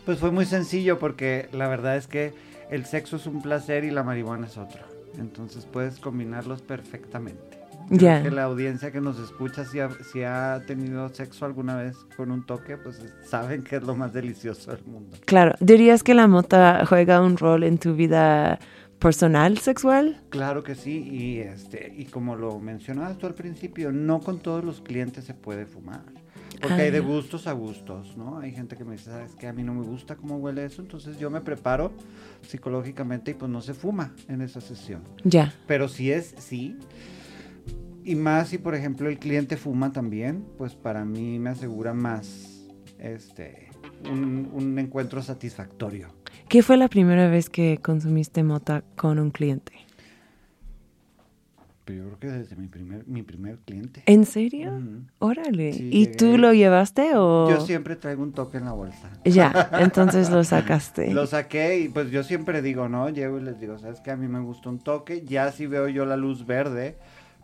pues 0.06 0.18
fue 0.18 0.30
muy 0.30 0.46
sencillo 0.46 0.98
porque 0.98 1.50
la 1.52 1.68
verdad 1.68 1.96
es 1.96 2.06
que 2.06 2.32
el 2.72 2.86
sexo 2.86 3.16
es 3.16 3.26
un 3.26 3.42
placer 3.42 3.84
y 3.84 3.90
la 3.90 4.02
marihuana 4.02 4.46
es 4.46 4.56
otro. 4.56 4.80
Entonces 5.18 5.66
puedes 5.66 5.98
combinarlos 6.00 6.62
perfectamente. 6.62 7.58
Creo 7.88 8.00
Ya. 8.00 8.22
Que 8.22 8.30
la 8.30 8.44
audiencia 8.44 8.90
que 8.90 9.02
nos 9.02 9.18
escucha, 9.18 9.66
si 9.66 9.78
ha, 9.78 9.90
si 10.10 10.22
ha 10.22 10.62
tenido 10.66 11.08
sexo 11.10 11.44
alguna 11.44 11.76
vez 11.76 11.96
con 12.16 12.30
un 12.30 12.46
toque, 12.46 12.78
pues 12.78 13.02
saben 13.24 13.62
que 13.62 13.76
es 13.76 13.82
lo 13.82 13.94
más 13.94 14.14
delicioso 14.14 14.70
del 14.70 14.84
mundo. 14.86 15.18
Claro, 15.26 15.54
¿dirías 15.60 16.02
que 16.02 16.14
la 16.14 16.26
mota 16.28 16.86
juega 16.86 17.20
un 17.20 17.36
rol 17.36 17.64
en 17.64 17.76
tu 17.76 17.94
vida 17.94 18.58
personal 18.98 19.58
sexual? 19.58 20.22
Claro 20.30 20.62
que 20.62 20.74
sí, 20.74 21.06
y 21.10 21.40
este, 21.40 21.92
y 21.94 22.06
como 22.06 22.36
lo 22.36 22.58
mencionabas 22.58 23.18
tú 23.18 23.26
al 23.26 23.34
principio, 23.34 23.92
no 23.92 24.20
con 24.20 24.38
todos 24.38 24.64
los 24.64 24.80
clientes 24.80 25.24
se 25.24 25.34
puede 25.34 25.66
fumar. 25.66 26.04
Porque 26.60 26.74
Ah, 26.74 26.84
hay 26.84 26.90
de 26.90 27.00
ya. 27.00 27.06
gustos 27.06 27.46
a 27.46 27.52
gustos, 27.52 28.16
¿no? 28.16 28.38
Hay 28.38 28.52
gente 28.52 28.76
que 28.76 28.84
me 28.84 28.92
dice, 28.92 29.10
sabes 29.10 29.34
que 29.34 29.46
a 29.46 29.52
mí 29.52 29.62
no 29.64 29.74
me 29.74 29.82
gusta 29.82 30.16
cómo 30.16 30.36
huele 30.36 30.64
eso, 30.64 30.82
entonces 30.82 31.18
yo 31.18 31.30
me 31.30 31.40
preparo 31.40 31.92
psicológicamente 32.46 33.32
y 33.32 33.34
pues 33.34 33.50
no 33.50 33.60
se 33.60 33.74
fuma 33.74 34.14
en 34.28 34.42
esa 34.42 34.60
sesión. 34.60 35.02
Ya. 35.24 35.54
Pero 35.66 35.88
si 35.88 36.10
es, 36.12 36.34
sí. 36.38 36.76
Y 38.04 38.14
más 38.16 38.48
si, 38.48 38.58
por 38.58 38.74
ejemplo, 38.74 39.08
el 39.08 39.18
cliente 39.18 39.56
fuma 39.56 39.92
también, 39.92 40.44
pues 40.58 40.74
para 40.74 41.04
mí 41.04 41.38
me 41.38 41.50
asegura 41.50 41.94
más 41.94 42.66
este, 42.98 43.68
un, 44.10 44.50
un 44.52 44.78
encuentro 44.78 45.22
satisfactorio. 45.22 46.08
¿Qué 46.48 46.62
fue 46.62 46.76
la 46.76 46.88
primera 46.88 47.28
vez 47.28 47.48
que 47.48 47.78
consumiste 47.80 48.42
mota 48.42 48.82
con 48.96 49.18
un 49.18 49.30
cliente? 49.30 49.72
Pero 51.84 52.04
yo 52.04 52.08
creo 52.10 52.18
que 52.20 52.38
desde 52.38 52.54
mi 52.56 52.68
primer, 52.68 53.06
mi 53.08 53.22
primer 53.22 53.58
cliente. 53.58 54.02
¿En 54.06 54.24
serio? 54.24 54.70
Órale. 55.18 55.72
Sí, 55.72 55.88
¿Y 55.92 56.04
llegué. 56.06 56.16
tú 56.16 56.38
lo 56.38 56.52
llevaste 56.52 57.16
o...? 57.16 57.48
Yo 57.50 57.60
siempre 57.66 57.96
traigo 57.96 58.22
un 58.22 58.32
toque 58.32 58.58
en 58.58 58.66
la 58.66 58.72
bolsa. 58.72 59.10
Ya, 59.24 59.68
entonces 59.80 60.30
lo 60.30 60.44
sacaste. 60.44 61.12
Lo 61.12 61.26
saqué 61.26 61.80
y 61.80 61.88
pues 61.88 62.10
yo 62.12 62.22
siempre 62.22 62.62
digo, 62.62 62.88
¿no? 62.88 63.08
Llego 63.08 63.38
y 63.38 63.42
les 63.42 63.58
digo, 63.58 63.78
¿sabes 63.78 64.00
qué? 64.00 64.12
A 64.12 64.16
mí 64.16 64.28
me 64.28 64.38
gusta 64.40 64.68
un 64.68 64.78
toque. 64.78 65.24
Ya 65.26 65.50
si 65.50 65.66
veo 65.66 65.88
yo 65.88 66.04
la 66.06 66.16
luz 66.16 66.46
verde 66.46 66.96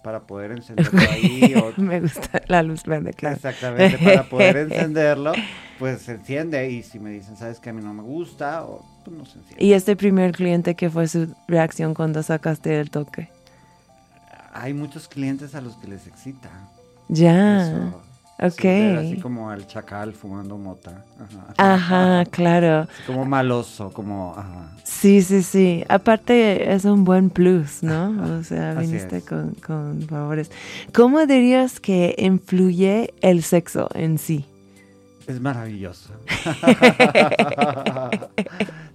para 0.05 0.21
poder 0.29 0.53
encenderlo 0.53 1.01
ahí. 1.11 1.53
o- 1.57 1.73
Me 1.81 2.01
gusta 2.01 2.41
la 2.47 2.63
luz 2.63 2.85
verde, 2.85 3.13
claro. 3.15 3.35
Exactamente, 3.35 3.99
para 3.99 4.23
poder 4.29 4.57
encenderlo, 4.59 5.33
pues 5.81 6.03
se 6.03 6.13
enciende. 6.13 6.71
Y 6.71 6.85
si 6.85 7.01
me 7.01 7.11
dicen, 7.11 7.37
¿sabes 7.37 7.59
qué? 7.59 7.71
A 7.71 7.73
mí 7.73 7.83
no 7.83 7.93
me 7.93 8.03
gusta, 8.05 8.65
o 8.65 8.85
pues 9.05 9.17
no 9.17 9.25
se 9.27 9.39
enciende. 9.41 9.65
¿Y 9.65 9.73
este 9.73 9.97
primer 9.97 10.31
cliente 10.31 10.77
qué 10.77 10.89
fue 10.91 11.09
su 11.09 11.35
reacción 11.49 11.93
cuando 11.95 12.23
sacaste 12.23 12.79
el 12.79 12.91
toque? 12.91 13.29
Hay 14.53 14.75
muchos 14.75 15.09
clientes 15.09 15.55
a 15.55 15.61
los 15.61 15.77
que 15.77 15.89
les 15.89 16.07
excita. 16.07 16.51
Ya. 17.09 17.67
eso. 17.67 18.03
ok. 18.39 18.65
Así 18.99 19.19
como 19.21 19.51
al 19.51 19.67
chacal 19.67 20.13
fumando 20.13 20.59
mota. 20.59 21.05
Ajá. 21.57 21.75
Ajá, 21.75 22.25
claro. 22.31 22.89
Así 22.91 23.03
como 23.07 23.25
maloso, 23.25 23.93
como... 23.93 24.35
Ajá. 24.37 24.73
Sí, 24.85 25.23
sí, 25.23 25.43
sí. 25.43 25.85
Aparte 25.89 26.73
es 26.73 26.85
un 26.85 27.05
buen 27.05 27.31
plus, 27.31 27.83
¿no? 27.83 28.39
O 28.39 28.43
sea, 28.43 28.75
viniste 28.75 29.23
con, 29.23 29.55
con 29.55 30.03
favores. 30.03 30.51
¿Cómo 30.93 31.25
dirías 31.27 31.81
que 31.81 32.15
influye 32.19 33.15
el 33.21 33.43
sexo 33.43 33.89
en 33.95 34.19
sí? 34.19 34.45
Es 35.27 35.41
maravilloso. 35.41 36.15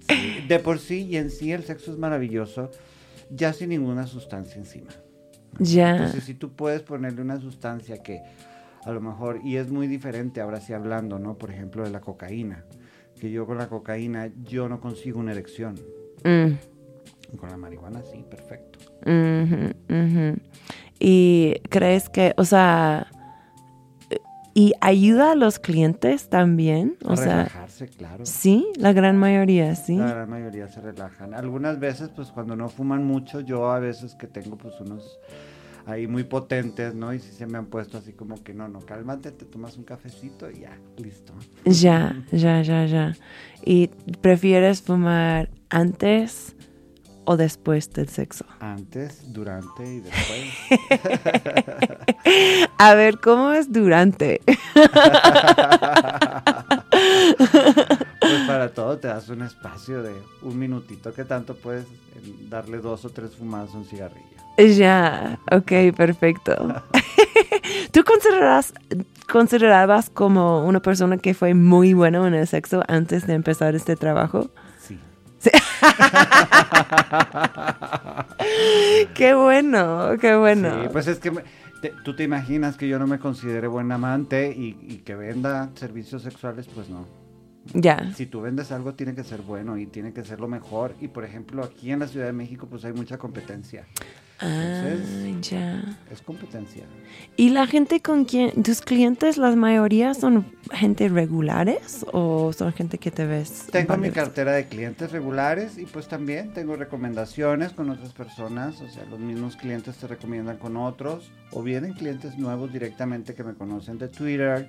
Sí, 0.06 0.44
de 0.46 0.58
por 0.58 0.80
sí 0.80 1.06
y 1.06 1.16
en 1.16 1.30
sí 1.30 1.50
el 1.50 1.64
sexo 1.64 1.90
es 1.90 1.98
maravilloso, 1.98 2.70
ya 3.30 3.54
sin 3.54 3.70
ninguna 3.70 4.06
sustancia 4.06 4.56
encima. 4.56 4.90
Ya. 5.58 5.96
Entonces, 5.96 6.24
si 6.24 6.34
tú 6.34 6.50
puedes 6.52 6.82
ponerle 6.82 7.22
una 7.22 7.38
sustancia 7.38 8.02
que 8.02 8.22
a 8.84 8.92
lo 8.92 9.00
mejor, 9.00 9.40
y 9.42 9.56
es 9.56 9.70
muy 9.70 9.86
diferente 9.86 10.40
ahora 10.40 10.60
sí 10.60 10.72
hablando, 10.72 11.18
¿no? 11.18 11.38
Por 11.38 11.50
ejemplo, 11.50 11.84
de 11.84 11.90
la 11.90 12.00
cocaína, 12.00 12.64
que 13.18 13.30
yo 13.30 13.46
con 13.46 13.56
la 13.58 13.68
cocaína 13.68 14.30
yo 14.42 14.68
no 14.68 14.80
consigo 14.80 15.20
una 15.20 15.32
erección. 15.32 15.74
Mm. 16.24 17.36
Con 17.36 17.48
la 17.50 17.56
marihuana 17.56 18.02
sí, 18.02 18.24
perfecto. 18.28 18.78
Y 21.00 21.54
crees 21.68 22.08
que, 22.08 22.34
o 22.36 22.44
sea, 22.44 23.08
y 24.54 24.72
ayuda 24.80 25.32
a 25.32 25.34
los 25.34 25.58
clientes 25.58 26.28
también, 26.28 26.96
o 27.04 27.12
A 27.12 27.16
sea, 27.16 27.36
relajarse, 27.38 27.88
claro. 27.88 28.24
sí, 28.24 28.68
la 28.76 28.92
gran 28.92 29.16
mayoría, 29.16 29.74
sí. 29.74 29.96
La 29.96 30.06
gran 30.06 30.30
mayoría 30.30 30.68
se 30.68 30.80
relajan. 30.80 31.34
Algunas 31.34 31.80
veces, 31.80 32.10
pues 32.14 32.28
cuando 32.28 32.54
no 32.54 32.68
fuman 32.68 33.04
mucho, 33.04 33.40
yo 33.40 33.70
a 33.70 33.80
veces 33.80 34.14
que 34.14 34.28
tengo 34.28 34.56
pues 34.56 34.80
unos 34.80 35.18
ahí 35.86 36.06
muy 36.06 36.24
potentes, 36.24 36.94
¿no? 36.94 37.12
Y 37.12 37.20
si 37.20 37.32
se 37.32 37.46
me 37.46 37.58
han 37.58 37.66
puesto 37.66 37.98
así 37.98 38.12
como 38.12 38.42
que 38.42 38.54
no, 38.54 38.68
no, 38.68 38.80
cálmate, 38.80 39.32
te 39.32 39.44
tomas 39.44 39.76
un 39.76 39.84
cafecito 39.84 40.50
y 40.50 40.60
ya, 40.60 40.78
listo. 40.96 41.32
Ya, 41.64 42.24
ya, 42.32 42.62
ya, 42.62 42.86
ya. 42.86 43.16
¿Y 43.64 43.88
prefieres 44.20 44.82
fumar 44.82 45.50
antes 45.68 46.56
o 47.24 47.36
después 47.36 47.90
del 47.92 48.08
sexo? 48.08 48.44
Antes, 48.60 49.32
durante 49.32 49.84
y 49.86 50.00
después. 50.00 50.52
A 52.78 52.94
ver, 52.94 53.18
¿cómo 53.18 53.52
es 53.52 53.72
durante? 53.72 54.40
pues 58.20 58.40
para 58.46 58.72
todo 58.72 58.98
te 58.98 59.03
das 59.14 59.28
un 59.28 59.42
espacio 59.42 60.02
de 60.02 60.12
un 60.42 60.58
minutito 60.58 61.12
que 61.12 61.24
tanto 61.24 61.54
puedes 61.56 61.84
eh, 61.84 61.88
darle 62.48 62.78
dos 62.78 63.04
o 63.04 63.10
tres 63.10 63.34
fumadas 63.34 63.74
a 63.74 63.78
un 63.78 63.84
cigarrillo. 63.84 64.24
Ya, 64.56 65.38
ok, 65.50 65.96
perfecto. 65.96 66.52
¿Tú 67.92 68.04
consideras, 68.04 68.72
considerabas 69.30 70.10
como 70.10 70.64
una 70.64 70.80
persona 70.80 71.16
que 71.18 71.34
fue 71.34 71.54
muy 71.54 71.92
bueno 71.94 72.26
en 72.26 72.34
el 72.34 72.46
sexo 72.46 72.82
antes 72.88 73.26
de 73.26 73.34
empezar 73.34 73.74
este 73.74 73.96
trabajo? 73.96 74.50
Sí. 74.78 74.98
Qué 79.14 79.34
bueno, 79.34 80.10
qué 80.20 80.36
bueno. 80.36 80.82
Sí, 80.82 80.88
pues 80.92 81.06
es 81.06 81.18
que 81.18 81.30
me- 81.30 81.42
te- 81.80 81.92
tú 82.04 82.14
te 82.16 82.22
imaginas 82.24 82.76
que 82.76 82.88
yo 82.88 82.98
no 82.98 83.06
me 83.06 83.18
considere 83.18 83.66
buen 83.68 83.90
amante 83.92 84.50
y, 84.56 84.76
y 84.82 84.98
que 85.04 85.14
venda 85.14 85.70
servicios 85.74 86.22
sexuales, 86.22 86.66
pues 86.74 86.88
no. 86.88 87.06
Ya, 87.72 88.12
Si 88.14 88.26
tú 88.26 88.42
vendes 88.42 88.70
algo 88.72 88.94
tiene 88.94 89.14
que 89.14 89.24
ser 89.24 89.40
bueno 89.42 89.78
y 89.78 89.86
tiene 89.86 90.12
que 90.12 90.22
ser 90.24 90.38
lo 90.40 90.48
mejor. 90.48 90.94
Y 91.00 91.08
por 91.08 91.24
ejemplo, 91.24 91.64
aquí 91.64 91.90
en 91.90 92.00
la 92.00 92.08
Ciudad 92.08 92.26
de 92.26 92.32
México 92.32 92.66
pues 92.68 92.84
hay 92.84 92.92
mucha 92.92 93.16
competencia. 93.16 93.86
ah, 94.40 94.82
Entonces- 94.84 95.48
ya. 95.50 95.82
Es 96.10 96.20
competencia. 96.20 96.84
¿Y 97.36 97.50
la 97.50 97.66
gente 97.66 98.00
con 98.00 98.24
quien, 98.26 98.62
tus 98.62 98.80
clientes, 98.82 99.38
las 99.38 99.56
mayoría 99.56 100.12
son 100.12 100.44
gente 100.72 101.08
regulares 101.08 102.04
o 102.12 102.52
son 102.52 102.72
gente 102.72 102.98
que 102.98 103.10
te 103.10 103.24
ves? 103.26 103.66
Tengo 103.72 103.96
mi 103.96 104.10
cartera 104.10 104.52
de 104.52 104.66
clientes 104.66 105.10
regulares 105.12 105.78
y 105.78 105.86
pues 105.86 106.06
también 106.08 106.52
tengo 106.52 106.76
recomendaciones 106.76 107.72
con 107.72 107.88
otras 107.90 108.12
personas. 108.12 108.80
O 108.82 108.88
sea, 108.90 109.04
los 109.06 109.18
mismos 109.20 109.56
clientes 109.56 109.96
te 109.96 110.06
recomiendan 110.06 110.58
con 110.58 110.76
otros. 110.76 111.30
O 111.52 111.62
vienen 111.62 111.92
clientes 111.94 112.36
nuevos 112.36 112.72
directamente 112.72 113.34
que 113.34 113.44
me 113.44 113.54
conocen 113.54 113.96
de 113.98 114.08
Twitter, 114.08 114.68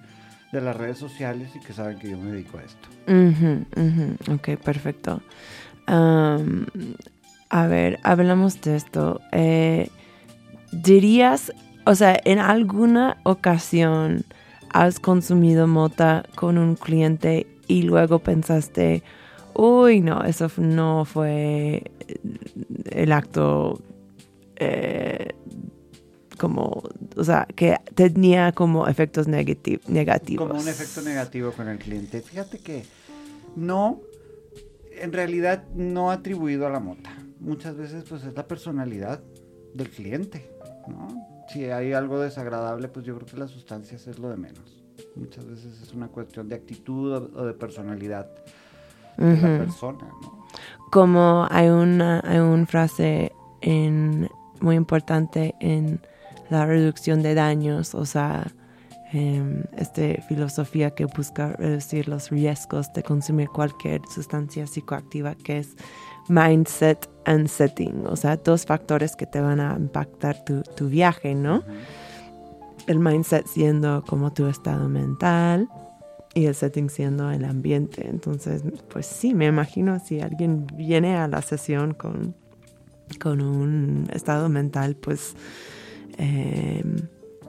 de 0.56 0.62
las 0.62 0.76
redes 0.76 0.98
sociales 0.98 1.50
y 1.56 1.60
que 1.60 1.74
saben 1.74 2.00
que 2.00 2.10
yo 2.10 2.18
me 2.18 2.32
dedico 2.32 2.58
a 2.58 2.64
esto. 2.64 2.88
Ujú, 3.08 4.34
Ok, 4.36 4.58
perfecto. 4.64 5.22
A 5.88 7.68
ver, 7.68 8.00
hablamos 8.04 8.62
de 8.62 8.76
esto. 8.76 9.22
Eh, 9.32 9.90
¿Dirías, 10.72 11.54
o 11.86 11.96
sea, 11.96 12.20
en 12.26 12.40
alguna 12.40 13.18
ocasión 13.24 14.24
has 14.72 15.00
consumido 15.00 15.68
mota 15.68 16.26
con 16.36 16.58
un 16.58 16.76
cliente 16.76 17.48
y 17.68 17.84
luego 17.84 18.20
pensaste, 18.20 19.04
uy, 19.54 20.02
no, 20.02 20.24
eso 20.24 20.50
no 20.58 21.06
fue 21.06 21.92
el 22.92 23.12
acto 23.12 23.80
eh, 24.58 25.34
como, 26.36 26.84
o 27.16 27.24
sea, 27.24 27.48
que 27.56 27.78
tenía 27.94 28.52
como 28.52 28.88
efectos 28.88 29.28
negati- 29.28 29.80
negativos? 29.88 30.48
Como 30.48 30.60
un 30.60 30.68
efecto 30.68 31.02
negativo 31.02 31.52
con 31.52 31.68
el 31.68 31.78
cliente. 31.78 32.22
Fíjate 32.22 32.60
que 32.60 32.84
no, 33.56 34.00
en 35.00 35.14
realidad 35.14 35.64
no 35.74 36.12
atribuido 36.12 36.68
a 36.68 36.70
la 36.70 36.80
mota. 36.80 37.12
Muchas 37.40 37.76
veces 37.76 38.04
pues 38.08 38.24
es 38.24 38.34
la 38.34 38.48
personalidad 38.48 39.22
del 39.74 39.90
cliente, 39.90 40.50
¿no? 40.88 41.08
Si 41.52 41.66
hay 41.66 41.94
algo 41.94 42.20
desagradable, 42.20 42.88
pues 42.88 43.06
yo 43.06 43.16
creo 43.16 43.28
que 43.28 43.38
las 43.38 43.52
sustancias 43.52 44.08
es 44.08 44.18
lo 44.20 44.30
de 44.30 44.38
menos. 44.38 44.84
Muchas 45.16 45.46
veces 45.46 45.82
es 45.82 45.94
una 45.94 46.08
cuestión 46.08 46.48
de 46.48 46.56
actitud 46.56 47.14
o 47.14 47.46
de 47.46 47.54
personalidad 47.54 48.30
de 49.18 49.36
la 49.36 49.60
persona, 49.60 50.08
¿no? 50.22 50.46
Como 50.92 51.48
hay 51.50 51.68
una, 51.68 52.22
hay 52.26 52.40
una 52.40 52.66
frase 52.66 53.32
en, 53.62 54.30
muy 54.62 54.76
importante 54.76 55.56
en 55.60 56.00
la 56.50 56.66
reducción 56.66 57.22
de 57.22 57.34
daños, 57.34 57.96
o 57.96 58.06
sea, 58.06 58.48
eh, 59.14 59.64
esta 59.78 60.22
filosofía 60.28 60.92
que 60.92 61.06
busca 61.06 61.54
reducir 61.54 62.08
los 62.08 62.30
riesgos 62.30 62.92
de 62.94 63.04
consumir 63.04 63.50
cualquier 63.50 64.02
sustancia 64.14 64.68
psicoactiva, 64.68 65.36
que 65.36 65.60
es 65.60 65.76
mindset 66.28 67.10
and 67.26 67.48
setting, 67.48 68.06
o 68.08 68.16
sea, 68.16 68.38
dos 68.38 68.66
factores 68.66 69.16
que 69.16 69.26
te 69.26 69.40
van 69.40 69.60
a 69.60 69.76
impactar 69.78 70.44
tu, 70.44 70.64
tu 70.64 70.90
viaje, 70.90 71.36
¿no? 71.36 71.64
El 72.88 73.00
mindset 73.00 73.48
siendo 73.48 74.04
como 74.06 74.34
tu 74.34 74.48
estado 74.48 74.90
mental 74.90 75.70
y 76.34 76.48
el 76.48 76.56
setting 76.56 76.90
siendo 76.90 77.32
el 77.32 77.46
ambiente. 77.46 78.08
Entonces, 78.08 78.64
pues 78.90 79.06
sí, 79.06 79.34
me 79.34 79.46
imagino 79.46 80.00
si 80.00 80.20
alguien 80.20 80.68
viene 80.76 81.16
a 81.16 81.28
la 81.28 81.42
sesión 81.42 81.94
con, 81.94 82.36
con 83.22 83.42
un 83.42 84.10
estado 84.12 84.50
mental, 84.50 84.96
pues 84.96 85.36
eh, 86.18 86.84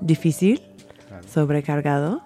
difícil, 0.00 0.62
sobrecargado, 1.32 2.22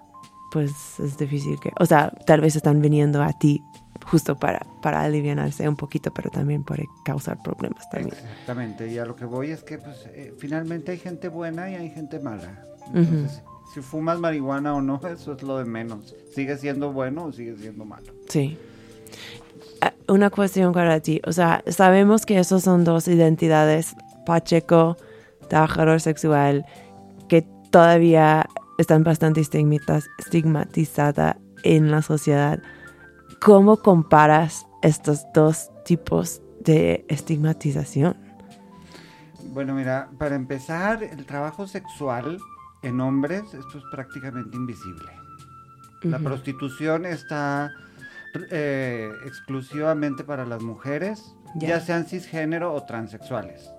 pues 0.51 0.71
es 0.99 1.17
difícil 1.17 1.59
que, 1.59 1.71
o 1.79 1.85
sea, 1.85 2.11
tal 2.25 2.41
vez 2.41 2.55
están 2.55 2.81
viniendo 2.81 3.21
a 3.23 3.31
ti 3.33 3.61
justo 4.05 4.35
para, 4.35 4.65
para 4.81 5.01
aliviarse 5.01 5.67
un 5.67 5.75
poquito, 5.75 6.11
pero 6.13 6.29
también 6.29 6.63
puede 6.63 6.87
causar 7.05 7.41
problemas 7.41 7.89
también. 7.89 8.13
Exactamente, 8.13 8.87
y 8.87 8.97
a 8.97 9.05
lo 9.05 9.15
que 9.15 9.25
voy 9.25 9.51
es 9.51 9.63
que 9.63 9.77
pues 9.77 10.05
eh, 10.07 10.33
finalmente 10.37 10.91
hay 10.91 10.97
gente 10.97 11.29
buena 11.29 11.69
y 11.71 11.75
hay 11.75 11.89
gente 11.89 12.19
mala. 12.19 12.65
Entonces, 12.93 13.41
si 13.73 13.81
fumas 13.81 14.19
marihuana 14.19 14.75
o 14.75 14.81
no, 14.81 14.99
eso 15.07 15.33
es 15.33 15.43
lo 15.43 15.57
de 15.57 15.65
menos. 15.65 16.15
¿Sigue 16.33 16.57
siendo 16.57 16.91
bueno 16.91 17.25
o 17.25 17.31
sigue 17.31 17.55
siendo 17.57 17.85
malo? 17.85 18.11
Sí. 18.27 18.57
Ah, 19.81 19.93
una 20.07 20.29
cuestión 20.29 20.73
para 20.73 20.99
ti, 20.99 21.21
o 21.25 21.31
sea, 21.31 21.63
sabemos 21.67 22.25
que 22.25 22.37
esos 22.37 22.63
son 22.63 22.83
dos 22.83 23.07
identidades, 23.07 23.95
Pacheco, 24.25 24.97
trabajador 25.51 25.99
sexual, 25.99 26.65
que 27.27 27.45
todavía 27.71 28.47
están 28.77 29.03
bastante 29.03 29.41
estigmatizadas 29.41 31.35
en 31.63 31.91
la 31.91 32.01
sociedad. 32.01 32.61
¿Cómo 33.41 33.77
comparas 33.77 34.65
estos 34.81 35.25
dos 35.33 35.69
tipos 35.83 36.41
de 36.61 37.05
estigmatización? 37.09 38.15
Bueno, 39.53 39.75
mira, 39.75 40.09
para 40.17 40.35
empezar, 40.35 41.03
el 41.03 41.25
trabajo 41.25 41.67
sexual 41.67 42.39
en 42.81 43.01
hombres 43.01 43.43
esto 43.53 43.77
es 43.77 43.83
prácticamente 43.91 44.55
invisible. 44.55 45.11
La 46.03 46.17
prostitución 46.17 47.05
está 47.05 47.71
eh, 48.49 49.11
exclusivamente 49.25 50.23
para 50.23 50.45
las 50.45 50.63
mujeres, 50.63 51.35
ya 51.55 51.79
sean 51.81 52.05
cisgénero 52.05 52.73
o 52.73 52.83
transexuales. 52.85 53.69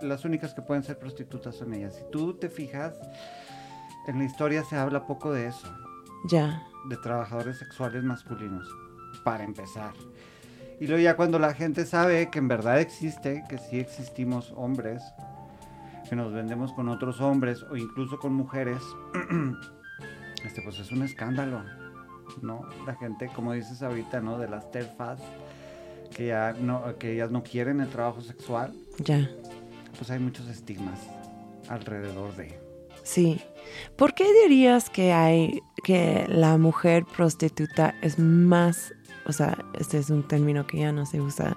Las 0.00 0.24
únicas 0.24 0.54
que 0.54 0.62
pueden 0.62 0.82
ser 0.82 0.98
prostitutas 0.98 1.56
son 1.56 1.74
ellas. 1.74 1.96
Si 1.96 2.02
tú 2.10 2.34
te 2.34 2.48
fijas, 2.48 2.94
en 4.06 4.18
la 4.18 4.24
historia 4.24 4.64
se 4.64 4.76
habla 4.76 5.06
poco 5.06 5.32
de 5.32 5.46
eso. 5.46 5.68
Ya. 6.26 6.62
De 6.88 6.96
trabajadores 6.96 7.58
sexuales 7.58 8.02
masculinos, 8.04 8.68
para 9.24 9.44
empezar. 9.44 9.92
Y 10.80 10.86
luego 10.86 11.02
ya 11.02 11.16
cuando 11.16 11.38
la 11.38 11.54
gente 11.54 11.86
sabe 11.86 12.30
que 12.30 12.38
en 12.38 12.48
verdad 12.48 12.80
existe, 12.80 13.44
que 13.48 13.58
sí 13.58 13.78
existimos 13.78 14.52
hombres, 14.56 15.02
que 16.08 16.16
nos 16.16 16.32
vendemos 16.32 16.72
con 16.72 16.88
otros 16.88 17.20
hombres 17.20 17.62
o 17.62 17.76
incluso 17.76 18.18
con 18.18 18.34
mujeres, 18.34 18.82
este 20.44 20.62
pues 20.62 20.78
es 20.80 20.90
un 20.90 21.02
escándalo, 21.02 21.62
¿no? 22.42 22.62
La 22.86 22.94
gente, 22.96 23.30
como 23.34 23.52
dices 23.52 23.82
ahorita, 23.82 24.20
¿no? 24.20 24.38
De 24.38 24.48
las 24.48 24.70
terfas, 24.70 25.20
que 26.14 26.26
ya 26.26 26.52
no, 26.52 26.96
que 26.98 27.12
ellas 27.12 27.30
no 27.30 27.42
quieren 27.42 27.80
el 27.80 27.88
trabajo 27.88 28.20
sexual. 28.20 28.74
Ya. 28.98 29.30
Pues 30.04 30.18
hay 30.18 30.22
muchos 30.22 30.46
estigmas 30.48 31.00
alrededor 31.66 32.36
de. 32.36 32.60
Sí. 33.04 33.40
¿Por 33.96 34.12
qué 34.12 34.26
dirías 34.42 34.90
que 34.90 35.14
hay 35.14 35.62
que 35.82 36.26
la 36.28 36.58
mujer 36.58 37.06
prostituta 37.06 37.94
es 38.02 38.18
más, 38.18 38.92
o 39.24 39.32
sea, 39.32 39.56
este 39.80 39.96
es 39.96 40.10
un 40.10 40.28
término 40.28 40.66
que 40.66 40.80
ya 40.80 40.92
no 40.92 41.06
se 41.06 41.22
usa 41.22 41.56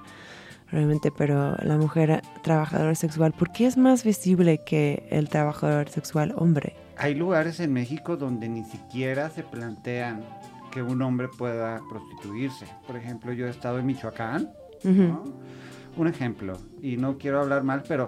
realmente, 0.72 1.12
pero 1.12 1.58
la 1.58 1.76
mujer 1.76 2.22
trabajadora 2.42 2.96
sexual, 2.96 3.34
¿por 3.34 3.52
qué 3.52 3.66
es 3.66 3.76
más 3.76 4.06
visible 4.06 4.64
que 4.66 5.06
el 5.12 5.28
trabajador 5.28 5.90
sexual 5.90 6.34
hombre? 6.38 6.74
Hay 6.96 7.16
lugares 7.16 7.60
en 7.60 7.74
México 7.74 8.16
donde 8.16 8.48
ni 8.48 8.64
siquiera 8.64 9.30
se 9.30 9.44
plantean 9.44 10.24
que 10.72 10.82
un 10.82 11.02
hombre 11.02 11.28
pueda 11.28 11.82
prostituirse. 11.90 12.66
Por 12.88 12.96
ejemplo, 12.96 13.34
yo 13.34 13.46
he 13.46 13.50
estado 13.50 13.78
en 13.80 13.88
Michoacán, 13.88 14.54
un 14.86 16.08
ejemplo, 16.08 16.58
y 16.82 16.96
no 16.96 17.18
quiero 17.18 17.42
hablar 17.42 17.64
mal, 17.64 17.84
pero 17.86 18.08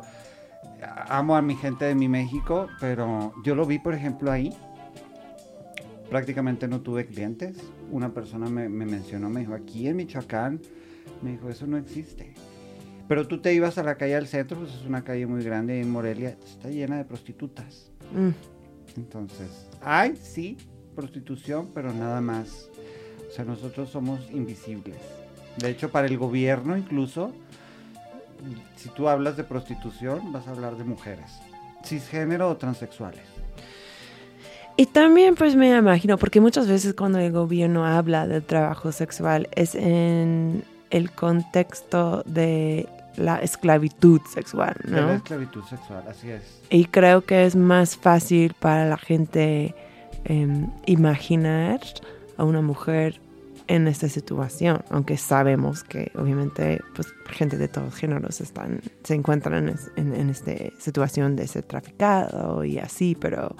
amo 0.82 1.36
a 1.36 1.42
mi 1.42 1.56
gente 1.56 1.86
de 1.86 1.96
mi 1.96 2.08
México, 2.08 2.68
pero 2.80 3.34
yo 3.44 3.56
lo 3.56 3.66
vi, 3.66 3.80
por 3.80 3.94
ejemplo, 3.94 4.32
ahí. 4.32 4.56
Prácticamente 6.10 6.68
no 6.68 6.82
tuve 6.82 7.06
clientes. 7.06 7.58
Una 7.92 8.14
persona 8.14 8.50
me, 8.50 8.68
me 8.68 8.86
mencionó, 8.86 9.30
me 9.30 9.42
dijo, 9.42 9.54
aquí 9.54 9.88
en 9.88 9.98
Michoacán, 9.98 10.60
me 11.22 11.32
dijo, 11.32 11.50
eso 11.50 11.68
no 11.68 11.78
existe. 11.78 12.34
Pero 13.08 13.28
tú 13.28 13.42
te 13.42 13.54
ibas 13.54 13.78
a 13.78 13.84
la 13.84 13.96
calle 13.96 14.16
al 14.16 14.28
centro, 14.28 14.60
pues 14.60 14.74
es 14.74 14.86
una 14.86 15.04
calle 15.04 15.26
muy 15.26 15.44
grande 15.44 15.82
en 15.82 15.90
Morelia, 15.90 16.38
está 16.46 16.70
llena 16.70 16.98
de 16.98 17.06
prostitutas. 17.06 17.92
Mm. 18.14 18.30
Entonces, 18.98 19.68
hay, 19.82 20.16
sí, 20.16 20.58
prostitución, 20.96 21.70
pero 21.74 21.94
nada 21.94 22.22
más. 22.22 22.70
O 23.28 23.32
sea, 23.32 23.46
nosotros 23.46 23.90
somos 23.90 24.30
invisibles. 24.32 24.98
De 25.58 25.70
hecho, 25.70 25.90
para 25.90 26.08
el 26.08 26.18
gobierno 26.18 26.78
incluso, 26.78 27.34
si 28.76 28.90
tú 28.90 29.10
hablas 29.10 29.38
de 29.38 29.44
prostitución, 29.44 30.32
vas 30.32 30.48
a 30.48 30.52
hablar 30.52 30.76
de 30.78 30.84
mujeres, 30.84 31.40
cisgénero 31.84 32.50
o 32.50 32.58
transexuales. 32.58 33.24
Y 34.78 34.86
también 34.86 35.36
pues 35.36 35.56
me 35.56 35.76
imagino, 35.76 36.18
porque 36.18 36.40
muchas 36.40 36.68
veces 36.68 36.94
cuando 36.94 37.20
el 37.20 37.34
gobierno 37.34 37.86
habla 37.86 38.28
del 38.28 38.44
trabajo 38.44 38.94
sexual 38.94 39.50
es 39.56 39.76
en 39.76 40.64
el 40.90 41.12
contexto 41.12 42.24
de 42.26 42.88
la 43.18 43.40
esclavitud 43.40 44.22
sexual, 44.32 44.76
¿no? 44.86 45.08
la 45.08 45.16
esclavitud 45.16 45.64
sexual, 45.66 46.04
así 46.08 46.32
es. 46.32 46.62
Y 46.70 46.86
creo 46.86 47.26
que 47.26 47.46
es 47.46 47.56
más 47.56 47.98
fácil 47.98 48.54
para 48.58 48.88
la 48.88 48.98
gente 48.98 49.76
em, 50.24 50.70
imaginar 50.86 51.82
a 52.38 52.46
una 52.46 52.62
mujer 52.62 53.20
en 53.70 53.88
esta 53.88 54.10
situación, 54.10 54.84
aunque 54.90 55.16
sabemos 55.16 55.84
que 55.84 56.12
obviamente 56.16 56.82
pues 56.96 57.14
gente 57.30 57.56
de 57.56 57.68
todos 57.68 57.94
géneros 57.94 58.42
están 58.42 58.82
se 59.04 59.14
encuentran 59.14 59.70
en, 59.96 60.14
en, 60.14 60.30
esta 60.32 60.54
situación 60.80 61.36
de 61.36 61.48
ser 61.48 61.64
traficado 61.64 62.66
y 62.66 62.80
así, 62.80 63.16
pero 63.16 63.56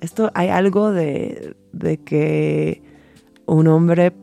esto 0.00 0.30
hay 0.34 0.48
algo 0.48 0.90
de, 0.90 1.54
de 1.72 1.98
que 1.98 2.82
un 3.44 3.68
hombre 3.68 4.14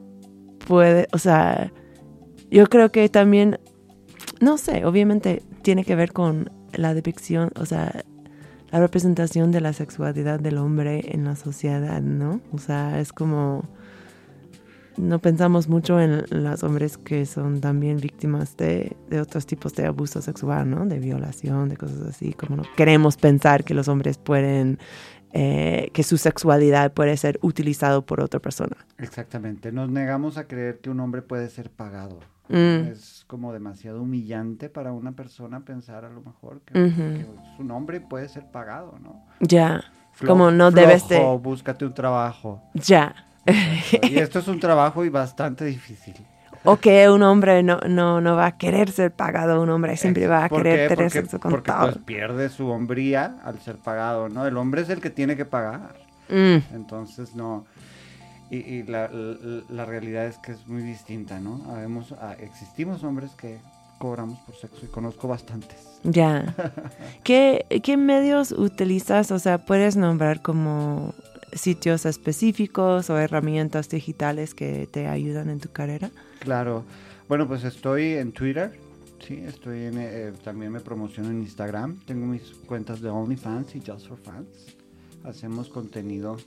puede, 0.67 1.07
o 1.13 1.19
sea, 1.19 1.71
yo 2.49 2.65
creo 2.65 2.91
que 2.91 3.07
también 3.07 3.59
no 4.41 4.57
sé, 4.57 4.83
obviamente 4.83 5.43
tiene 5.61 5.85
que 5.85 5.95
ver 5.95 6.11
con 6.11 6.51
la 6.73 6.95
depicción, 6.95 7.51
o 7.55 7.67
sea, 7.67 8.03
la 8.71 8.79
representación 8.79 9.51
de 9.51 9.61
la 9.61 9.73
sexualidad 9.73 10.39
del 10.39 10.57
hombre 10.57 11.03
en 11.13 11.23
la 11.23 11.35
sociedad, 11.35 12.01
¿no? 12.01 12.41
O 12.51 12.57
sea, 12.57 12.99
es 12.99 13.13
como 13.13 13.69
no 14.97 15.19
pensamos 15.19 15.67
mucho 15.67 15.99
en 15.99 16.23
los 16.29 16.63
hombres 16.63 16.97
que 16.97 17.25
son 17.25 17.61
también 17.61 17.97
víctimas 17.97 18.55
de, 18.57 18.95
otros 19.21 19.45
tipos 19.45 19.73
de 19.73 19.85
abuso 19.85 20.21
sexual, 20.21 20.69
¿no? 20.69 20.85
De 20.85 20.99
violación, 20.99 21.69
de 21.69 21.77
cosas 21.77 22.01
así, 22.01 22.33
como 22.33 22.57
no 22.57 22.63
queremos 22.75 23.17
pensar 23.17 23.63
que 23.63 23.73
los 23.73 23.87
hombres 23.87 24.17
pueden, 24.17 24.79
eh, 25.31 25.89
que 25.93 26.03
su 26.03 26.17
sexualidad 26.17 26.93
puede 26.93 27.17
ser 27.17 27.39
utilizado 27.41 28.05
por 28.05 28.21
otra 28.21 28.39
persona. 28.39 28.77
Exactamente, 28.97 29.71
nos 29.71 29.89
negamos 29.89 30.37
a 30.37 30.47
creer 30.47 30.79
que 30.79 30.89
un 30.89 30.99
hombre 30.99 31.21
puede 31.21 31.49
ser 31.49 31.69
pagado. 31.69 32.19
Mm. 32.49 32.91
Es 32.91 33.23
como 33.27 33.53
demasiado 33.53 34.01
humillante 34.01 34.69
para 34.69 34.91
una 34.91 35.13
persona 35.13 35.63
pensar 35.63 36.03
a 36.03 36.09
lo 36.09 36.21
mejor 36.21 36.61
que, 36.61 37.25
su 37.55 37.63
nombre 37.63 38.01
puede 38.01 38.27
ser 38.27 38.51
pagado, 38.51 38.99
¿no? 39.01 39.25
Ya, 39.39 39.83
como 40.25 40.51
no 40.51 40.69
debes 40.69 41.07
de... 41.07 41.19
búscate 41.41 41.85
un 41.85 41.93
trabajo. 41.93 42.61
Ya. 42.73 43.27
y 44.03 44.17
esto 44.19 44.39
es 44.39 44.47
un 44.47 44.59
trabajo 44.59 45.03
y 45.05 45.09
bastante 45.09 45.65
difícil. 45.65 46.15
O 46.65 46.77
que 46.77 47.09
un 47.09 47.23
hombre 47.23 47.61
no, 47.61 47.79
no, 47.89 48.21
no 48.21 48.37
va 48.37 48.45
a 48.45 48.57
querer 48.57 48.89
ser 48.89 49.11
pagado, 49.11 49.61
un 49.61 49.69
hombre 49.69 49.97
siempre 49.97 50.27
va 50.27 50.45
a 50.45 50.49
querer 50.49 50.87
tener 50.87 51.11
sexo 51.11 51.37
con 51.39 51.51
Porque 51.51 51.73
pues 51.77 51.97
pierde 52.05 52.47
su 52.47 52.69
hombría 52.69 53.35
al 53.43 53.59
ser 53.59 53.75
pagado, 53.77 54.29
¿no? 54.29 54.47
El 54.47 54.55
hombre 54.55 54.81
es 54.83 54.89
el 54.89 55.01
que 55.01 55.09
tiene 55.09 55.35
que 55.35 55.43
pagar. 55.43 55.95
Mm. 56.29 56.73
Entonces, 56.73 57.35
no. 57.35 57.65
Y, 58.49 58.57
y 58.57 58.83
la, 58.83 59.09
la- 59.11 59.63
la 59.67 59.85
realidad 59.85 60.25
es 60.25 60.37
que 60.37 60.53
es 60.53 60.65
muy 60.67 60.83
distinta, 60.83 61.39
¿no? 61.41 61.59
Habemos, 61.69 62.13
ah, 62.21 62.35
existimos 62.39 63.03
hombres 63.03 63.31
que 63.31 63.59
cobramos 63.97 64.39
por 64.39 64.55
sexo 64.55 64.85
y 64.85 64.87
conozco 64.89 65.27
bastantes. 65.27 65.99
Ya. 66.03 66.53
¿Qué, 67.23 67.65
¿Qué 67.83 67.97
medios 67.97 68.51
utilizas? 68.53 69.31
O 69.31 69.39
sea, 69.39 69.57
¿puedes 69.57 69.97
nombrar 69.97 70.41
como 70.41 71.13
sitios 71.55 72.05
específicos 72.05 73.09
o 73.09 73.17
herramientas 73.17 73.89
digitales 73.89 74.53
que 74.53 74.87
te 74.87 75.07
ayudan 75.07 75.49
en 75.49 75.59
tu 75.59 75.69
carrera? 75.71 76.11
Claro. 76.39 76.83
Bueno, 77.27 77.47
pues 77.47 77.63
estoy 77.63 78.13
en 78.13 78.31
Twitter. 78.31 78.77
Sí, 79.25 79.41
estoy 79.45 79.85
en, 79.85 79.97
eh, 79.97 80.33
también 80.43 80.71
me 80.71 80.81
promociono 80.81 81.29
en 81.29 81.41
Instagram. 81.41 81.99
Tengo 82.05 82.25
mis 82.25 82.51
cuentas 82.65 83.01
de 83.01 83.09
OnlyFans 83.09 83.75
y 83.75 83.81
Just 83.85 84.07
for 84.07 84.17
Fans. 84.17 84.75
Hacemos 85.23 85.69
contenido 85.69 86.37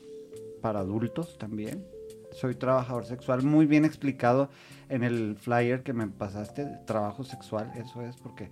para 0.61 0.81
adultos 0.81 1.39
también. 1.39 1.87
Soy 2.33 2.55
trabajador 2.55 3.07
sexual, 3.07 3.43
muy 3.43 3.65
bien 3.65 3.87
explicado 3.87 4.51
en 4.91 5.05
el 5.05 5.37
flyer 5.37 5.83
que 5.83 5.95
me 5.95 6.07
pasaste, 6.07 6.67
trabajo 6.87 7.25
sexual, 7.25 7.73
eso 7.77 8.03
es 8.03 8.17
porque 8.17 8.51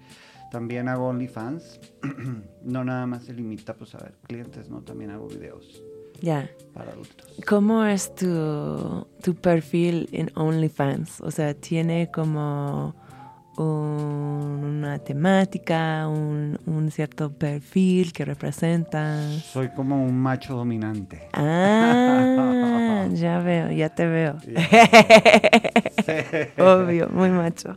también 0.51 0.89
hago 0.89 1.09
OnlyFans. 1.09 1.81
no 2.63 2.83
nada 2.83 3.07
más 3.07 3.25
se 3.25 3.35
limita 3.35 3.75
pues 3.75 3.95
a 3.95 3.99
ver 3.99 4.15
clientes, 4.27 4.71
no, 4.71 4.81
también 4.81 5.11
hago 5.11 5.29
videos 5.29 5.83
Ya. 6.21 6.51
para 6.73 6.93
adultos. 6.93 7.27
¿Cómo 7.47 7.85
es 7.85 8.15
tu, 8.15 9.07
tu 9.23 9.35
perfil 9.35 10.09
en 10.13 10.31
OnlyFans? 10.35 11.21
O 11.21 11.31
sea, 11.31 11.55
¿tiene 11.55 12.11
como 12.11 12.95
un- 13.57 14.63
una 14.65 14.99
temática, 14.99 16.09
un, 16.09 16.59
un 16.67 16.91
cierto 16.91 17.31
perfil 17.33 18.13
que 18.13 18.25
representas? 18.25 19.43
Soy 19.45 19.69
como 19.69 20.05
un 20.05 20.19
macho 20.19 20.57
dominante. 20.57 21.29
Ah, 21.33 23.07
ya 23.13 23.39
veo, 23.39 23.71
ya 23.71 23.89
te 23.89 24.07
veo. 24.07 24.37
Obvio, 26.59 27.09
muy 27.11 27.31
macho. 27.31 27.77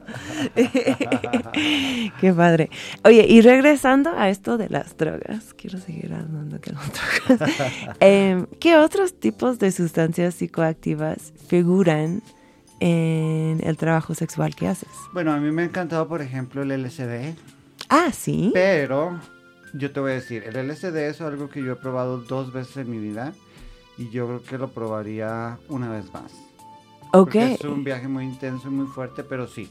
Qué 2.22 2.34
padre. 2.36 2.70
Oye, 3.04 3.26
y 3.28 3.42
regresando 3.42 4.12
a 4.18 4.30
esto 4.30 4.58
de 4.58 4.70
las 4.70 4.98
drogas, 4.98 5.54
quiero 5.56 5.80
seguir 5.80 6.14
hablando 6.14 6.58
de 6.60 6.72
las 6.74 6.92
drogas. 7.28 7.52
¿Qué 8.60 8.78
otros 8.78 9.20
tipos 9.20 9.60
de 9.60 9.72
sustancias 9.72 10.36
psicoactivas 10.36 11.34
figuran 11.48 12.22
en 12.80 13.60
el 13.64 13.78
trabajo 13.78 14.14
sexual 14.16 14.56
que 14.56 14.68
haces? 14.68 14.90
Bueno, 15.14 15.32
a 15.34 15.38
mí 15.40 15.52
me 15.52 15.64
ha 15.64 15.66
encantado, 15.66 16.08
por 16.08 16.22
ejemplo, 16.22 16.62
el 16.62 16.72
LSD, 16.72 17.36
Ah, 17.90 18.12
sí. 18.12 18.52
pero 18.54 19.20
yo 19.74 19.92
te 19.92 20.00
voy 20.00 20.12
a 20.12 20.16
decir, 20.16 20.44
el 20.46 20.56
LSD 20.70 20.96
es 21.10 21.22
algo 21.22 21.50
que 21.50 21.64
yo 21.64 21.74
he 21.74 21.76
probado 21.76 22.20
dos 22.20 22.52
veces 22.54 22.78
en 22.78 22.92
mi 22.92 22.98
vida 23.00 23.34
y 23.98 24.10
yo 24.10 24.28
creo 24.28 24.44
que 24.44 24.58
lo 24.58 24.68
probaría 24.70 25.58
una 25.70 25.90
vez 25.90 26.06
más. 26.14 26.32
Ok. 27.14 27.32
Porque 27.32 27.54
es 27.54 27.62
un 27.62 27.84
viaje 27.84 28.08
muy 28.08 28.26
intenso 28.26 28.68
y 28.68 28.72
muy 28.72 28.88
fuerte, 28.88 29.24
pero 29.24 29.48
sí, 29.48 29.70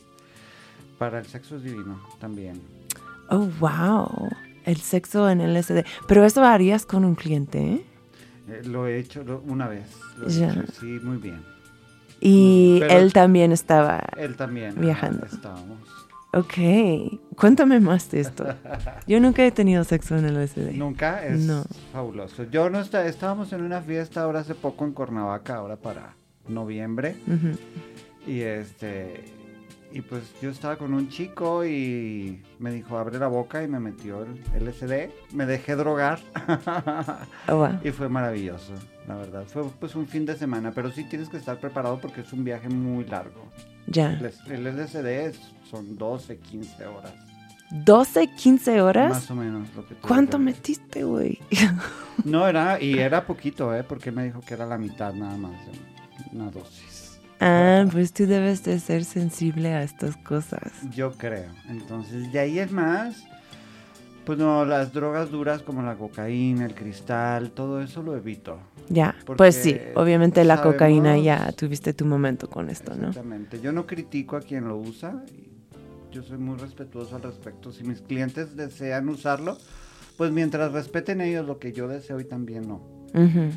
para 0.98 1.18
el 1.18 1.26
sexo 1.26 1.56
es 1.56 1.62
divino 1.62 2.00
también. 2.18 2.60
Oh, 3.28 3.46
wow. 3.60 4.28
El 4.64 4.76
sexo 4.78 5.28
en 5.30 5.40
LSD. 5.40 5.84
Pero 6.08 6.24
eso 6.24 6.42
harías 6.44 6.86
con 6.86 7.04
un 7.04 7.14
cliente, 7.14 7.58
¿eh? 7.74 7.86
Eh, 8.48 8.62
lo 8.64 8.86
he 8.86 8.98
hecho 8.98 9.22
lo- 9.22 9.40
una 9.46 9.68
vez, 9.68 9.86
lo 10.18 10.28
he 10.28 10.30
hecho, 10.50 10.62
sí, 10.80 10.86
muy 11.02 11.18
bien. 11.18 11.40
Y 12.20 12.78
Pero- 12.80 12.98
él 12.98 13.12
también 13.12 13.52
estaba. 13.52 14.02
Él 14.16 14.36
también. 14.36 14.74
Viajando. 14.80 15.26
estábamos. 15.26 15.78
Ok. 16.32 16.54
Cuéntame 17.36 17.80
más 17.80 18.10
de 18.10 18.20
esto. 18.20 18.44
Yo 19.06 19.20
nunca 19.20 19.44
he 19.44 19.50
tenido 19.50 19.84
sexo 19.84 20.16
en 20.16 20.24
el 20.26 20.34
LSD. 20.36 20.72
Nunca 20.74 21.24
es 21.24 21.40
No. 21.40 21.64
fabuloso. 21.92 22.44
Yo 22.44 22.68
no 22.70 22.80
está, 22.80 23.06
estábamos 23.06 23.52
en 23.52 23.62
una 23.62 23.80
fiesta 23.80 24.22
ahora 24.22 24.40
hace 24.40 24.54
poco 24.54 24.84
en 24.84 24.92
Cuernavaca, 24.92 25.56
ahora 25.56 25.76
para 25.76 26.14
noviembre. 26.48 27.16
Y 28.26 28.40
este 28.40 29.24
y 29.96 30.02
pues 30.02 30.22
yo 30.42 30.50
estaba 30.50 30.76
con 30.76 30.92
un 30.92 31.08
chico 31.08 31.64
y 31.64 32.42
me 32.58 32.70
dijo 32.70 32.98
abre 32.98 33.18
la 33.18 33.28
boca 33.28 33.62
y 33.62 33.68
me 33.68 33.80
metió 33.80 34.24
el 34.24 34.64
LSD. 34.66 35.10
Me 35.32 35.46
dejé 35.46 35.74
drogar 35.74 36.18
Oh, 37.48 37.56
wow. 37.56 37.78
y 37.84 37.90
fue 37.90 38.08
maravilloso, 38.08 38.74
la 39.08 39.14
verdad. 39.16 39.44
Fue 39.46 39.64
pues 39.80 39.94
un 39.94 40.06
fin 40.06 40.26
de 40.26 40.36
semana, 40.36 40.72
pero 40.72 40.90
sí 40.90 41.04
tienes 41.04 41.28
que 41.30 41.38
estar 41.38 41.58
preparado 41.58 41.98
porque 42.00 42.20
es 42.20 42.32
un 42.32 42.44
viaje 42.44 42.68
muy 42.68 43.04
largo. 43.06 43.48
Ya. 43.86 44.12
El, 44.12 44.32
el 44.52 44.76
LSD 44.76 45.06
es- 45.28 45.40
son 45.70 45.96
12, 45.96 46.36
15 46.38 46.86
horas. 46.86 47.14
12, 47.70 48.28
15 48.36 48.80
horas. 48.80 49.10
Más 49.10 49.30
o 49.30 49.34
menos 49.34 49.68
lo 49.74 49.86
que 49.86 49.94
¿Cuánto 49.96 50.38
metiste, 50.38 51.04
güey? 51.04 51.38
No, 52.24 52.46
era, 52.46 52.80
y 52.80 52.98
era 52.98 53.26
poquito, 53.26 53.74
¿eh? 53.74 53.82
Porque 53.82 54.12
me 54.12 54.24
dijo 54.24 54.40
que 54.40 54.54
era 54.54 54.66
la 54.66 54.78
mitad 54.78 55.12
nada 55.14 55.36
más 55.36 55.52
una 56.32 56.50
dosis. 56.50 56.95
Ah, 57.40 57.84
pues 57.90 58.12
tú 58.12 58.26
debes 58.26 58.64
de 58.64 58.78
ser 58.80 59.04
sensible 59.04 59.72
a 59.74 59.82
estas 59.82 60.16
cosas. 60.16 60.72
Yo 60.94 61.12
creo. 61.12 61.50
Entonces, 61.68 62.32
de 62.32 62.38
ahí 62.38 62.58
es 62.58 62.70
más. 62.72 63.24
Pues 64.24 64.38
no, 64.38 64.64
las 64.64 64.92
drogas 64.92 65.30
duras 65.30 65.62
como 65.62 65.82
la 65.82 65.94
cocaína, 65.94 66.66
el 66.66 66.74
cristal, 66.74 67.52
todo 67.52 67.80
eso 67.80 68.02
lo 68.02 68.16
evito. 68.16 68.58
Ya. 68.88 69.14
Pues 69.36 69.54
sí, 69.54 69.78
obviamente 69.94 70.42
la 70.44 70.62
cocaína 70.62 71.16
ya 71.16 71.52
tuviste 71.52 71.94
tu 71.94 72.04
momento 72.06 72.50
con 72.50 72.68
esto, 72.68 72.94
¿no? 72.96 73.08
Exactamente. 73.08 73.60
Yo 73.60 73.70
no 73.70 73.86
critico 73.86 74.36
a 74.36 74.40
quien 74.40 74.66
lo 74.66 74.78
usa. 74.78 75.22
yo 76.10 76.22
soy 76.22 76.38
muy 76.38 76.56
respetuoso 76.56 77.14
al 77.14 77.22
respecto. 77.22 77.70
Si 77.70 77.84
mis 77.84 78.00
clientes 78.00 78.56
desean 78.56 79.08
usarlo, 79.08 79.58
pues 80.16 80.32
mientras 80.32 80.72
respeten 80.72 81.20
ellos 81.20 81.46
lo 81.46 81.58
que 81.58 81.72
yo 81.72 81.86
deseo 81.88 82.18
y 82.18 82.24
también 82.24 82.66
no. 82.66 82.76
Ujú. 83.14 83.50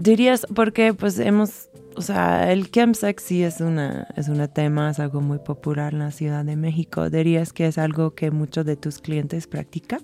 Dirías, 0.00 0.46
porque 0.54 0.94
pues 0.94 1.18
hemos, 1.18 1.68
o 1.94 2.00
sea, 2.00 2.50
el 2.50 2.70
chemsex 2.70 3.22
sí 3.22 3.42
es 3.42 3.60
una, 3.60 4.08
es 4.16 4.28
un 4.30 4.48
tema, 4.48 4.88
es 4.88 4.98
algo 4.98 5.20
muy 5.20 5.38
popular 5.40 5.92
en 5.92 5.98
la 5.98 6.10
Ciudad 6.10 6.42
de 6.42 6.56
México. 6.56 7.10
¿Dirías 7.10 7.52
que 7.52 7.66
es 7.66 7.76
algo 7.76 8.14
que 8.14 8.30
muchos 8.30 8.64
de 8.64 8.76
tus 8.76 8.96
clientes 8.98 9.46
practican? 9.46 10.00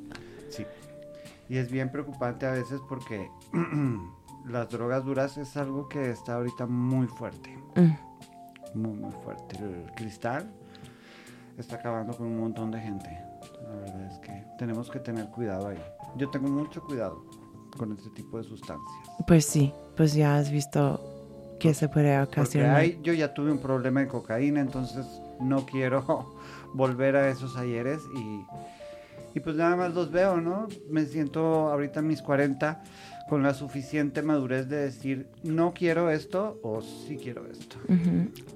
Sí. 0.51 0.67
Y 1.49 1.57
es 1.57 1.71
bien 1.71 1.91
preocupante 1.91 2.45
a 2.45 2.51
veces 2.51 2.79
porque 2.87 3.31
las 4.47 4.69
drogas 4.69 5.03
duras 5.03 5.39
es 5.39 5.57
algo 5.57 5.89
que 5.89 6.11
está 6.11 6.35
ahorita 6.35 6.67
muy 6.67 7.07
fuerte. 7.07 7.57
Mm, 7.77 8.79
Muy, 8.79 8.99
muy 8.99 9.13
fuerte. 9.25 9.57
El 9.57 9.91
cristal 9.97 10.47
está 11.57 11.77
acabando 11.77 12.15
con 12.15 12.27
un 12.27 12.39
montón 12.39 12.71
de 12.71 12.81
gente. 12.81 13.19
La 13.63 13.77
verdad 13.77 14.13
es 14.13 14.19
que 14.19 14.45
tenemos 14.59 14.91
que 14.91 14.99
tener 15.01 15.31
cuidado 15.31 15.69
ahí. 15.69 15.83
Yo 16.19 16.29
tengo 16.29 16.51
mucho 16.51 16.83
cuidado 16.83 17.25
con 17.79 17.93
este 17.93 18.11
tipo 18.11 18.37
de 18.37 18.45
sustancias. 18.45 18.93
Pues 19.27 19.47
sí, 19.47 19.73
pues 19.97 20.15
ya 20.15 20.37
has 20.37 20.51
visto 20.51 21.01
que 21.59 21.73
se 21.75 21.89
puede 21.89 22.17
Porque 22.19 22.41
ocasionar. 22.41 22.77
hay- 22.77 23.01
yo 23.03 23.13
ya 23.13 23.33
tuve 23.35 23.51
un 23.51 23.59
problema 23.59 24.01
de 24.01 24.09
cocaína, 24.09 24.61
entonces 24.61 25.07
no 25.41 25.65
quiero 25.67 26.33
volver 26.75 27.17
a 27.17 27.29
esos 27.31 27.57
ayeres 27.57 28.01
y, 28.15 29.39
y 29.39 29.41
pues 29.41 29.57
nada 29.57 29.75
más 29.77 29.95
los 29.95 30.11
veo, 30.11 30.41
¿no? 30.41 30.69
Me 30.91 31.07
siento 31.07 31.69
ahorita 31.71 32.01
en 32.01 32.07
mis 32.09 32.23
40 32.23 32.83
con 33.29 33.43
la 33.43 33.55
suficiente 33.55 34.23
madurez 34.23 34.69
de 34.69 34.77
decir 34.77 35.29
no 35.43 35.73
quiero 35.75 36.11
esto 36.11 36.59
o 36.63 36.81
sí 36.83 37.17
quiero 37.21 37.47
esto. 37.51 37.77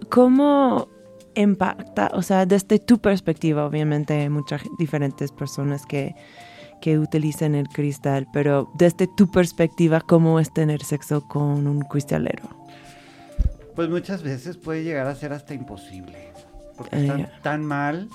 ¿Cómo 0.08 0.88
impacta, 1.34 2.10
o 2.14 2.22
sea, 2.22 2.44
desde 2.46 2.78
tu 2.78 2.98
perspectiva, 2.98 3.64
obviamente 3.64 4.14
hay 4.14 4.28
muchas 4.28 4.62
diferentes 4.78 5.32
personas 5.32 5.86
que, 5.86 6.14
que 6.80 6.98
utilizan 6.98 7.54
el 7.54 7.68
cristal, 7.68 8.26
pero 8.32 8.70
desde 8.74 9.06
tu 9.06 9.30
perspectiva, 9.30 10.00
¿cómo 10.00 10.40
es 10.40 10.52
tener 10.52 10.82
sexo 10.82 11.26
con 11.28 11.66
un 11.66 11.80
cristalero? 11.80 12.42
Pues 13.74 13.88
muchas 13.88 14.22
veces 14.22 14.56
puede 14.56 14.82
llegar 14.84 15.06
a 15.06 15.14
ser 15.14 15.32
hasta 15.32 15.54
imposible. 15.54 16.32
Porque 16.76 16.96
Ah, 16.96 17.00
están 17.00 17.30
tan 17.42 17.64
mal 17.64 18.08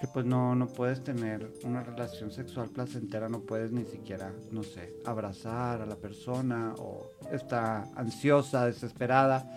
que 0.00 0.06
pues 0.08 0.26
no, 0.26 0.54
no 0.56 0.66
puedes 0.66 1.04
tener 1.04 1.52
una 1.64 1.82
relación 1.82 2.32
sexual 2.32 2.68
placentera, 2.70 3.28
no 3.28 3.40
puedes 3.40 3.70
ni 3.70 3.84
siquiera, 3.84 4.32
no 4.50 4.64
sé, 4.64 4.94
abrazar 5.06 5.80
a 5.80 5.86
la 5.86 5.94
persona 5.94 6.74
o 6.78 7.12
está 7.30 7.84
ansiosa, 7.94 8.66
desesperada. 8.66 9.48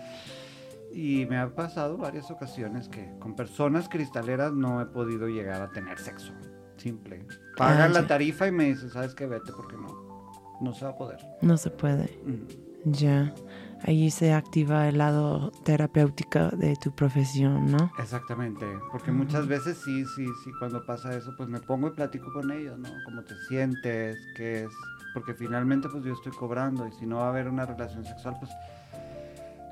Y 0.92 1.26
me 1.26 1.36
ha 1.36 1.48
pasado 1.54 1.96
varias 1.96 2.30
ocasiones 2.30 2.88
que 2.88 3.10
con 3.18 3.34
personas 3.34 3.88
cristaleras 3.88 4.52
no 4.52 4.80
he 4.80 4.86
podido 4.86 5.26
llegar 5.28 5.60
a 5.60 5.70
tener 5.70 5.98
sexo. 5.98 6.32
Simple. 6.76 7.26
Pagan 7.56 7.80
Ah, 7.82 7.88
la 7.88 8.00
ya. 8.02 8.06
tarifa 8.06 8.46
y 8.46 8.52
me 8.52 8.64
dicen, 8.64 8.90
¿sabes 8.90 9.14
qué? 9.14 9.26
Vete 9.26 9.52
porque 9.52 9.76
no. 9.76 10.06
No 10.60 10.72
se 10.72 10.84
va 10.84 10.92
a 10.92 10.96
poder. 10.96 11.18
No 11.42 11.56
se 11.56 11.70
puede. 11.70 12.18
Mm. 12.24 12.90
Ya. 12.92 13.34
Allí 13.82 14.10
se 14.10 14.32
activa 14.32 14.88
el 14.88 14.98
lado 14.98 15.50
terapéutico 15.64 16.48
de 16.50 16.76
tu 16.76 16.92
profesión, 16.94 17.70
¿no? 17.70 17.90
Exactamente, 17.98 18.64
porque 18.90 19.12
muchas 19.12 19.46
veces 19.46 19.76
sí, 19.84 20.04
sí, 20.16 20.26
sí, 20.44 20.50
cuando 20.58 20.84
pasa 20.86 21.14
eso, 21.14 21.34
pues 21.36 21.48
me 21.50 21.60
pongo 21.60 21.88
y 21.88 21.90
platico 21.90 22.32
con 22.32 22.50
ellos, 22.52 22.78
¿no? 22.78 22.88
¿Cómo 23.04 23.22
te 23.22 23.34
sientes? 23.48 24.16
¿Qué 24.34 24.64
es? 24.64 24.70
Porque 25.12 25.34
finalmente, 25.34 25.88
pues 25.90 26.04
yo 26.04 26.14
estoy 26.14 26.32
cobrando 26.32 26.86
y 26.88 26.92
si 26.92 27.06
no 27.06 27.16
va 27.16 27.26
a 27.26 27.28
haber 27.28 27.48
una 27.48 27.66
relación 27.66 28.04
sexual, 28.04 28.36
pues 28.40 28.50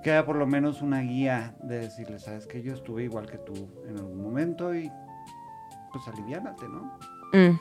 queda 0.02 0.26
por 0.26 0.36
lo 0.36 0.46
menos 0.46 0.82
una 0.82 1.00
guía 1.00 1.54
de 1.62 1.78
decirles, 1.78 2.24
sabes 2.24 2.46
que 2.46 2.62
yo 2.62 2.74
estuve 2.74 3.04
igual 3.04 3.26
que 3.26 3.38
tú 3.38 3.54
en 3.88 3.96
algún 3.96 4.22
momento 4.22 4.74
y 4.74 4.90
pues 5.94 6.08
aliviánate, 6.08 6.68
¿no? 6.68 6.98
Mm, 7.32 7.58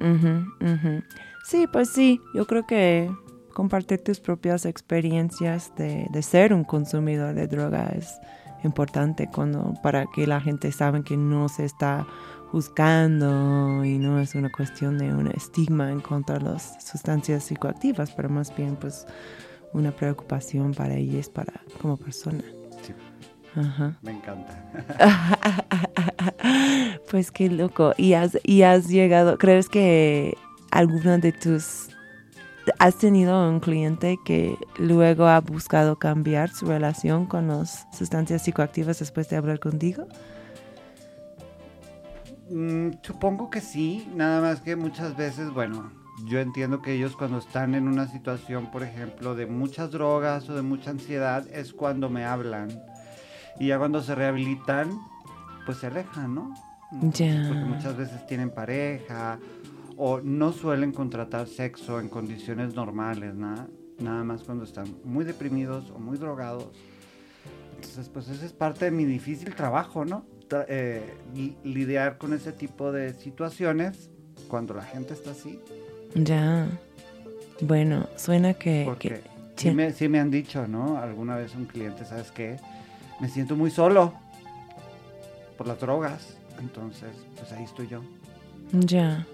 ujú. 0.00 1.02
Sí, 1.44 1.66
pues 1.70 1.90
sí, 1.90 2.20
yo 2.34 2.46
creo 2.46 2.66
que 2.66 3.10
compartir 3.52 4.02
tus 4.02 4.18
propias 4.18 4.64
experiencias 4.64 5.72
de, 5.76 6.06
de 6.10 6.22
ser 6.22 6.54
un 6.54 6.64
consumidor 6.64 7.34
de 7.34 7.46
droga 7.46 7.92
es 7.96 8.18
importante 8.64 9.28
cuando, 9.28 9.74
para 9.82 10.06
que 10.06 10.26
la 10.26 10.40
gente 10.40 10.72
sabe 10.72 11.02
que 11.04 11.16
no 11.18 11.48
se 11.50 11.66
está 11.66 12.06
buscando 12.52 13.84
y 13.84 13.98
no 13.98 14.18
es 14.20 14.34
una 14.34 14.50
cuestión 14.50 14.96
de 14.96 15.12
un 15.12 15.28
estigma 15.28 15.90
en 15.90 16.00
contra 16.00 16.38
de 16.38 16.44
las 16.44 16.82
sustancias 16.82 17.44
psicoactivas, 17.44 18.12
pero 18.12 18.30
más 18.30 18.54
bien 18.56 18.76
pues 18.76 19.06
una 19.74 19.90
preocupación 19.90 20.72
para 20.72 20.94
ellas 20.94 21.28
para, 21.28 21.52
como 21.82 21.96
persona. 21.98 22.42
Sí. 22.82 22.94
Ajá. 23.60 23.98
Me 24.02 24.12
encanta. 24.12 24.54
pues 27.10 27.30
qué 27.30 27.50
loco. 27.50 27.94
¿Y 27.96 28.14
has, 28.14 28.38
y 28.44 28.62
has 28.62 28.88
llegado, 28.88 29.38
crees 29.38 29.68
que 29.68 30.36
alguna 30.70 31.18
de 31.18 31.32
tus... 31.32 31.88
¿Has 32.78 32.96
tenido 32.96 33.46
un 33.46 33.60
cliente 33.60 34.16
que 34.24 34.56
luego 34.78 35.26
ha 35.26 35.38
buscado 35.40 35.96
cambiar 35.96 36.48
su 36.48 36.64
relación 36.64 37.26
con 37.26 37.48
las 37.48 37.86
sustancias 37.92 38.42
psicoactivas 38.42 38.98
después 39.00 39.28
de 39.28 39.36
hablar 39.36 39.60
contigo? 39.60 40.08
Mm, 42.50 42.92
supongo 43.02 43.50
que 43.50 43.60
sí, 43.60 44.08
nada 44.14 44.40
más 44.40 44.60
que 44.60 44.76
muchas 44.76 45.14
veces, 45.14 45.50
bueno, 45.50 45.92
yo 46.26 46.40
entiendo 46.40 46.80
que 46.80 46.92
ellos 46.92 47.16
cuando 47.16 47.38
están 47.38 47.74
en 47.74 47.88
una 47.88 48.06
situación, 48.06 48.70
por 48.70 48.82
ejemplo, 48.82 49.34
de 49.34 49.46
muchas 49.46 49.90
drogas 49.90 50.48
o 50.48 50.54
de 50.54 50.62
mucha 50.62 50.90
ansiedad, 50.90 51.46
es 51.52 51.72
cuando 51.72 52.08
me 52.08 52.24
hablan. 52.24 52.82
Y 53.58 53.68
ya 53.68 53.78
cuando 53.78 54.02
se 54.02 54.14
rehabilitan, 54.14 54.98
pues 55.66 55.78
se 55.78 55.86
alejan, 55.88 56.34
¿no? 56.34 56.54
Ya. 57.12 57.44
Porque 57.48 57.64
muchas 57.64 57.96
veces 57.96 58.26
tienen 58.26 58.50
pareja 58.50 59.38
o 59.96 60.20
no 60.20 60.52
suelen 60.52 60.92
contratar 60.92 61.46
sexo 61.46 62.00
en 62.00 62.08
condiciones 62.08 62.74
normales, 62.74 63.34
nada, 63.34 63.68
nada 63.98 64.24
más 64.24 64.42
cuando 64.42 64.64
están 64.64 64.86
muy 65.04 65.24
deprimidos 65.24 65.90
o 65.90 65.98
muy 65.98 66.18
drogados. 66.18 66.68
Entonces, 67.76 68.08
pues 68.08 68.28
ese 68.28 68.46
es 68.46 68.52
parte 68.52 68.86
de 68.86 68.90
mi 68.90 69.04
difícil 69.04 69.54
trabajo, 69.54 70.04
¿no? 70.04 70.24
Eh, 70.68 71.16
li- 71.34 71.56
lidiar 71.64 72.18
con 72.18 72.32
ese 72.32 72.52
tipo 72.52 72.92
de 72.92 73.14
situaciones 73.14 74.10
cuando 74.48 74.74
la 74.74 74.82
gente 74.82 75.14
está 75.14 75.30
así. 75.32 75.60
Ya. 76.14 76.68
Bueno, 77.60 78.06
suena 78.16 78.54
que... 78.54 78.82
Porque 78.84 79.08
que- 79.08 79.22
sí. 79.56 79.70
me, 79.70 79.92
sí 79.92 80.08
me 80.08 80.20
han 80.20 80.30
dicho, 80.30 80.66
¿no? 80.68 80.98
Alguna 80.98 81.36
vez 81.36 81.54
un 81.54 81.64
cliente, 81.66 82.04
¿sabes 82.04 82.30
qué? 82.30 82.56
Me 83.20 83.28
siento 83.28 83.56
muy 83.56 83.70
solo 83.70 84.12
por 85.56 85.66
las 85.66 85.80
drogas. 85.80 86.36
Entonces, 86.58 87.10
pues 87.36 87.52
ahí 87.52 87.64
estoy 87.64 87.88
yo. 87.88 88.02
Ya. 88.72 89.26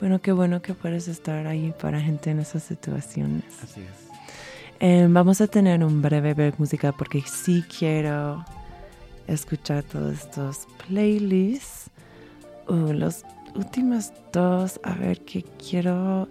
Bueno, 0.00 0.20
qué 0.20 0.32
bueno 0.32 0.60
que 0.60 0.74
puedes 0.74 1.08
estar 1.08 1.46
ahí 1.46 1.72
para 1.80 2.00
gente 2.00 2.30
en 2.30 2.40
esas 2.40 2.62
situaciones. 2.62 3.44
Así 3.62 3.80
es. 3.80 4.06
Eh, 4.78 5.06
vamos 5.08 5.40
a 5.40 5.46
tener 5.46 5.82
un 5.82 6.02
breve 6.02 6.34
break 6.34 6.58
musical 6.58 6.94
porque 6.98 7.22
sí 7.22 7.64
quiero 7.78 8.44
escuchar 9.26 9.82
todos 9.84 10.18
estos 10.18 10.66
playlists. 10.86 11.90
Uh, 12.68 12.92
los 12.92 13.24
últimos 13.54 14.12
dos, 14.32 14.78
a 14.82 14.94
ver 14.94 15.20
qué 15.20 15.42
quiero. 15.42 16.28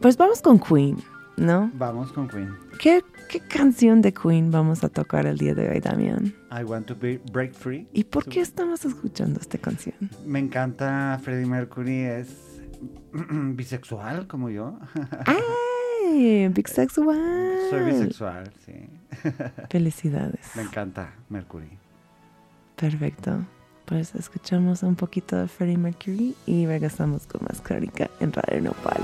Pues 0.00 0.16
vamos 0.16 0.42
con 0.42 0.58
Queen, 0.58 0.96
¿no? 1.40 1.70
Vamos 1.74 2.12
con 2.12 2.28
Queen. 2.28 2.54
¿Qué, 2.78 3.02
qué 3.28 3.40
canción 3.40 4.02
de 4.02 4.12
Queen 4.12 4.50
vamos 4.50 4.84
a 4.84 4.88
tocar 4.88 5.26
el 5.26 5.38
día 5.38 5.54
de 5.54 5.70
hoy, 5.70 5.80
Damián? 5.80 6.34
I 6.52 6.64
want 6.64 6.86
to 6.86 6.94
be 6.94 7.20
break 7.32 7.54
free. 7.54 7.88
¿Y 7.92 8.04
por 8.04 8.26
qué 8.26 8.40
estamos 8.40 8.84
escuchando 8.84 9.40
esta 9.40 9.58
canción? 9.58 9.96
Me 10.26 10.38
encanta 10.38 11.18
Freddie 11.22 11.46
Mercury, 11.46 12.00
es 12.00 12.60
bisexual 13.32 14.26
como 14.26 14.50
yo. 14.50 14.78
¡Ay! 15.26 16.48
Bisexual. 16.48 17.58
Soy 17.70 17.84
bisexual, 17.84 18.52
sí. 18.64 18.90
Felicidades. 19.70 20.50
Me 20.54 20.62
encanta 20.62 21.14
Mercury. 21.28 21.70
Perfecto. 22.76 23.38
Pues 23.86 24.14
escuchamos 24.14 24.82
un 24.82 24.94
poquito 24.94 25.36
de 25.36 25.48
Freddie 25.48 25.78
Mercury 25.78 26.36
y 26.46 26.66
regresamos 26.66 27.26
con 27.26 27.42
más 27.48 27.60
crónica 27.60 28.08
en 28.20 28.32
Radio 28.32 28.60
Nopal. 28.60 29.02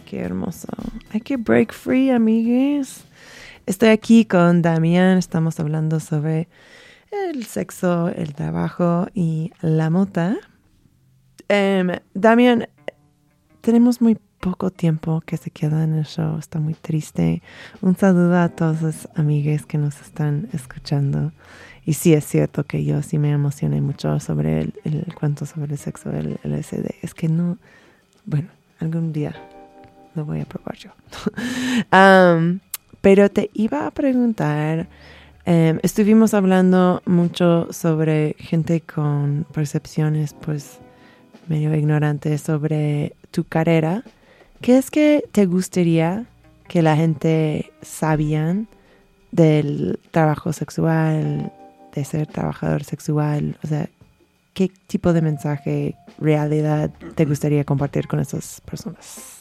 Qué 0.00 0.20
hermoso. 0.20 0.68
Hay 1.10 1.20
que 1.20 1.36
break 1.36 1.72
free, 1.72 2.10
amigues. 2.10 3.04
Estoy 3.66 3.88
aquí 3.90 4.24
con 4.24 4.62
Damián, 4.62 5.18
estamos 5.18 5.58
hablando 5.58 6.00
sobre 6.00 6.48
el 7.30 7.44
sexo, 7.44 8.08
el 8.08 8.34
trabajo 8.34 9.06
y 9.14 9.52
la 9.62 9.90
mota. 9.90 10.36
Em, 11.48 11.90
Damián, 12.12 12.68
tenemos 13.60 14.00
muy 14.00 14.18
poco 14.40 14.70
tiempo 14.70 15.22
que 15.24 15.38
se 15.38 15.50
queda 15.50 15.84
en 15.84 15.94
el 15.94 16.04
show, 16.04 16.36
está 16.38 16.58
muy 16.58 16.74
triste. 16.74 17.42
Un 17.80 17.96
saludo 17.96 18.36
a 18.36 18.50
todos 18.50 18.82
los 18.82 19.08
amigues 19.14 19.64
que 19.64 19.78
nos 19.78 20.00
están 20.02 20.48
escuchando. 20.52 21.32
Y 21.86 21.94
sí 21.94 22.12
es 22.12 22.24
cierto 22.24 22.64
que 22.64 22.84
yo 22.84 23.02
sí 23.02 23.18
me 23.18 23.30
emocioné 23.30 23.80
mucho 23.80 24.20
sobre 24.20 24.60
el, 24.60 24.74
el 24.84 25.14
cuento 25.14 25.46
sobre 25.46 25.72
el 25.72 25.78
sexo 25.78 26.10
del 26.10 26.38
LSD. 26.42 26.96
Es 27.02 27.14
que 27.14 27.28
no, 27.28 27.56
bueno, 28.26 28.48
algún 28.80 29.12
día 29.12 29.34
lo 30.14 30.24
voy 30.24 30.40
a 30.40 30.44
probar 30.44 30.76
yo. 30.76 30.90
um, 31.96 32.60
pero 33.00 33.30
te 33.30 33.50
iba 33.54 33.86
a 33.86 33.90
preguntar, 33.90 34.86
um, 35.46 35.78
estuvimos 35.82 36.34
hablando 36.34 37.02
mucho 37.06 37.72
sobre 37.72 38.36
gente 38.38 38.80
con 38.80 39.46
percepciones 39.52 40.34
pues 40.34 40.78
medio 41.48 41.74
ignorantes 41.74 42.40
sobre 42.40 43.14
tu 43.30 43.44
carrera. 43.44 44.02
¿Qué 44.60 44.78
es 44.78 44.90
que 44.90 45.24
te 45.32 45.46
gustaría 45.46 46.26
que 46.68 46.82
la 46.82 46.96
gente 46.96 47.72
sabían 47.82 48.68
del 49.30 49.98
trabajo 50.10 50.52
sexual, 50.52 51.52
de 51.94 52.04
ser 52.04 52.26
trabajador 52.26 52.84
sexual? 52.84 53.58
O 53.62 53.66
sea, 53.66 53.88
¿qué 54.54 54.70
tipo 54.86 55.12
de 55.12 55.22
mensaje, 55.22 55.96
realidad 56.18 56.90
te 57.14 57.24
gustaría 57.24 57.64
compartir 57.64 58.06
con 58.06 58.20
esas 58.20 58.60
personas? 58.62 59.33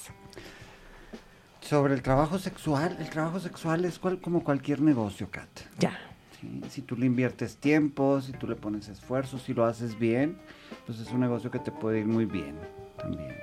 Sobre 1.73 1.95
el 1.95 2.03
trabajo 2.03 2.37
sexual, 2.37 2.97
el 2.99 3.09
trabajo 3.09 3.39
sexual 3.39 3.83
es 3.83 3.97
cual, 3.97 4.21
como 4.21 4.43
cualquier 4.43 4.79
negocio, 4.79 5.31
Kat. 5.31 5.49
Ya. 5.79 5.97
¿sí? 6.39 6.61
Si 6.69 6.83
tú 6.83 6.95
le 6.95 7.07
inviertes 7.07 7.57
tiempo, 7.57 8.21
si 8.21 8.31
tú 8.31 8.45
le 8.47 8.55
pones 8.55 8.89
esfuerzo, 8.89 9.39
si 9.39 9.55
lo 9.55 9.65
haces 9.65 9.97
bien, 9.97 10.37
pues 10.85 10.99
es 10.99 11.09
un 11.09 11.21
negocio 11.21 11.49
que 11.49 11.57
te 11.57 11.71
puede 11.71 12.01
ir 12.01 12.05
muy 12.05 12.25
bien 12.25 12.59
también. 12.95 13.33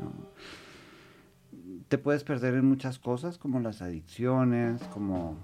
¿no? 0.00 0.10
Te 1.86 1.96
puedes 1.96 2.24
perder 2.24 2.54
en 2.54 2.64
muchas 2.64 2.98
cosas, 2.98 3.38
como 3.38 3.60
las 3.60 3.82
adicciones, 3.82 4.82
como, 4.92 5.38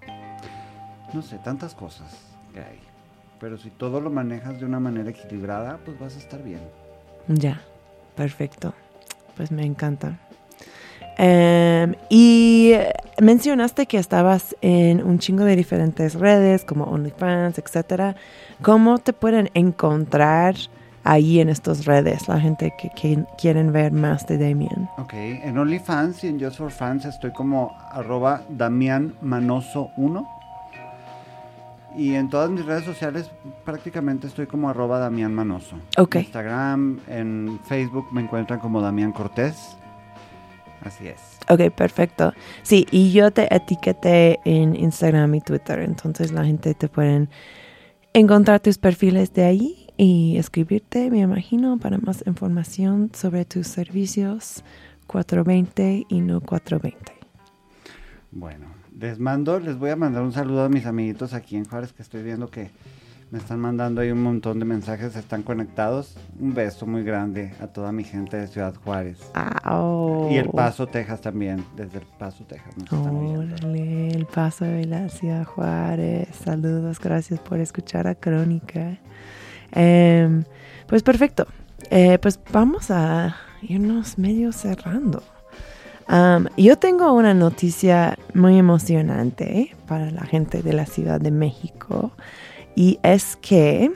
no 1.14 1.22
sé, 1.22 1.38
tantas 1.38 1.76
cosas 1.76 2.36
que 2.52 2.58
hay. 2.58 2.80
Pero 3.38 3.56
si 3.56 3.70
todo 3.70 4.00
lo 4.00 4.10
manejas 4.10 4.58
de 4.58 4.66
una 4.66 4.80
manera 4.80 5.10
equilibrada, 5.10 5.78
pues 5.84 5.96
vas 6.00 6.16
a 6.16 6.18
estar 6.18 6.42
bien. 6.42 6.62
Ya, 7.28 7.60
perfecto. 8.16 8.74
Pues 9.36 9.52
me 9.52 9.64
encanta. 9.64 10.18
Um, 11.18 11.94
y 12.10 12.74
mencionaste 13.20 13.86
que 13.86 13.96
estabas 13.96 14.54
en 14.60 15.02
un 15.02 15.18
chingo 15.18 15.44
de 15.44 15.56
diferentes 15.56 16.14
redes 16.14 16.64
como 16.64 16.84
OnlyFans, 16.84 17.58
etcétera. 17.58 18.16
¿Cómo 18.60 18.98
te 18.98 19.12
pueden 19.12 19.50
encontrar 19.54 20.56
ahí 21.04 21.40
en 21.40 21.48
estas 21.48 21.86
redes 21.86 22.28
la 22.28 22.38
gente 22.38 22.74
que, 22.78 22.90
que 22.90 23.24
quieren 23.38 23.72
ver 23.72 23.92
más 23.92 24.26
de 24.26 24.36
Damien? 24.36 24.88
Ok, 24.98 25.14
en 25.14 25.56
OnlyFans 25.56 26.24
y 26.24 26.28
en 26.28 26.40
Just 26.40 26.58
for 26.58 26.70
Fans 26.70 27.06
estoy 27.06 27.32
como 27.32 27.74
arroba 27.90 28.42
Damián 28.50 29.14
Manoso 29.22 29.90
1. 29.96 30.28
Y 31.96 32.14
en 32.14 32.28
todas 32.28 32.50
mis 32.50 32.66
redes 32.66 32.84
sociales 32.84 33.30
prácticamente 33.64 34.26
estoy 34.26 34.46
como 34.46 34.68
arroba 34.68 34.98
Damián 34.98 35.32
Manoso. 35.32 35.76
Ok. 35.96 36.16
Instagram, 36.16 37.00
en 37.08 37.58
Facebook 37.64 38.08
me 38.12 38.20
encuentran 38.20 38.60
como 38.60 38.82
Damián 38.82 39.12
Cortés. 39.12 39.78
Así 40.86 41.08
es. 41.08 41.20
Ok, 41.48 41.74
perfecto. 41.74 42.32
Sí, 42.62 42.86
y 42.92 43.10
yo 43.10 43.32
te 43.32 43.52
etiqueté 43.52 44.38
en 44.44 44.76
Instagram 44.76 45.34
y 45.34 45.40
Twitter, 45.40 45.80
entonces 45.80 46.30
la 46.30 46.44
gente 46.44 46.74
te 46.74 46.88
pueden 46.88 47.28
encontrar 48.12 48.60
tus 48.60 48.78
perfiles 48.78 49.32
de 49.32 49.44
ahí 49.44 49.88
y 49.96 50.36
escribirte, 50.38 51.10
me 51.10 51.20
imagino, 51.20 51.78
para 51.78 51.98
más 51.98 52.22
información 52.26 53.10
sobre 53.14 53.44
tus 53.44 53.66
servicios 53.66 54.62
420 55.08 56.06
y 56.08 56.20
no 56.20 56.40
420. 56.40 57.12
Bueno, 58.30 58.66
les 58.96 59.18
mando, 59.18 59.58
les 59.58 59.76
voy 59.76 59.90
a 59.90 59.96
mandar 59.96 60.22
un 60.22 60.32
saludo 60.32 60.62
a 60.62 60.68
mis 60.68 60.86
amiguitos 60.86 61.34
aquí 61.34 61.56
en 61.56 61.64
Juárez 61.64 61.92
que 61.92 62.02
estoy 62.02 62.22
viendo 62.22 62.48
que 62.48 62.70
me 63.30 63.38
están 63.38 63.58
mandando 63.58 64.00
ahí 64.00 64.10
un 64.10 64.22
montón 64.22 64.60
de 64.60 64.64
mensajes, 64.64 65.16
están 65.16 65.42
conectados. 65.42 66.16
Un 66.38 66.54
beso 66.54 66.86
muy 66.86 67.02
grande 67.02 67.52
a 67.60 67.66
toda 67.66 67.90
mi 67.90 68.04
gente 68.04 68.36
de 68.36 68.46
Ciudad 68.46 68.74
Juárez. 68.84 69.18
¡Au! 69.34 70.30
Y 70.30 70.36
El 70.36 70.48
Paso, 70.50 70.86
Texas 70.86 71.20
también, 71.20 71.64
desde 71.76 71.98
El 71.98 72.06
Paso, 72.18 72.44
Texas. 72.44 72.72
nos 72.76 72.84
están 72.84 73.16
oyendo. 73.16 73.40
Órale, 73.40 74.08
el 74.10 74.26
paso 74.26 74.64
de 74.64 74.84
la 74.84 75.08
ciudad 75.08 75.44
Juárez. 75.44 76.28
Saludos, 76.44 77.00
gracias 77.00 77.40
por 77.40 77.58
escuchar 77.58 78.06
a 78.06 78.14
Crónica. 78.14 78.98
Em, 79.72 80.44
pues 80.86 81.02
perfecto. 81.02 81.46
Eh, 81.90 82.18
pues 82.18 82.38
vamos 82.52 82.90
a 82.90 83.36
irnos 83.62 84.18
medio 84.18 84.52
cerrando. 84.52 85.22
Yo 86.56 86.78
tengo 86.78 87.12
una 87.12 87.34
noticia 87.34 88.16
muy 88.32 88.58
emocionante 88.58 89.74
para 89.88 90.12
la 90.12 90.22
gente 90.22 90.62
de 90.62 90.72
la 90.72 90.86
Ciudad 90.86 91.20
de 91.20 91.32
México 91.32 92.12
y 92.76 93.00
es 93.02 93.36
que, 93.36 93.90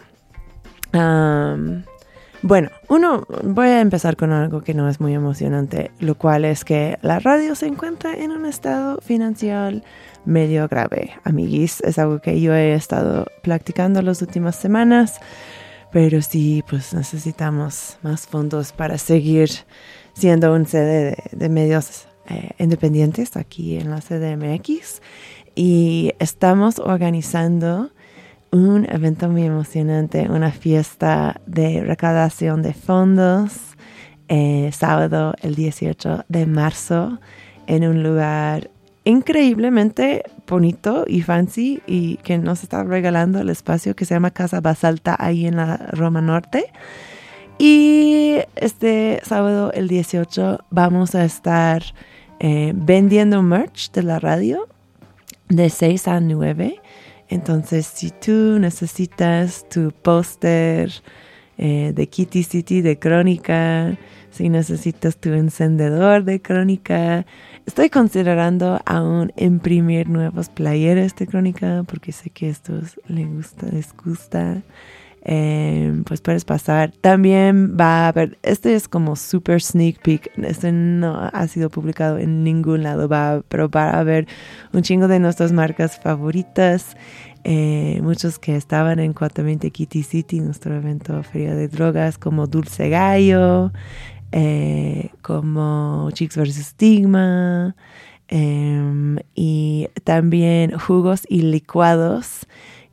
bueno, 0.93 2.71
uno, 2.89 3.27
voy 3.45 3.69
a 3.69 3.81
empezar 3.81 4.17
con 4.17 4.33
algo 4.33 4.63
que 4.63 4.73
no 4.73 4.89
es 4.89 5.01
muy 5.01 5.15
emocionante, 5.15 5.91
lo 6.01 6.17
cual 6.17 6.47
es 6.47 6.65
que 6.65 6.99
la 7.03 7.21
radio 7.21 7.55
se 7.55 7.67
encuentra 7.67 8.15
en 8.15 8.33
un 8.33 8.47
estado 8.47 8.99
financiero 9.03 9.83
medio 10.25 10.67
grave, 10.67 11.13
amiguis. 11.25 11.83
Es 11.83 11.99
algo 11.99 12.21
que 12.21 12.41
yo 12.41 12.55
he 12.55 12.75
estado 12.75 13.27
practicando 13.43 14.01
las 14.01 14.23
últimas 14.23 14.57
semanas, 14.57 15.21
pero 15.93 16.23
sí, 16.23 16.65
pues 16.69 16.95
necesitamos 16.95 17.99
más 18.03 18.27
fondos 18.27 18.73
para 18.73 18.97
seguir 18.97 19.51
siendo 20.15 20.55
un 20.55 20.67
sede 20.67 21.17
de, 21.33 21.37
de 21.37 21.49
medios 21.51 22.07
eh, 22.29 22.51
independientes 22.59 23.37
aquí 23.37 23.77
en 23.77 23.91
la 23.91 24.01
CDMX. 24.01 25.03
Y 25.55 26.13
estamos 26.19 26.79
organizando 26.79 27.91
un 28.53 28.87
evento 28.91 29.29
muy 29.29 29.45
emocionante, 29.45 30.29
una 30.29 30.51
fiesta 30.51 31.41
de 31.47 31.83
recaudación 31.83 32.63
de 32.63 32.75
fondos, 32.75 33.53
eh, 34.29 34.71
sábado 34.73 35.35
el 35.43 35.55
18 35.55 36.25
de 36.29 36.47
marzo, 36.47 37.21
en 37.67 37.85
un 37.87 38.03
lugar 38.03 38.71
increíblemente 39.05 40.25
bonito 40.47 41.05
y 41.07 41.23
fancy 41.23 41.83
y 41.87 42.17
que 42.19 42.39
nos 42.39 42.63
está 42.63 42.83
regalando 42.85 43.41
el 43.41 43.49
espacio 43.51 43.95
que 43.95 44.05
se 44.05 44.15
llama 44.15 44.31
Casa 44.31 44.61
Basalta 44.61 45.17
ahí 45.19 45.47
en 45.47 45.57
la 45.57 45.77
Roma 45.77 46.21
Norte. 46.21 46.73
Y 47.59 48.39
este 48.57 49.21
sábado 49.23 49.71
el 49.73 49.89
18 49.89 50.61
vamos 50.71 51.15
a 51.15 51.25
estar 51.25 51.83
eh, 52.41 52.73
vendiendo 52.75 53.43
merch 53.43 53.93
de 53.93 54.03
la 54.03 54.19
radio 54.19 54.67
de 55.49 55.69
6 55.69 56.09
a 56.09 56.21
9. 56.21 56.81
Entonces, 57.31 57.87
si 57.87 58.11
tú 58.11 58.59
necesitas 58.59 59.65
tu 59.69 59.93
póster 59.93 60.91
eh, 61.59 61.93
de 61.95 62.09
Kitty 62.09 62.43
City 62.43 62.83
de 62.83 62.99
Crónica, 62.99 63.97
si 64.31 64.49
necesitas 64.49 65.17
tu 65.17 65.33
encendedor 65.33 66.25
de 66.25 66.43
Crónica, 66.43 67.25
estoy 67.67 67.89
considerando 67.89 68.81
aún 68.85 69.33
imprimir 69.37 70.09
nuevos 70.09 70.49
playeres 70.49 71.15
de 71.15 71.29
Crónica 71.29 71.85
porque 71.87 72.11
sé 72.11 72.31
que 72.31 72.49
estos 72.49 73.01
les 73.07 73.33
gusta, 73.33 73.67
les 73.71 73.95
gusta. 73.95 74.63
Eh, 75.23 76.03
pues 76.07 76.21
puedes 76.21 76.45
pasar. 76.45 76.93
También 77.01 77.77
va 77.79 78.05
a 78.07 78.09
haber, 78.09 78.39
este 78.43 78.75
es 78.75 78.89
como 78.89 79.17
super 79.17 79.61
sneak 79.61 80.01
peek, 80.01 80.31
este 80.39 80.73
no 80.73 81.31
ha 81.33 81.47
sido 81.47 81.69
publicado 81.69 82.19
en 82.19 82.43
ningún 82.43 82.83
lado, 82.83 83.09
va, 83.09 83.43
pero 83.49 83.69
va 83.69 83.91
a 83.91 84.01
haber 84.01 84.27
un 84.73 84.83
chingo 84.83 85.09
de 85.09 85.21
nuestras 85.21 85.53
marcas 85.53 86.01
favoritas, 86.01 86.97
eh, 87.45 88.01
muchos 88.03 88.39
que 88.39 88.57
estaban 88.57 88.99
en 88.99 89.13
420 89.13 89.71
Kitty 89.71 90.03
City, 90.03 90.41
nuestro 90.41 90.75
evento 90.75 91.23
Feria 91.23 91.55
de 91.55 91.69
Drogas, 91.69 92.17
como 92.17 92.47
Dulce 92.47 92.89
Gallo, 92.89 93.73
eh, 94.33 95.11
como 95.21 96.11
Chicks 96.13 96.37
vs. 96.37 96.55
Stigma, 96.67 97.77
em, 98.29 99.19
y 99.35 99.89
también 100.05 100.79
jugos 100.79 101.23
y 101.29 101.43
licuados 101.43 102.47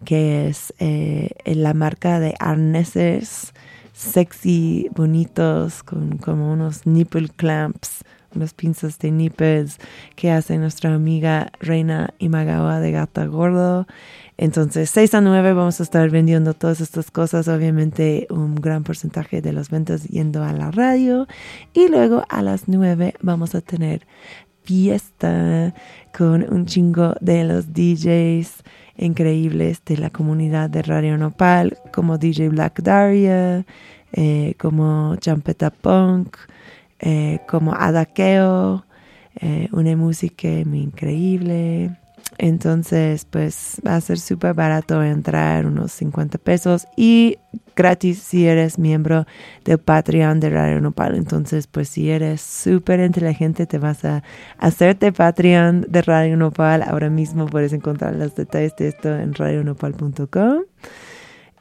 que 0.06 0.48
es 0.48 0.74
eh, 0.80 1.32
la 1.46 1.74
marca 1.74 2.20
de 2.20 2.36
arneses 2.40 3.54
sexy, 3.94 4.90
bonitos, 4.94 5.84
con 5.84 6.18
como 6.18 6.54
unos 6.54 6.86
nipple 6.86 7.30
clamps 7.30 8.04
unas 8.36 8.54
pinzas 8.54 9.00
de 9.00 9.12
nipples 9.12 9.78
que 10.16 10.32
hace 10.32 10.58
nuestra 10.58 10.94
amiga 10.94 11.52
Reina 11.60 12.14
Imagawa 12.20 12.80
de 12.80 12.92
Gata 12.92 13.26
Gordo. 13.26 13.88
Entonces, 14.38 14.90
6 14.92 15.16
a 15.16 15.22
9 15.22 15.54
vamos 15.54 15.80
a 15.80 15.84
estar 15.84 16.10
vendiendo 16.10 16.54
todas 16.54 16.80
estas 16.80 17.12
cosas. 17.12 17.48
Obviamente, 17.48 18.28
un 18.30 18.56
gran 18.56 18.84
porcentaje 18.84 19.42
de 19.42 19.54
las 19.54 19.70
ventas 19.70 20.04
yendo 20.08 20.44
a 20.44 20.54
la 20.54 20.72
radio. 20.72 21.28
Y 21.74 21.90
luego 21.90 22.24
a 22.30 22.42
las 22.42 22.68
9 22.68 23.16
vamos 23.22 23.56
a 23.56 23.62
tener 23.62 24.06
fiesta 24.64 25.74
con 26.16 26.44
un 26.54 26.66
chingo 26.66 27.16
de 27.22 27.46
los 27.46 27.74
DJs 27.74 28.64
increíbles 28.98 29.82
de 29.86 29.98
la 29.98 30.10
comunidad 30.10 30.70
de 30.70 30.82
Radio 30.82 31.18
Nopal, 31.18 31.78
como 31.94 32.18
DJ 32.18 32.50
Black 32.50 32.82
Daria, 32.82 33.66
eh, 34.14 34.56
como 34.58 35.16
Champeta 35.18 35.70
Punk, 35.70 36.38
eh, 37.00 37.40
como 37.48 37.74
Adakeo, 37.74 38.86
eh, 39.40 39.70
una 39.72 39.96
música 39.96 40.48
muy 40.66 40.80
increíble. 40.80 41.98
Entonces, 42.38 43.26
pues 43.26 43.82
va 43.86 43.96
a 43.96 44.02
ser 44.02 44.20
súper 44.20 44.54
barato 44.54 45.02
entrar, 45.02 45.66
unos 45.66 45.92
50 45.94 46.38
pesos 46.38 46.88
y 46.96 47.38
gratis 47.76 48.20
si 48.20 48.46
eres 48.46 48.78
miembro 48.78 49.26
del 49.66 49.80
Patreon 49.80 50.40
de 50.40 50.50
Radio 50.50 50.80
Nopal. 50.80 51.16
Entonces, 51.16 51.68
pues 51.68 51.90
si 51.90 52.12
eres 52.12 52.42
súper 52.42 53.00
inteligente, 53.00 53.66
te 53.66 53.80
vas 53.80 54.06
a 54.06 54.24
hacerte 54.58 55.12
Patreon 55.12 55.86
de 55.88 56.02
Radio 56.04 56.38
Nopal. 56.38 56.84
Ahora 56.84 57.10
mismo 57.10 57.48
puedes 57.48 57.74
encontrar 57.74 58.16
los 58.16 58.36
detalles 58.36 58.76
de 58.78 58.90
esto 58.90 59.16
en 59.18 59.34
radionopal.com. 59.34 60.64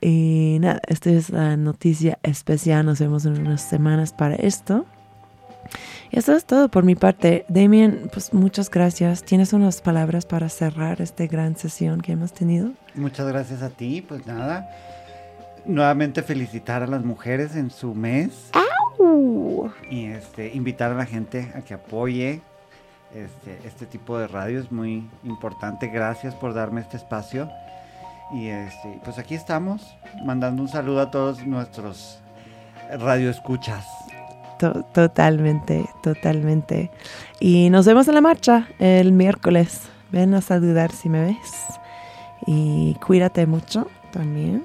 Y 0.00 0.58
nada, 0.60 0.80
esta 0.88 1.10
es 1.10 1.30
la 1.30 1.56
noticia 1.56 2.18
especial. 2.22 2.84
Nos 2.84 3.00
vemos 3.00 3.24
en 3.24 3.40
unas 3.40 3.62
semanas 3.62 4.12
para 4.12 4.36
esto. 4.36 4.84
Y 6.10 6.18
eso 6.18 6.34
es 6.34 6.44
todo 6.44 6.68
por 6.68 6.84
mi 6.84 6.94
parte. 6.94 7.44
Damien, 7.48 8.08
pues 8.12 8.32
muchas 8.32 8.70
gracias. 8.70 9.22
¿Tienes 9.22 9.52
unas 9.52 9.80
palabras 9.80 10.26
para 10.26 10.48
cerrar 10.48 11.00
esta 11.00 11.26
gran 11.26 11.56
sesión 11.56 12.00
que 12.00 12.12
hemos 12.12 12.32
tenido? 12.32 12.70
Muchas 12.94 13.26
gracias 13.26 13.62
a 13.62 13.70
ti. 13.70 14.04
Pues 14.06 14.26
nada, 14.26 14.68
nuevamente 15.64 16.22
felicitar 16.22 16.82
a 16.82 16.86
las 16.86 17.04
mujeres 17.04 17.56
en 17.56 17.70
su 17.70 17.94
mes. 17.94 18.50
Y 19.90 20.06
este, 20.06 20.54
invitar 20.54 20.92
a 20.92 20.94
la 20.94 21.06
gente 21.06 21.52
a 21.54 21.60
que 21.60 21.74
apoye 21.74 22.40
este, 23.14 23.58
este 23.66 23.86
tipo 23.86 24.18
de 24.18 24.26
radio. 24.26 24.60
Es 24.60 24.72
muy 24.72 25.08
importante. 25.24 25.88
Gracias 25.88 26.34
por 26.34 26.54
darme 26.54 26.80
este 26.80 26.96
espacio. 26.96 27.48
Y 28.32 28.48
este, 28.48 29.00
pues 29.04 29.18
aquí 29.18 29.34
estamos, 29.34 29.96
mandando 30.24 30.60
un 30.60 30.68
saludo 30.68 31.00
a 31.00 31.10
todos 31.12 31.46
nuestros 31.46 32.18
radioescuchas 32.98 33.84
totalmente, 34.58 35.86
totalmente. 36.02 36.90
Y 37.40 37.70
nos 37.70 37.86
vemos 37.86 38.08
en 38.08 38.14
la 38.14 38.20
marcha 38.20 38.68
el 38.78 39.12
miércoles. 39.12 39.82
Ven 40.10 40.34
a 40.34 40.40
saludar 40.40 40.92
si 40.92 41.08
me 41.08 41.24
ves. 41.24 41.52
Y 42.46 42.94
cuídate 43.06 43.46
mucho 43.46 43.88
también. 44.12 44.64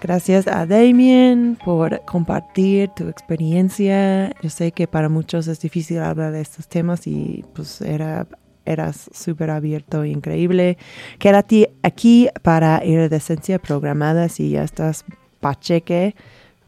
Gracias 0.00 0.46
a 0.46 0.66
Damien 0.66 1.58
por 1.64 2.04
compartir 2.04 2.90
tu 2.90 3.08
experiencia. 3.08 4.32
Yo 4.42 4.50
sé 4.50 4.72
que 4.72 4.86
para 4.86 5.08
muchos 5.08 5.48
es 5.48 5.60
difícil 5.60 5.98
hablar 5.98 6.32
de 6.32 6.42
estos 6.42 6.68
temas 6.68 7.06
y 7.06 7.44
pues 7.54 7.80
era 7.80 8.26
eras 8.66 9.08
súper 9.14 9.50
abierto 9.50 10.02
e 10.02 10.10
increíble. 10.10 10.76
Quédate 11.18 11.72
aquí 11.82 12.28
para 12.42 12.84
ir 12.84 13.08
de 13.08 13.16
esencia 13.16 13.58
programada 13.58 14.28
si 14.28 14.50
ya 14.50 14.64
estás 14.64 15.04
pacheque 15.40 16.14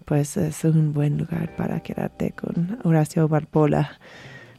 pues 0.09 0.38
es 0.38 0.64
un 0.64 0.94
buen 0.94 1.18
lugar 1.18 1.54
para 1.54 1.80
quedarte 1.80 2.32
con 2.32 2.78
Horacio 2.82 3.28
Barbola 3.28 3.98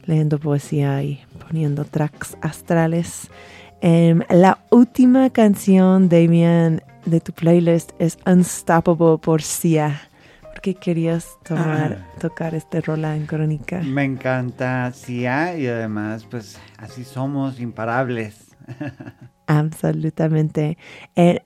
leyendo 0.04 0.38
poesía 0.38 1.02
y 1.02 1.20
poniendo 1.44 1.84
tracks 1.84 2.36
astrales. 2.40 3.28
Em, 3.80 4.22
la 4.30 4.58
última 4.70 5.28
canción, 5.30 6.08
Damian, 6.08 6.82
de 7.04 7.20
tu 7.20 7.32
playlist 7.32 7.90
es 7.98 8.16
Unstoppable 8.26 9.18
por 9.20 9.42
Sia. 9.42 10.02
¿Por 10.42 10.60
qué 10.60 10.74
querías 10.74 11.26
tomar, 11.42 12.04
ah. 12.06 12.18
tocar 12.20 12.54
este 12.54 12.80
rola 12.80 13.16
en 13.16 13.26
crónica? 13.26 13.80
Me 13.82 14.04
encanta 14.04 14.92
Sia 14.92 15.56
y 15.56 15.66
además, 15.66 16.26
pues 16.30 16.60
así 16.78 17.02
somos 17.02 17.58
imparables. 17.58 18.56
Absolutamente. 19.46 20.78
Eh, 21.16 21.40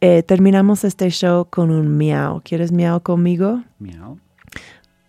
eh, 0.00 0.22
terminamos 0.22 0.84
este 0.84 1.10
show 1.10 1.46
con 1.48 1.70
un 1.70 1.96
miau. 1.96 2.40
¿Quieres 2.42 2.72
miau 2.72 3.00
conmigo? 3.00 3.62
Miau. 3.78 4.18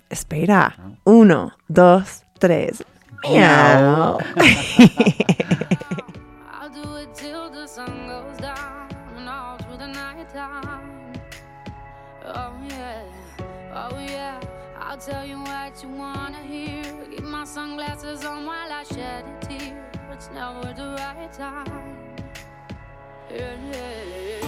Espera. 0.10 0.76
Uno, 1.06 1.54
dos, 1.68 2.24
tres. 2.40 2.84
Miau. 3.24 4.18
I'll 6.52 6.70
do 6.70 6.96
it 6.98 7.14
till 7.16 7.50
the 7.50 7.68
sun 7.68 8.08
goes 8.08 8.38
down 8.40 8.90
and 9.18 9.30
all 9.30 9.58
through 9.58 9.78
the 9.78 9.88
night 9.88 10.30
time. 10.34 11.14
Oh 12.26 12.54
yeah, 12.68 13.04
oh 13.74 14.00
yeah. 14.00 14.40
I'll 14.80 14.98
tell 14.98 15.26
you 15.26 15.38
what 15.40 15.82
you 15.82 15.90
wanna 15.90 16.42
hear. 16.44 16.84
Keep 17.10 17.24
my 17.24 17.46
sunglasses 17.46 18.26
on 18.26 18.46
while 18.46 18.72
I 18.72 18.84
shed 18.84 19.24
a 19.26 19.46
tear. 19.46 19.90
It's 20.12 20.30
never 20.34 20.74
the 20.74 20.96
right 20.98 21.32
time. 21.32 21.96
Yeah, 23.30 23.56
yeah. 23.72 24.41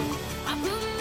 I 0.54 0.56
put 0.58 0.93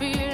feel 0.00 0.29